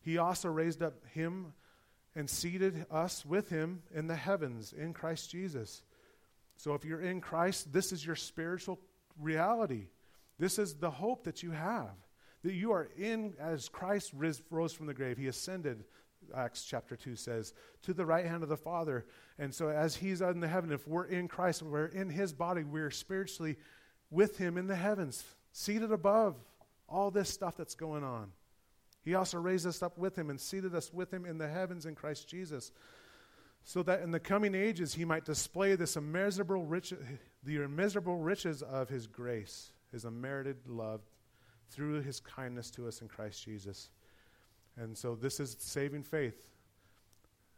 He 0.00 0.18
also 0.18 0.48
raised 0.48 0.82
up 0.82 0.94
Him 1.12 1.52
and 2.14 2.28
seated 2.28 2.86
us 2.90 3.24
with 3.26 3.48
Him 3.48 3.82
in 3.94 4.06
the 4.06 4.16
heavens 4.16 4.72
in 4.72 4.92
Christ 4.92 5.30
Jesus. 5.30 5.82
So 6.56 6.74
if 6.74 6.84
you're 6.84 7.00
in 7.00 7.20
Christ, 7.20 7.72
this 7.72 7.92
is 7.92 8.04
your 8.04 8.16
spiritual 8.16 8.78
reality. 9.20 9.88
This 10.38 10.58
is 10.58 10.74
the 10.74 10.90
hope 10.90 11.24
that 11.24 11.42
you 11.42 11.50
have. 11.50 11.90
That 12.42 12.54
you 12.54 12.72
are 12.72 12.88
in, 12.96 13.34
as 13.40 13.68
Christ 13.68 14.12
rose 14.50 14.72
from 14.72 14.86
the 14.86 14.94
grave, 14.94 15.18
He 15.18 15.28
ascended, 15.28 15.84
Acts 16.34 16.64
chapter 16.64 16.96
2 16.96 17.16
says, 17.16 17.54
to 17.82 17.92
the 17.92 18.06
right 18.06 18.26
hand 18.26 18.42
of 18.42 18.48
the 18.48 18.56
Father. 18.56 19.04
And 19.38 19.54
so, 19.54 19.68
as 19.68 19.96
He's 19.96 20.20
in 20.20 20.40
the 20.40 20.48
heaven, 20.48 20.72
if 20.72 20.86
we're 20.86 21.06
in 21.06 21.28
Christ, 21.28 21.62
we're 21.62 21.86
in 21.86 22.08
His 22.08 22.32
body, 22.32 22.64
we're 22.64 22.90
spiritually 22.90 23.56
with 24.10 24.38
Him 24.38 24.56
in 24.56 24.66
the 24.66 24.76
heavens, 24.76 25.24
seated 25.52 25.92
above 25.92 26.36
all 26.88 27.10
this 27.10 27.28
stuff 27.28 27.56
that's 27.56 27.74
going 27.74 28.04
on. 28.04 28.30
He 29.04 29.14
also 29.14 29.38
raised 29.38 29.66
us 29.66 29.82
up 29.82 29.98
with 29.98 30.16
Him 30.16 30.30
and 30.30 30.40
seated 30.40 30.74
us 30.74 30.92
with 30.92 31.12
Him 31.12 31.26
in 31.26 31.38
the 31.38 31.48
heavens 31.48 31.86
in 31.86 31.94
Christ 31.94 32.28
Jesus, 32.28 32.72
so 33.64 33.82
that 33.82 34.02
in 34.02 34.10
the 34.10 34.20
coming 34.20 34.54
ages 34.54 34.94
He 34.94 35.04
might 35.04 35.24
display 35.24 35.74
this 35.74 35.96
immeasurable 35.96 36.64
rich, 36.64 36.92
the 37.42 37.62
immeasurable 37.62 38.16
riches 38.16 38.62
of 38.62 38.88
His 38.88 39.06
grace, 39.06 39.72
His 39.92 40.04
unmerited 40.04 40.56
love, 40.66 41.00
through 41.70 42.02
His 42.02 42.20
kindness 42.20 42.70
to 42.72 42.86
us 42.86 43.00
in 43.00 43.08
Christ 43.08 43.44
Jesus. 43.44 43.90
And 44.76 44.96
so 44.96 45.14
this 45.14 45.40
is 45.40 45.56
saving 45.58 46.02
faith. 46.02 46.48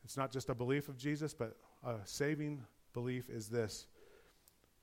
It's 0.04 0.16
not 0.16 0.30
just 0.30 0.50
a 0.50 0.54
belief 0.54 0.88
of 0.88 0.96
Jesus, 0.96 1.34
but 1.34 1.56
a 1.84 1.96
saving 2.04 2.62
belief 2.92 3.28
is 3.30 3.48
this 3.48 3.86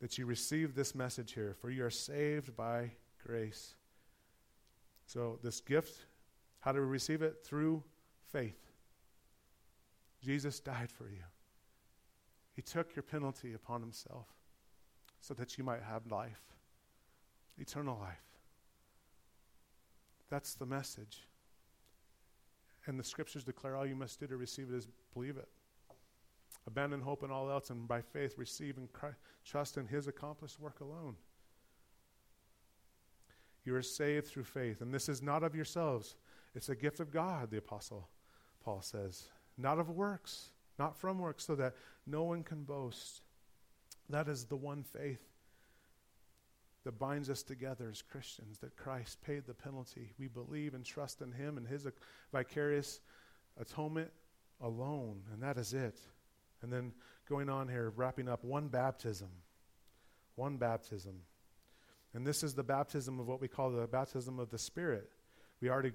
that 0.02 0.18
you 0.18 0.26
receive 0.26 0.76
this 0.76 0.94
message 0.94 1.32
here, 1.32 1.56
for 1.62 1.70
you 1.70 1.86
are 1.86 1.90
saved 1.90 2.54
by 2.58 2.92
grace. 3.26 3.76
So, 5.06 5.40
this 5.42 5.62
gift, 5.62 6.08
how 6.60 6.74
do 6.74 6.82
we 6.82 6.88
receive 6.88 7.22
it? 7.22 7.42
Through 7.46 7.82
faith. 8.30 8.60
Jesus 10.22 10.60
died 10.60 10.92
for 10.92 11.06
you. 11.06 11.24
He 12.54 12.62
took 12.62 12.96
your 12.96 13.04
penalty 13.04 13.54
upon 13.54 13.80
himself 13.80 14.28
so 15.22 15.34
that 15.36 15.58
you 15.58 15.64
might 15.64 15.82
have 15.82 16.06
life, 16.12 16.42
eternal 17.58 17.98
life. 17.98 18.18
That's 20.30 20.54
the 20.56 20.66
message. 20.66 21.22
And 22.86 23.00
the 23.00 23.04
scriptures 23.04 23.44
declare 23.44 23.76
all 23.76 23.86
you 23.86 23.96
must 23.96 24.20
do 24.20 24.28
to 24.28 24.38
receive 24.38 24.70
it 24.70 24.76
is 24.76 24.88
believe 25.14 25.38
it. 25.38 25.48
Abandon 26.66 27.02
hope 27.02 27.24
and 27.24 27.32
all 27.32 27.50
else, 27.50 27.70
and 27.70 27.88
by 27.88 28.02
faith 28.02 28.38
receive 28.38 28.78
and 28.78 28.92
Christ, 28.94 29.18
trust 29.46 29.78
in 29.78 29.86
His 29.86 30.08
accomplished 30.08 30.60
work 30.60 30.80
alone. 30.80 31.16
You 33.66 33.76
are 33.76 33.82
saved 33.82 34.28
through 34.28 34.46
faith, 34.46 34.82
and 34.82 34.94
this 34.94 35.10
is 35.10 35.22
not 35.22 35.44
of 35.44 35.56
yourselves. 35.56 36.16
It's 36.56 36.70
a 36.70 36.76
gift 36.76 37.00
of 37.00 37.12
God, 37.12 37.52
the 37.52 37.58
Apostle 37.58 38.10
Paul 38.64 38.82
says. 38.82 39.28
Not 39.58 39.80
of 39.80 39.90
works, 39.90 40.50
not 40.80 40.98
from 40.98 41.20
works, 41.20 41.46
so 41.46 41.56
that 41.56 41.76
no 42.06 42.24
one 42.24 42.44
can 42.44 42.64
boast. 42.64 43.22
That 44.10 44.28
is 44.28 44.46
the 44.46 44.56
one 44.56 44.84
faith 44.84 45.33
that 46.84 47.00
binds 47.00 47.30
us 47.30 47.44
together 47.44 47.90
as 47.90 48.02
Christians, 48.02 48.58
that 48.60 48.76
Christ 48.76 49.22
paid 49.22 49.46
the 49.46 49.54
penalty. 49.54 50.14
We 50.20 50.28
believe 50.28 50.74
and 50.74 50.86
trust 50.86 51.22
in 51.22 51.32
Him 51.32 51.58
and 51.58 51.68
His 51.68 51.88
vicarious 52.32 53.00
atonement 53.60 54.12
alone, 54.62 55.22
and 55.32 55.42
that 55.44 55.58
is 55.58 55.74
it. 55.74 56.00
And 56.62 56.72
then 56.72 56.94
going 57.28 57.50
on 57.50 57.68
here, 57.68 57.92
wrapping 57.96 58.28
up 58.28 58.44
one 58.44 58.68
baptism. 58.68 59.30
One 60.36 60.58
baptism. 60.58 61.16
And 62.14 62.26
this 62.26 62.44
is 62.44 62.54
the 62.54 62.64
baptism 62.64 63.20
of 63.20 63.28
what 63.28 63.42
we 63.42 63.48
call 63.48 63.72
the 63.72 63.88
baptism 63.88 64.40
of 64.40 64.50
the 64.50 64.58
Spirit. 64.58 65.10
We 65.62 65.70
already 65.70 65.94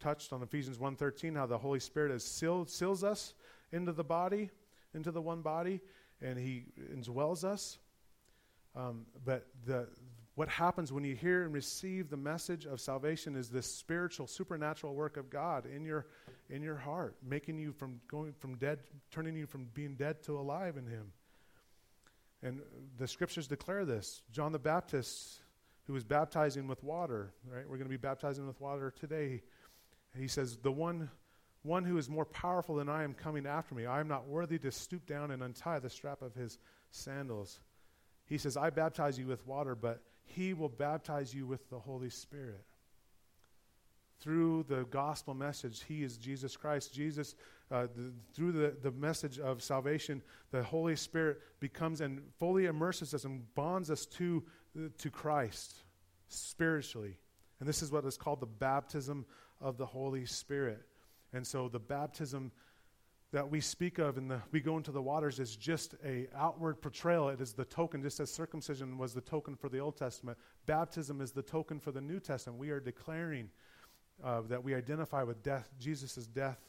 touched 0.00 0.32
on 0.32 0.42
Ephesians 0.42 0.78
1.13, 0.78 1.36
how 1.36 1.46
the 1.46 1.58
Holy 1.58 1.80
Spirit 1.80 2.10
has 2.10 2.24
sealed, 2.24 2.68
seals 2.68 3.04
us 3.04 3.34
into 3.72 3.92
the 3.92 4.04
body, 4.04 4.50
into 4.94 5.10
the 5.12 5.22
one 5.22 5.42
body, 5.42 5.80
and 6.20 6.38
He 6.38 6.64
indwells 6.92 7.44
us. 7.44 7.78
Um, 8.74 9.06
but 9.24 9.46
the, 9.64 9.88
what 10.36 10.50
happens 10.50 10.92
when 10.92 11.02
you 11.02 11.16
hear 11.16 11.44
and 11.44 11.52
receive 11.52 12.10
the 12.10 12.16
message 12.16 12.66
of 12.66 12.78
salvation 12.78 13.34
is 13.36 13.48
this 13.48 13.66
spiritual, 13.66 14.26
supernatural 14.26 14.94
work 14.94 15.16
of 15.16 15.30
God 15.30 15.64
in 15.64 15.82
your, 15.82 16.06
in 16.50 16.62
your 16.62 16.76
heart, 16.76 17.16
making 17.26 17.58
you 17.58 17.72
from 17.72 18.00
going 18.06 18.34
from 18.34 18.56
dead, 18.56 18.80
turning 19.10 19.34
you 19.34 19.46
from 19.46 19.68
being 19.72 19.94
dead 19.94 20.22
to 20.24 20.38
alive 20.38 20.76
in 20.76 20.86
Him. 20.86 21.06
And 22.42 22.60
the 22.98 23.08
scriptures 23.08 23.48
declare 23.48 23.86
this. 23.86 24.20
John 24.30 24.52
the 24.52 24.58
Baptist, 24.58 25.40
who 25.86 25.94
was 25.94 26.04
baptizing 26.04 26.68
with 26.68 26.84
water, 26.84 27.32
right? 27.50 27.64
We're 27.64 27.78
going 27.78 27.88
to 27.88 27.88
be 27.88 27.96
baptizing 27.96 28.46
with 28.46 28.60
water 28.60 28.92
today. 29.00 29.42
He 30.18 30.28
says, 30.28 30.58
The 30.58 30.70
one, 30.70 31.08
one 31.62 31.82
who 31.82 31.96
is 31.96 32.10
more 32.10 32.26
powerful 32.26 32.74
than 32.74 32.90
I 32.90 33.04
am 33.04 33.14
coming 33.14 33.46
after 33.46 33.74
me. 33.74 33.86
I 33.86 34.00
am 34.00 34.08
not 34.08 34.28
worthy 34.28 34.58
to 34.58 34.70
stoop 34.70 35.06
down 35.06 35.30
and 35.30 35.42
untie 35.42 35.78
the 35.78 35.88
strap 35.88 36.20
of 36.20 36.34
his 36.34 36.58
sandals. 36.90 37.58
He 38.26 38.36
says, 38.36 38.58
I 38.58 38.68
baptize 38.68 39.18
you 39.18 39.26
with 39.26 39.46
water, 39.46 39.74
but 39.74 40.02
he 40.26 40.52
will 40.52 40.68
baptize 40.68 41.34
you 41.34 41.46
with 41.46 41.68
the 41.70 41.78
Holy 41.78 42.10
Spirit. 42.10 42.64
Through 44.20 44.64
the 44.68 44.84
gospel 44.84 45.34
message, 45.34 45.84
He 45.86 46.02
is 46.02 46.16
Jesus 46.16 46.56
Christ. 46.56 46.92
Jesus, 46.92 47.34
uh, 47.70 47.82
the, 47.94 48.12
through 48.34 48.52
the, 48.52 48.74
the 48.82 48.90
message 48.90 49.38
of 49.38 49.62
salvation, 49.62 50.22
the 50.50 50.62
Holy 50.62 50.96
Spirit 50.96 51.40
becomes 51.60 52.00
and 52.00 52.20
fully 52.38 52.66
immerses 52.66 53.12
us 53.14 53.24
and 53.24 53.42
bonds 53.54 53.90
us 53.90 54.06
to, 54.06 54.42
to 54.98 55.10
Christ 55.10 55.76
spiritually. 56.28 57.18
And 57.60 57.68
this 57.68 57.82
is 57.82 57.92
what 57.92 58.04
is 58.04 58.16
called 58.16 58.40
the 58.40 58.46
baptism 58.46 59.26
of 59.60 59.76
the 59.76 59.86
Holy 59.86 60.26
Spirit. 60.26 60.82
And 61.32 61.46
so 61.46 61.68
the 61.68 61.78
baptism 61.78 62.52
that 63.32 63.50
we 63.50 63.60
speak 63.60 63.98
of 63.98 64.18
and 64.18 64.40
we 64.52 64.60
go 64.60 64.76
into 64.76 64.92
the 64.92 65.02
waters 65.02 65.40
is 65.40 65.56
just 65.56 65.94
a 66.04 66.28
outward 66.34 66.80
portrayal. 66.80 67.28
It 67.28 67.40
is 67.40 67.52
the 67.52 67.64
token 67.64 68.02
just 68.02 68.20
as 68.20 68.30
circumcision 68.30 68.98
was 68.98 69.14
the 69.14 69.20
token 69.20 69.56
for 69.56 69.68
the 69.68 69.78
old 69.78 69.96
testament 69.96 70.38
baptism 70.66 71.20
is 71.20 71.32
the 71.32 71.42
token 71.42 71.80
for 71.80 71.92
the 71.92 72.00
new 72.00 72.20
testament. 72.20 72.58
We 72.58 72.70
are 72.70 72.80
declaring 72.80 73.50
uh, 74.22 74.42
that 74.42 74.62
we 74.62 74.74
identify 74.74 75.22
with 75.22 75.42
death 75.42 75.70
jesus' 75.78 76.26
death 76.26 76.60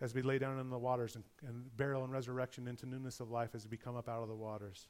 as 0.00 0.14
we 0.14 0.22
lay 0.22 0.38
down 0.38 0.58
in 0.58 0.70
the 0.70 0.78
waters 0.78 1.16
and, 1.16 1.24
and 1.46 1.76
burial 1.76 2.04
and 2.04 2.12
resurrection 2.12 2.68
into 2.68 2.86
newness 2.86 3.20
of 3.20 3.30
life 3.30 3.50
as 3.54 3.66
we 3.68 3.76
come 3.76 3.96
up 3.96 4.08
out 4.08 4.22
of 4.22 4.28
the 4.28 4.34
waters. 4.34 4.88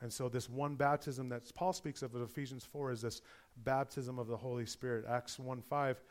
And 0.00 0.12
so 0.12 0.28
this 0.28 0.50
one 0.50 0.74
baptism 0.74 1.30
that 1.30 1.52
paul 1.54 1.72
speaks 1.72 2.02
of 2.02 2.14
in 2.14 2.22
ephesians 2.22 2.64
4 2.64 2.92
is 2.92 3.00
this 3.00 3.22
baptism 3.64 4.18
of 4.18 4.26
the 4.28 4.36
holy 4.36 4.66
spirit. 4.66 5.06
Acts 5.08 5.38
1 5.38 5.62
5 5.62 6.02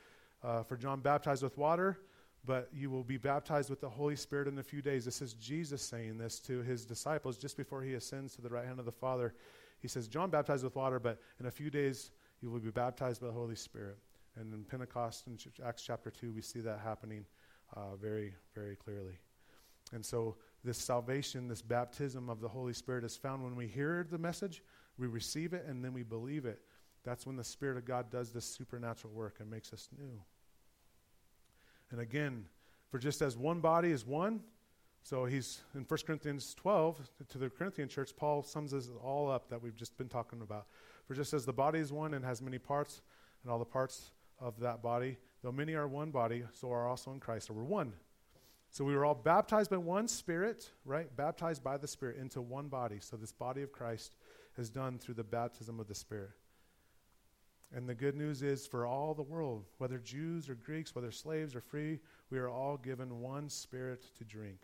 uh, 0.44 0.64
for 0.64 0.76
john 0.76 1.02
baptized 1.02 1.44
with 1.44 1.56
water 1.58 2.00
but 2.46 2.70
you 2.74 2.90
will 2.90 3.04
be 3.04 3.18
baptized 3.18 3.70
with 3.70 3.82
the 3.82 3.90
Holy 3.90 4.16
Spirit 4.16 4.48
in 4.48 4.58
a 4.58 4.64
few 4.64 4.82
days. 4.82 5.06
This 5.06 5.22
is 5.22 5.34
Jesus 5.34 5.82
saying 5.82 6.18
this 6.18 6.40
to 6.40 6.62
his 6.62 6.86
disciples 6.86 7.38
just 7.38 7.56
before 7.56 7.82
he 7.82 7.94
ascends 7.94 8.36
to 8.36 8.42
the 8.42 8.50
right 8.50 8.66
hand 8.66 8.80
of 8.80 8.86
the 8.86 8.92
Father. 8.92 9.34
He 9.80 9.88
says, 9.88 10.08
John 10.08 10.30
baptized 10.30 10.64
with 10.64 10.76
water, 10.76 11.00
but 11.00 11.20
in 11.40 11.46
a 11.46 11.52
few 11.52 11.70
days 11.70 12.12
you 12.42 12.50
will 12.50 12.60
be 12.60 12.72
baptized 12.72 13.22
by 13.22 13.28
the 13.28 13.34
Holy 13.34 13.56
Spirit. 13.56 13.98
And 14.40 14.54
in 14.54 14.64
Pentecost, 14.64 15.28
in 15.28 15.38
Acts 15.66 15.84
chapter 15.84 16.10
2, 16.10 16.32
we 16.32 16.42
see 16.42 16.62
that 16.62 16.80
happening 16.80 17.26
uh, 17.76 17.96
very, 17.96 18.34
very 18.56 18.76
clearly. 18.76 19.20
And 19.94 20.06
so, 20.06 20.38
this 20.64 20.78
salvation, 20.78 21.48
this 21.48 21.62
baptism 21.62 22.30
of 22.30 22.40
the 22.40 22.48
Holy 22.48 22.74
Spirit 22.74 23.04
is 23.04 23.18
found 23.18 23.44
when 23.44 23.56
we 23.56 23.68
hear 23.68 24.06
the 24.10 24.18
message, 24.18 24.64
we 24.98 25.08
receive 25.08 25.54
it, 25.54 25.66
and 25.68 25.84
then 25.84 25.92
we 25.92 26.04
believe 26.04 26.46
it. 26.46 26.62
That's 27.04 27.26
when 27.26 27.36
the 27.36 27.44
Spirit 27.44 27.78
of 27.78 27.86
God 27.86 28.12
does 28.12 28.32
this 28.32 28.46
supernatural 28.46 29.14
work 29.14 29.38
and 29.40 29.50
makes 29.50 29.74
us 29.74 29.90
new. 29.98 30.22
And 31.92 32.00
again, 32.00 32.46
for 32.90 32.98
just 32.98 33.22
as 33.22 33.38
one 33.38 33.60
body 33.60 33.92
is 33.92 34.06
one, 34.06 34.42
so 35.04 35.26
he's 35.26 35.62
in 35.76 35.82
1 35.82 36.00
Corinthians 36.06 36.54
12 36.56 37.10
to 37.30 37.38
the 37.38 37.50
Corinthian 37.50 37.90
church, 37.90 38.12
Paul 38.16 38.44
sums 38.44 38.72
this 38.72 38.90
all 39.04 39.30
up 39.30 39.50
that 39.50 39.62
we've 39.62 39.76
just 39.76 39.98
been 39.98 40.10
talking 40.10 40.42
about. 40.42 40.68
For 41.06 41.16
just 41.16 41.34
as 41.34 41.46
the 41.46 41.54
body 41.54 41.80
is 41.80 41.92
one 41.92 42.14
and 42.14 42.24
has 42.24 42.42
many 42.42 42.60
parts, 42.60 43.02
and 43.44 43.52
all 43.52 43.60
the 43.60 43.66
parts 43.66 44.12
of 44.40 44.60
that 44.60 44.82
body, 44.82 45.18
though 45.42 45.52
many 45.52 45.74
are 45.74 45.88
one 45.88 46.12
body, 46.12 46.44
so 46.54 46.72
are 46.72 46.88
also 46.88 47.12
in 47.12 47.20
Christ. 47.20 47.48
So 47.48 47.54
we're 47.54 47.64
one. 47.64 47.94
So 48.70 48.86
we 48.86 48.96
were 48.96 49.04
all 49.04 49.16
baptized 49.16 49.70
by 49.70 49.78
one 49.78 50.08
Spirit, 50.08 50.70
right? 50.86 51.14
Baptized 51.18 51.64
by 51.64 51.78
the 51.78 51.88
Spirit 51.88 52.18
into 52.18 52.42
one 52.42 52.68
body. 52.68 53.00
So 53.02 53.18
this 53.18 53.34
body 53.34 53.64
of 53.64 53.72
Christ 53.72 54.16
is 54.58 54.70
done 54.70 54.98
through 54.98 55.16
the 55.16 55.24
baptism 55.24 55.80
of 55.80 55.88
the 55.88 55.96
Spirit. 55.96 56.32
And 57.74 57.88
the 57.88 57.96
good 57.96 58.16
news 58.16 58.44
is 58.44 58.68
for 58.68 58.86
all 58.86 59.14
the 59.14 59.22
world, 59.22 59.66
whether 59.78 59.98
Jews 59.98 60.50
or 60.50 60.56
Greeks, 60.56 60.94
whether 60.94 61.12
slaves 61.12 61.56
or 61.56 61.62
free, 61.62 62.00
we 62.30 62.38
are 62.38 62.50
all 62.50 62.78
given 62.78 63.22
one 63.22 63.48
spirit 63.50 64.06
to 64.18 64.26
drink. 64.26 64.60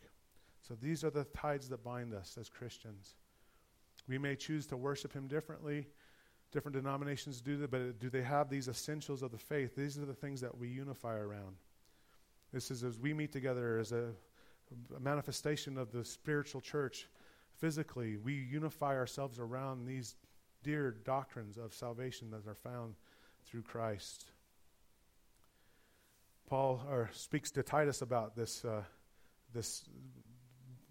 So 0.68 0.76
these 0.82 1.04
are 1.06 1.10
the 1.10 1.24
tides 1.24 1.70
that 1.70 1.84
bind 1.84 2.14
us 2.14 2.38
as 2.38 2.50
Christians. 2.50 3.16
We 4.10 4.18
may 4.18 4.36
choose 4.36 4.68
to 4.68 4.78
worship 4.78 5.14
Him 5.14 5.28
differently. 5.28 5.88
Different 6.52 6.76
denominations 6.76 7.40
do 7.40 7.58
that, 7.58 7.72
but 7.72 8.00
do 8.00 8.10
they 8.10 8.22
have 8.22 8.50
these 8.50 8.68
essentials 8.68 9.22
of 9.22 9.32
the 9.32 9.38
faith? 9.38 9.76
These 9.76 9.98
are 9.98 10.06
the 10.06 10.14
things 10.14 10.42
that 10.42 10.58
we 10.58 10.68
unify 10.68 11.16
around. 11.16 11.56
This 12.52 12.72
is 12.72 12.84
as 12.84 13.00
we 13.00 13.14
meet 13.14 13.32
together 13.32 13.80
as 13.80 13.92
a, 13.92 14.12
a 14.96 15.00
manifestation 15.00 15.78
of 15.78 15.92
the 15.92 16.04
spiritual 16.04 16.62
church 16.62 17.08
physically. 17.58 18.18
We 18.18 18.34
unify 18.34 18.96
ourselves 18.96 19.40
around 19.40 19.86
these 19.86 20.16
dear 20.64 20.92
doctrines 20.92 21.58
of 21.58 21.74
salvation 21.74 22.32
that 22.32 22.48
are 22.48 22.56
found 22.56 22.96
through 23.46 23.64
Christ. 23.64 24.26
Paul 26.48 26.82
or 26.90 27.10
speaks 27.14 27.52
to 27.52 27.64
Titus 27.64 28.02
about 28.02 28.36
this 28.36 28.64
uh, 28.64 28.84
this 29.54 29.84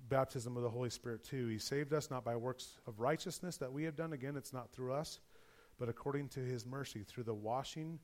baptism 0.08 0.56
of 0.56 0.62
the 0.62 0.70
Holy 0.70 0.90
Spirit 0.90 1.24
too. 1.24 1.48
He 1.48 1.58
saved 1.58 1.92
us 1.92 2.10
not 2.10 2.24
by 2.24 2.36
works 2.36 2.78
of 2.86 3.00
righteousness 3.00 3.56
that 3.58 3.72
we 3.72 3.84
have 3.84 3.96
done. 3.96 4.12
Again, 4.12 4.36
it's 4.36 4.52
not 4.52 4.70
through 4.72 4.92
us, 4.92 5.20
but 5.78 5.88
according 5.88 6.28
to 6.30 6.40
His 6.40 6.64
mercy, 6.64 7.02
through 7.02 7.24
the 7.24 7.34
washing 7.34 7.98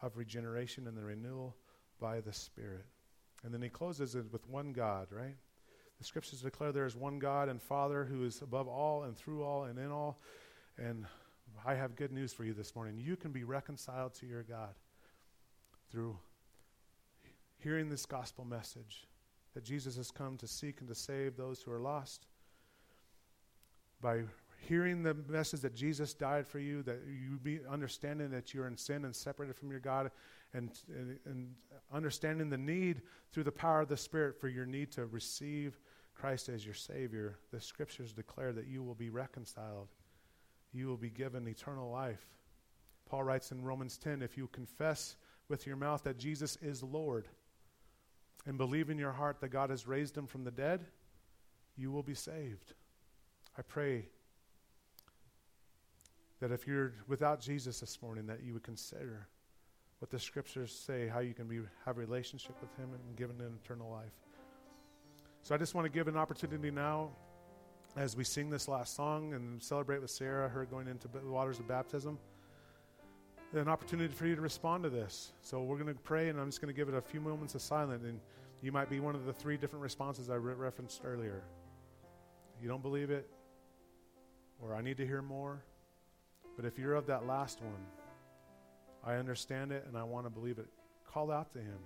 of 0.00 0.16
regeneration 0.16 0.86
and 0.86 0.96
the 0.96 1.04
renewal 1.04 1.56
by 2.00 2.20
the 2.20 2.32
Spirit. 2.32 2.86
And 3.44 3.52
then 3.52 3.62
he 3.62 3.68
closes 3.68 4.14
it 4.14 4.24
with 4.32 4.48
one 4.48 4.72
God, 4.72 5.08
right? 5.10 5.36
The 5.98 6.04
scriptures 6.04 6.42
declare 6.42 6.72
there 6.72 6.86
is 6.86 6.96
one 6.96 7.18
God 7.18 7.48
and 7.48 7.60
Father 7.60 8.04
who 8.04 8.24
is 8.24 8.42
above 8.42 8.68
all 8.68 9.04
and 9.04 9.16
through 9.16 9.44
all 9.44 9.64
and 9.64 9.78
in 9.78 9.90
all. 9.90 10.20
And 10.78 11.06
I 11.64 11.74
have 11.74 11.96
good 11.96 12.12
news 12.12 12.32
for 12.32 12.44
you 12.44 12.54
this 12.54 12.74
morning. 12.74 12.98
You 12.98 13.16
can 13.16 13.32
be 13.32 13.44
reconciled 13.44 14.14
to 14.14 14.26
your 14.26 14.42
God 14.42 14.74
through 15.90 16.16
hearing 17.58 17.88
this 17.88 18.06
gospel 18.06 18.44
message 18.44 19.06
that 19.54 19.64
Jesus 19.64 19.96
has 19.96 20.10
come 20.10 20.36
to 20.38 20.46
seek 20.46 20.80
and 20.80 20.88
to 20.88 20.94
save 20.94 21.36
those 21.36 21.62
who 21.62 21.70
are 21.72 21.80
lost. 21.80 22.26
By 24.00 24.22
hearing 24.68 25.02
the 25.02 25.14
message 25.28 25.60
that 25.60 25.74
Jesus 25.74 26.14
died 26.14 26.46
for 26.46 26.58
you, 26.58 26.82
that 26.82 27.00
you 27.06 27.38
be 27.38 27.60
understanding 27.70 28.30
that 28.30 28.54
you're 28.54 28.66
in 28.66 28.76
sin 28.76 29.04
and 29.04 29.14
separated 29.14 29.56
from 29.56 29.70
your 29.70 29.80
God, 29.80 30.10
and, 30.54 30.70
and, 30.88 31.18
and 31.26 31.54
understanding 31.92 32.50
the 32.50 32.58
need 32.58 33.02
through 33.32 33.44
the 33.44 33.52
power 33.52 33.80
of 33.80 33.88
the 33.88 33.96
Spirit 33.96 34.40
for 34.40 34.48
your 34.48 34.66
need 34.66 34.90
to 34.92 35.06
receive 35.06 35.78
Christ 36.14 36.48
as 36.48 36.64
your 36.64 36.74
Savior, 36.74 37.38
the 37.52 37.60
scriptures 37.60 38.12
declare 38.12 38.52
that 38.52 38.66
you 38.66 38.82
will 38.82 38.94
be 38.94 39.10
reconciled. 39.10 39.88
You 40.72 40.86
will 40.86 40.96
be 40.96 41.10
given 41.10 41.46
eternal 41.46 41.90
life. 41.90 42.24
Paul 43.08 43.24
writes 43.24 43.52
in 43.52 43.62
Romans 43.62 43.98
10 43.98 44.22
if 44.22 44.36
you 44.36 44.48
confess 44.48 45.16
with 45.48 45.66
your 45.66 45.76
mouth 45.76 46.02
that 46.04 46.18
Jesus 46.18 46.56
is 46.62 46.82
Lord 46.82 47.28
and 48.46 48.56
believe 48.56 48.90
in 48.90 48.98
your 48.98 49.12
heart 49.12 49.40
that 49.40 49.48
God 49.48 49.70
has 49.70 49.86
raised 49.86 50.16
him 50.16 50.26
from 50.26 50.44
the 50.44 50.50
dead, 50.50 50.86
you 51.76 51.90
will 51.90 52.02
be 52.02 52.14
saved. 52.14 52.74
I 53.58 53.62
pray 53.62 54.06
that 56.40 56.50
if 56.50 56.66
you're 56.66 56.94
without 57.06 57.40
Jesus 57.40 57.80
this 57.80 58.00
morning, 58.02 58.26
that 58.26 58.42
you 58.42 58.52
would 58.54 58.64
consider 58.64 59.28
what 60.00 60.10
the 60.10 60.18
scriptures 60.18 60.72
say, 60.72 61.06
how 61.06 61.20
you 61.20 61.34
can 61.34 61.46
be 61.46 61.60
have 61.84 61.96
a 61.96 62.00
relationship 62.00 62.56
with 62.60 62.74
him 62.76 62.92
and 62.92 63.16
given 63.16 63.40
an 63.40 63.56
eternal 63.62 63.88
life. 63.90 64.10
So 65.42 65.54
I 65.54 65.58
just 65.58 65.74
want 65.74 65.84
to 65.84 65.90
give 65.90 66.08
an 66.08 66.16
opportunity 66.16 66.70
now 66.70 67.10
as 67.96 68.16
we 68.16 68.24
sing 68.24 68.48
this 68.48 68.68
last 68.68 68.96
song 68.96 69.34
and 69.34 69.62
celebrate 69.62 70.00
with 70.00 70.10
Sarah, 70.10 70.48
her 70.48 70.64
going 70.64 70.88
into 70.88 71.08
the 71.08 71.20
waters 71.20 71.58
of 71.58 71.68
baptism, 71.68 72.18
an 73.52 73.68
opportunity 73.68 74.12
for 74.12 74.26
you 74.26 74.34
to 74.34 74.40
respond 74.40 74.82
to 74.84 74.90
this. 74.90 75.32
So 75.42 75.62
we're 75.62 75.76
going 75.76 75.94
to 75.94 76.00
pray, 76.00 76.30
and 76.30 76.40
I'm 76.40 76.48
just 76.48 76.62
going 76.62 76.72
to 76.72 76.76
give 76.76 76.88
it 76.88 76.94
a 76.94 77.02
few 77.02 77.20
moments 77.20 77.54
of 77.54 77.60
silence, 77.60 78.02
and 78.04 78.18
you 78.62 78.72
might 78.72 78.88
be 78.88 78.98
one 78.98 79.14
of 79.14 79.26
the 79.26 79.32
three 79.32 79.58
different 79.58 79.82
responses 79.82 80.30
I 80.30 80.36
re- 80.36 80.54
referenced 80.54 81.02
earlier. 81.04 81.42
You 82.62 82.68
don't 82.68 82.82
believe 82.82 83.10
it, 83.10 83.28
or 84.60 84.74
I 84.74 84.80
need 84.80 84.96
to 84.96 85.06
hear 85.06 85.20
more. 85.20 85.62
But 86.56 86.64
if 86.64 86.78
you're 86.78 86.94
of 86.94 87.06
that 87.06 87.26
last 87.26 87.60
one, 87.60 87.86
I 89.04 89.14
understand 89.14 89.72
it 89.72 89.84
and 89.88 89.96
I 89.96 90.04
want 90.04 90.26
to 90.26 90.30
believe 90.30 90.58
it. 90.58 90.68
Call 91.06 91.30
out 91.30 91.52
to 91.52 91.58
Him. 91.58 91.78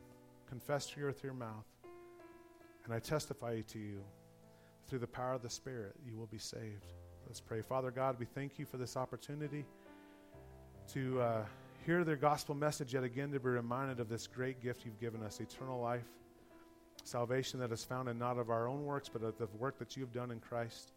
Confess 0.49 0.87
to 0.87 1.05
with 1.07 1.25
your 1.25 1.33
mouth. 1.33 1.65
And 2.85 2.93
I 2.95 2.99
testify 3.01 3.61
to 3.61 3.79
you 3.79 4.03
through 4.89 5.01
the 5.01 5.07
power 5.07 5.33
of 5.33 5.43
the 5.43 5.51
Spirit, 5.51 5.95
you 6.07 6.17
will 6.17 6.27
be 6.27 6.39
saved. 6.39 6.93
Let's 7.27 7.41
pray. 7.41 7.61
Father 7.61 7.91
God, 7.91 8.17
we 8.19 8.27
thank 8.27 8.59
you 8.59 8.65
for 8.65 8.77
this 8.77 8.97
opportunity 8.97 9.65
to 10.93 11.21
uh, 11.21 11.45
hear 11.85 12.05
the 12.05 12.15
gospel 12.15 12.55
message 12.55 12.95
yet 12.95 13.03
again, 13.03 13.33
to 13.33 13.41
be 13.41 13.49
reminded 13.49 13.99
of 13.99 14.09
this 14.09 14.27
great 14.27 14.63
gift 14.63 14.85
you've 14.85 15.01
given 15.01 15.23
us 15.23 15.41
eternal 15.41 15.81
life, 15.81 16.07
salvation 17.03 17.59
that 17.59 17.73
is 17.73 17.85
found 17.85 18.09
in 18.09 18.19
not 18.19 18.39
of 18.39 18.49
our 18.49 18.69
own 18.69 18.85
works, 18.85 19.09
but 19.09 19.23
of 19.23 19.37
the 19.39 19.49
work 19.59 19.79
that 19.79 19.97
you 19.97 20.03
have 20.03 20.13
done 20.13 20.31
in 20.31 20.39
Christ. 20.39 20.93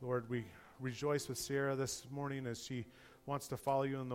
Lord, 0.00 0.28
we 0.30 0.44
rejoice 0.80 1.28
with 1.28 1.38
Sierra 1.38 1.76
this 1.76 2.06
morning 2.10 2.46
as 2.46 2.62
she 2.62 2.86
wants 3.26 3.48
to 3.48 3.56
follow 3.56 3.82
you 3.82 4.00
and 4.00 4.12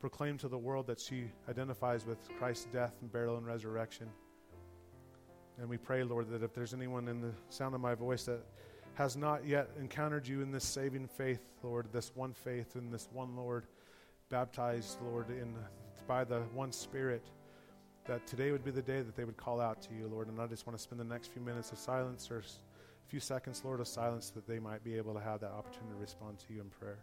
proclaim 0.00 0.36
to 0.38 0.48
the 0.48 0.58
world 0.58 0.86
that 0.88 1.00
she 1.00 1.24
identifies 1.48 2.04
with 2.06 2.18
Christ's 2.38 2.66
death 2.72 2.94
and 3.00 3.12
burial 3.12 3.36
and 3.36 3.46
resurrection. 3.46 4.08
And 5.58 5.68
we 5.68 5.76
pray, 5.76 6.02
Lord, 6.02 6.28
that 6.30 6.42
if 6.42 6.52
there's 6.52 6.74
anyone 6.74 7.08
in 7.08 7.20
the 7.20 7.32
sound 7.48 7.74
of 7.74 7.80
my 7.80 7.94
voice 7.94 8.24
that 8.24 8.40
has 8.94 9.16
not 9.16 9.46
yet 9.46 9.70
encountered 9.78 10.26
you 10.26 10.40
in 10.40 10.50
this 10.50 10.64
saving 10.64 11.06
faith, 11.06 11.40
Lord, 11.62 11.86
this 11.92 12.12
one 12.14 12.32
faith 12.32 12.76
in 12.76 12.90
this 12.90 13.08
one 13.12 13.36
Lord, 13.36 13.66
baptized, 14.30 14.98
Lord, 15.02 15.30
in 15.30 15.54
by 16.06 16.24
the 16.24 16.40
one 16.52 16.72
Spirit, 16.72 17.24
that 18.06 18.26
today 18.26 18.50
would 18.50 18.64
be 18.64 18.70
the 18.70 18.82
day 18.82 19.00
that 19.00 19.16
they 19.16 19.24
would 19.24 19.36
call 19.36 19.60
out 19.60 19.80
to 19.82 19.94
you, 19.94 20.06
Lord. 20.06 20.28
And 20.28 20.40
I 20.40 20.46
just 20.46 20.66
want 20.66 20.76
to 20.76 20.82
spend 20.82 21.00
the 21.00 21.04
next 21.04 21.32
few 21.32 21.40
minutes 21.40 21.72
of 21.72 21.78
silence 21.78 22.30
or 22.30 22.38
a 22.38 22.42
few 23.08 23.20
seconds, 23.20 23.62
Lord, 23.64 23.80
of 23.80 23.88
silence 23.88 24.30
that 24.30 24.46
they 24.46 24.58
might 24.58 24.84
be 24.84 24.96
able 24.96 25.14
to 25.14 25.20
have 25.20 25.40
that 25.40 25.52
opportunity 25.52 25.94
to 25.94 26.00
respond 26.00 26.38
to 26.40 26.52
you 26.52 26.60
in 26.60 26.68
prayer. 26.68 26.98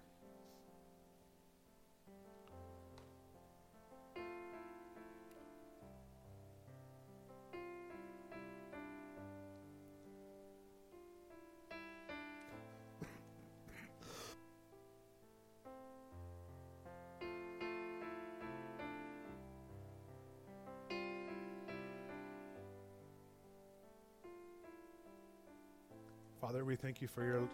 Thank 26.91 27.01
you 27.01 27.07
for 27.07 27.23
your 27.23 27.47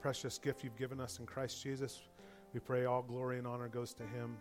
precious 0.00 0.38
gift 0.38 0.64
you've 0.64 0.78
given 0.78 0.98
us 0.98 1.18
in 1.18 1.26
Christ 1.26 1.62
Jesus. 1.62 2.00
We 2.54 2.60
pray 2.60 2.86
all 2.86 3.02
glory 3.02 3.36
and 3.36 3.46
honor 3.46 3.68
goes 3.68 3.92
to 3.92 4.02
him. 4.02 4.34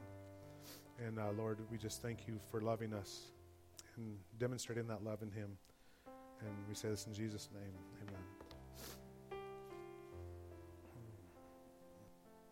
And 1.05 1.19
uh, 1.19 1.31
Lord, 1.37 1.57
we 1.69 1.77
just 1.77 2.01
thank 2.01 2.25
you 2.25 2.39
for 2.49 2.61
loving 2.61 2.93
us 2.93 3.33
and 3.97 4.15
demonstrating 4.37 4.87
that 4.87 5.03
love 5.03 5.21
in 5.21 5.29
him. 5.31 5.49
And 6.39 6.49
we 6.69 6.75
say 6.75 6.87
this 6.87 7.07
in 7.07 7.13
Jesus' 7.13 7.49
name. 7.53 7.73
Amen. 8.07 8.18